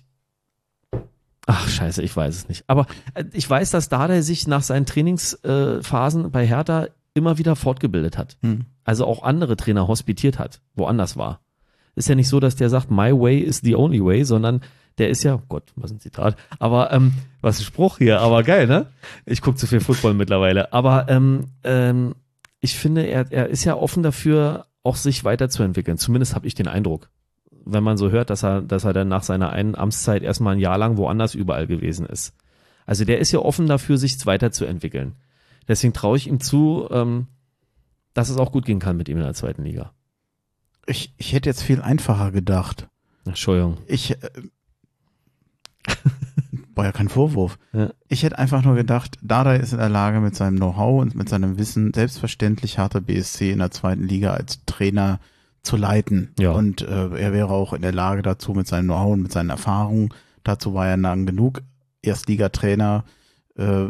[1.53, 2.63] Ach, scheiße, ich weiß es nicht.
[2.69, 7.57] Aber äh, ich weiß, dass Dardai sich nach seinen Trainingsphasen äh, bei Hertha immer wieder
[7.57, 8.37] fortgebildet hat.
[8.43, 8.67] Hm.
[8.85, 11.41] Also auch andere Trainer hospitiert hat, woanders war.
[11.97, 14.61] Ist ja nicht so, dass der sagt, my way is the only way, sondern
[14.99, 18.45] der ist ja, oh Gott, was ein Zitat, aber ähm, was ein Spruch hier, aber
[18.45, 18.87] geil, ne?
[19.27, 20.73] Ich gucke zu viel Football mittlerweile.
[20.73, 22.15] Aber ähm, ähm,
[22.61, 25.99] ich finde, er, er ist ja offen dafür, auch sich weiterzuentwickeln.
[25.99, 27.11] Zumindest habe ich den Eindruck.
[27.65, 30.61] Wenn man so hört, dass er, dass er dann nach seiner einen Amtszeit erstmal ein
[30.61, 32.35] Jahr lang woanders überall gewesen ist.
[32.87, 35.16] Also der ist ja offen dafür, sich weiterzuentwickeln.
[35.69, 37.28] Deswegen traue ich ihm zu, ähm,
[38.15, 39.93] dass es auch gut gehen kann mit ihm in der zweiten Liga.
[40.87, 42.89] Ich, ich hätte jetzt viel einfacher gedacht.
[43.24, 43.78] Entschuldigung.
[43.87, 44.31] Ich, äh,
[46.74, 47.59] war ja kein Vorwurf.
[47.73, 47.91] Ja.
[48.09, 51.28] Ich hätte einfach nur gedacht, Dada ist in der Lage mit seinem Know-how und mit
[51.28, 55.20] seinem Wissen selbstverständlich Hertha BSC in der zweiten Liga als Trainer
[55.62, 56.31] zu leiten.
[56.39, 56.53] Ja.
[56.53, 59.51] Und äh, er wäre auch in der Lage dazu mit seinem Know-how und mit seinen
[59.51, 60.11] Erfahrungen.
[60.45, 61.62] Dazu war er lang genug
[62.03, 63.05] Erstligatrainer,
[63.57, 63.87] äh,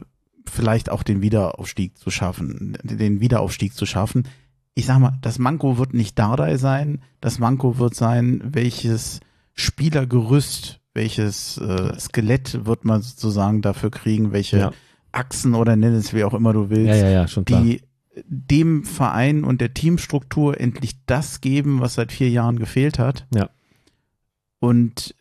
[0.47, 4.27] vielleicht auch den Wiederaufstieg zu schaffen, den Wiederaufstieg zu schaffen.
[4.75, 9.21] Ich sag mal, das Manko wird nicht Dardai sein, das Manko wird sein, welches
[9.55, 14.73] Spielergerüst, welches äh, Skelett wird man sozusagen dafür kriegen, welche Ja.
[15.13, 17.83] Achsen oder nenn es wie auch immer du willst, Ja, ja, die
[18.27, 23.27] dem Verein und der Teamstruktur endlich das geben, was seit vier Jahren gefehlt hat.
[23.35, 23.51] Ja.
[24.59, 25.15] Und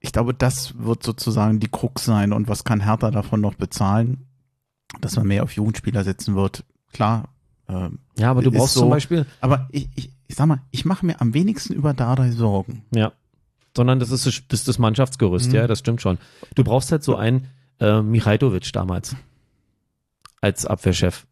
[0.00, 2.32] ich glaube, das wird sozusagen die Krux sein.
[2.32, 4.26] Und was kann Hertha davon noch bezahlen?
[5.00, 6.64] Dass man mehr auf Jugendspieler setzen wird.
[6.92, 7.28] Klar.
[7.68, 8.80] ähm, Ja, aber du brauchst so.
[8.80, 12.30] zum Beispiel, aber ich, ich, ich sag mal, ich mache mir am wenigsten über Dardai
[12.30, 12.84] Sorgen.
[12.94, 13.12] ja,
[13.76, 15.54] sondern das ist das, das, ist das Mannschaftsgerüst, Mhm.
[15.54, 16.16] ja, das stimmt schon.
[16.54, 17.48] Du brauchst halt so einen
[17.80, 19.14] äh, Michajtovic damals
[20.40, 21.26] als Abwehrchef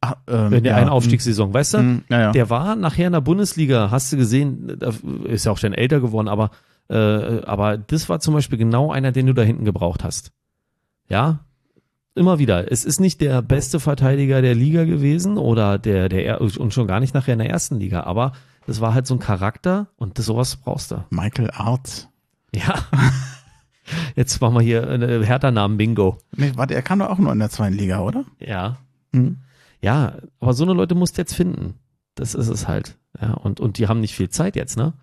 [0.00, 1.78] Ah, ähm, in der ja, einen Aufstiegssaison, weißt du?
[1.78, 2.32] mm, ja, ja.
[2.32, 4.68] Der war nachher in der Bundesliga, hast du gesehen,
[5.24, 6.50] ist ja auch schon älter geworden, aber,
[6.88, 10.32] äh, aber das war zum Beispiel genau einer, den du da hinten gebraucht hast.
[11.08, 11.40] Ja,
[12.14, 12.72] immer wieder.
[12.72, 17.00] Es ist nicht der beste Verteidiger der Liga gewesen oder der, der, und schon gar
[17.00, 18.32] nicht nachher in der ersten Liga, aber
[18.66, 21.04] das war halt so ein Charakter und das, sowas brauchst du.
[21.10, 22.08] Michael Arzt.
[22.54, 22.74] Ja.
[24.16, 26.18] Jetzt machen wir hier eine Hertha-Namen-Bingo.
[26.34, 28.24] Nee, warte, er kam doch auch nur in der zweiten Liga, oder?
[28.40, 28.78] Ja.
[29.12, 29.38] Mhm.
[29.82, 31.74] Ja, aber so eine Leute musst du jetzt finden.
[32.14, 32.96] Das ist es halt.
[33.20, 34.94] Ja, und, und die haben nicht viel Zeit jetzt, ne?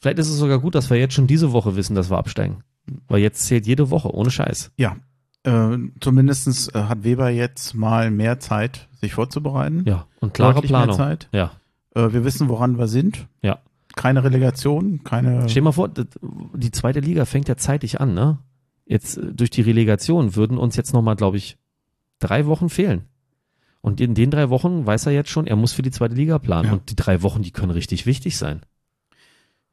[0.00, 2.62] Vielleicht ist es sogar gut, dass wir jetzt schon diese Woche wissen, dass wir absteigen.
[3.08, 4.70] Weil jetzt zählt jede Woche, ohne Scheiß.
[4.76, 4.96] Ja.
[5.44, 9.84] Äh, zumindestens äh, hat Weber jetzt mal mehr Zeit, sich vorzubereiten.
[9.86, 10.88] Ja, und klare Deutlich Planung.
[10.88, 11.28] Mehr Zeit.
[11.32, 11.52] Ja.
[11.94, 13.26] Äh, wir wissen, woran wir sind.
[13.42, 13.58] Ja.
[13.94, 15.48] Keine Relegation, keine.
[15.48, 18.38] Stell dir mal vor, die zweite Liga fängt ja zeitig an, ne?
[18.86, 21.58] Jetzt äh, durch die Relegation würden uns jetzt nochmal, glaube ich,
[22.20, 23.02] drei Wochen fehlen.
[23.80, 26.38] Und in den drei Wochen weiß er jetzt schon, er muss für die zweite Liga
[26.38, 26.66] planen.
[26.66, 26.72] Ja.
[26.72, 28.62] Und die drei Wochen, die können richtig wichtig sein.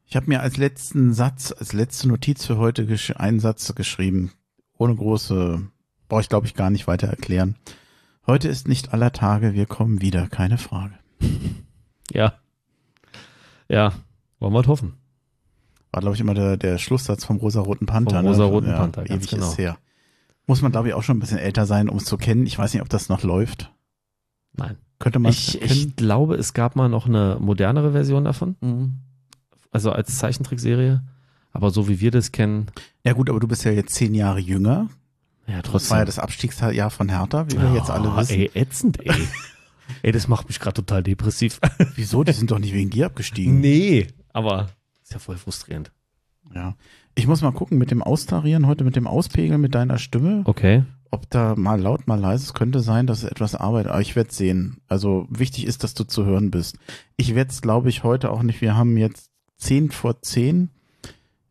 [0.08, 4.32] Ich habe mir als letzten Satz, als letzte Notiz für heute einen Satz geschrieben.
[4.78, 5.66] Ohne große,
[6.08, 7.56] brauche ich glaube ich gar nicht weiter erklären.
[8.26, 10.94] Heute ist nicht aller Tage, wir kommen wieder, keine Frage.
[12.12, 12.34] Ja.
[13.68, 13.92] Ja,
[14.38, 14.94] wollen wir halt hoffen.
[15.90, 18.18] War glaube ich immer der, der Schlusssatz vom rosa-roten Panther.
[18.18, 19.48] Vom rosa-roten Panther, ganz ewig genau.
[19.48, 19.76] ist her.
[20.46, 22.46] Muss man glaube ich auch schon ein bisschen älter sein, um es zu kennen.
[22.46, 23.72] Ich weiß nicht, ob das noch läuft.
[24.56, 24.76] Nein.
[24.98, 28.56] Könnte man Ich, ich glaube, es gab mal noch eine modernere Version davon.
[29.70, 31.02] Also als Zeichentrickserie.
[31.52, 32.66] Aber so wie wir das kennen,
[33.04, 34.88] Ja gut, aber du bist ja jetzt zehn Jahre jünger.
[35.46, 35.90] ja, Das trotzdem.
[35.90, 38.32] war ja das Abstiegsjahr von Hertha, wie wir jetzt alle Ah, wissen.
[38.40, 39.26] Ey, ätzend, ey.
[40.02, 41.60] ey, das macht mich gerade total depressiv.
[41.94, 42.24] Wieso?
[42.24, 43.60] Die sind doch nicht wegen dir abgestiegen.
[43.60, 44.06] nee.
[44.32, 44.68] Aber
[45.02, 45.92] ist ja voll frustrierend.
[46.54, 46.74] Ja.
[47.14, 50.84] Ich muss mal gucken mit dem Austarieren heute, mit dem Auspegeln mit deiner Stimme, Okay.
[51.16, 52.44] Ob da mal laut, mal leise.
[52.44, 54.78] Es könnte sein, dass es etwas Arbeit, aber ich werde sehen.
[54.88, 56.76] Also wichtig ist, dass du zu hören bist.
[57.16, 58.60] Ich werde es, glaube ich, heute auch nicht.
[58.60, 60.70] Wir haben jetzt zehn vor zehn.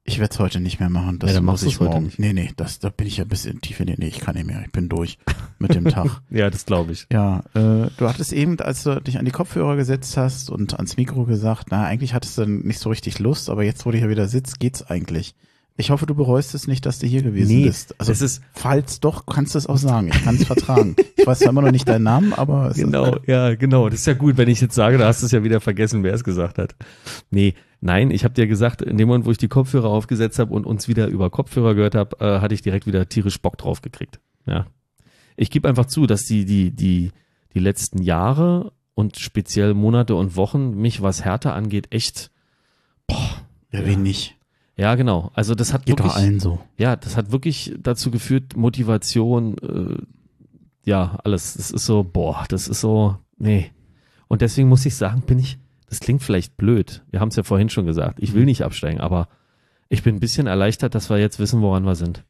[0.07, 1.17] Ich werde es heute nicht mehr machen.
[1.17, 2.05] Das Ja, muss ich morgen.
[2.05, 2.19] nicht.
[2.19, 3.95] Nee, nee, das, da bin ich ja ein bisschen tief in den.
[3.97, 4.61] Nee, ich kann nicht mehr.
[4.63, 5.17] Ich bin durch
[5.57, 6.21] mit dem Tag.
[6.29, 7.07] Ja, das glaube ich.
[7.11, 10.95] Ja, äh, du hattest eben, als du dich an die Kopfhörer gesetzt hast und ans
[10.97, 14.09] Mikro gesagt, na, eigentlich hattest du nicht so richtig Lust, aber jetzt, wo du hier
[14.09, 15.33] wieder sitzt, geht's eigentlich.
[15.77, 17.99] Ich hoffe, du bereust es nicht, dass du hier gewesen Nee, bist.
[17.99, 20.07] Also, es ist- falls doch, kannst du es auch sagen.
[20.07, 20.95] Ich kann es vertragen.
[21.17, 23.89] Ich weiß zwar immer noch nicht deinen Namen, aber es Genau, ja, genau.
[23.89, 26.03] Das ist ja gut, wenn ich jetzt sage, da hast du es ja wieder vergessen,
[26.03, 26.75] wer es gesagt hat.
[27.29, 30.53] Nee, nein, ich habe dir gesagt, in dem Moment, wo ich die Kopfhörer aufgesetzt habe
[30.53, 33.81] und uns wieder über Kopfhörer gehört habe, äh, hatte ich direkt wieder tierisch Bock drauf
[33.81, 34.21] gekriegt.
[34.45, 34.67] Ja.
[35.35, 37.11] Ich gebe einfach zu, dass die, die, die,
[37.53, 42.31] die letzten Jahre und speziell Monate und Wochen mich, was Härte angeht, echt,
[43.09, 43.17] ist,
[43.71, 44.34] ja, wen nicht.
[44.77, 45.31] Ja, genau.
[45.33, 46.59] Also das hat Geht wirklich, doch allen so.
[46.77, 49.97] ja, das hat wirklich dazu geführt, Motivation, äh,
[50.83, 51.55] ja, alles.
[51.55, 53.71] Das ist so, boah, das ist so, nee.
[54.27, 55.57] Und deswegen muss ich sagen, bin ich,
[55.89, 57.03] das klingt vielleicht blöd.
[57.11, 58.19] Wir haben es ja vorhin schon gesagt.
[58.21, 59.27] Ich will nicht absteigen, aber
[59.89, 62.23] ich bin ein bisschen erleichtert, dass wir jetzt wissen, woran wir sind.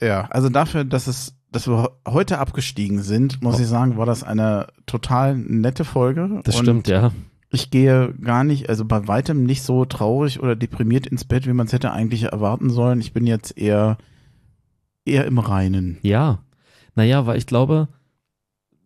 [0.00, 3.60] Ja, also dafür, dass es, dass wir heute abgestiegen sind, muss Oh.
[3.62, 6.40] ich sagen, war das eine total nette Folge.
[6.44, 7.10] Das Und stimmt, ja.
[7.54, 11.52] Ich gehe gar nicht, also bei weitem nicht so traurig oder deprimiert ins Bett, wie
[11.52, 13.00] man es hätte eigentlich erwarten sollen.
[13.00, 13.96] Ich bin jetzt eher,
[15.04, 15.98] eher im Reinen.
[16.02, 16.40] Ja.
[16.96, 17.88] Naja, weil ich glaube,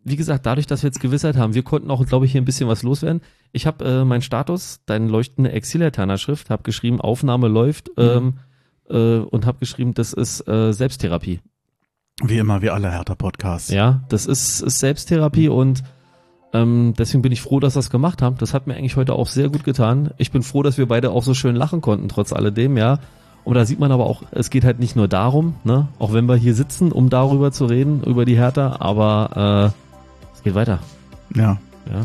[0.05, 2.45] wie gesagt, dadurch, dass wir jetzt Gewissheit haben, wir konnten auch, glaube ich, hier ein
[2.45, 3.23] bisschen was loswerden.
[3.53, 8.35] Ich habe äh, meinen Status, deine leuchtende Exil-Schrift, habe geschrieben, Aufnahme läuft ähm,
[8.91, 11.41] äh, und habe geschrieben, das ist äh, Selbsttherapie.
[12.23, 13.71] Wie immer, wie alle Hertha-Podcasts.
[13.71, 15.83] Ja, das ist, ist Selbsttherapie und
[16.53, 18.37] ähm, deswegen bin ich froh, dass wir es gemacht haben.
[18.39, 20.11] Das hat mir eigentlich heute auch sehr gut getan.
[20.17, 22.99] Ich bin froh, dass wir beide auch so schön lachen konnten, trotz alledem, ja.
[23.45, 26.27] Und da sieht man aber auch, es geht halt nicht nur darum, ne, auch wenn
[26.27, 30.81] wir hier sitzen, um darüber zu reden, über die Hertha, aber äh, es geht weiter.
[31.35, 31.59] Ja,
[31.91, 32.05] Ja.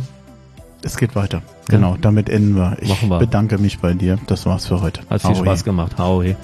[0.84, 1.42] es geht weiter.
[1.70, 2.78] Genau, damit enden wir.
[2.82, 3.20] Ich Machen wir.
[3.20, 4.20] bedanke mich bei dir.
[4.28, 5.02] Das war's für heute.
[5.10, 5.40] Hat viel Ahoi.
[5.46, 5.98] Spaß gemacht.
[5.98, 6.36] Hau, hey.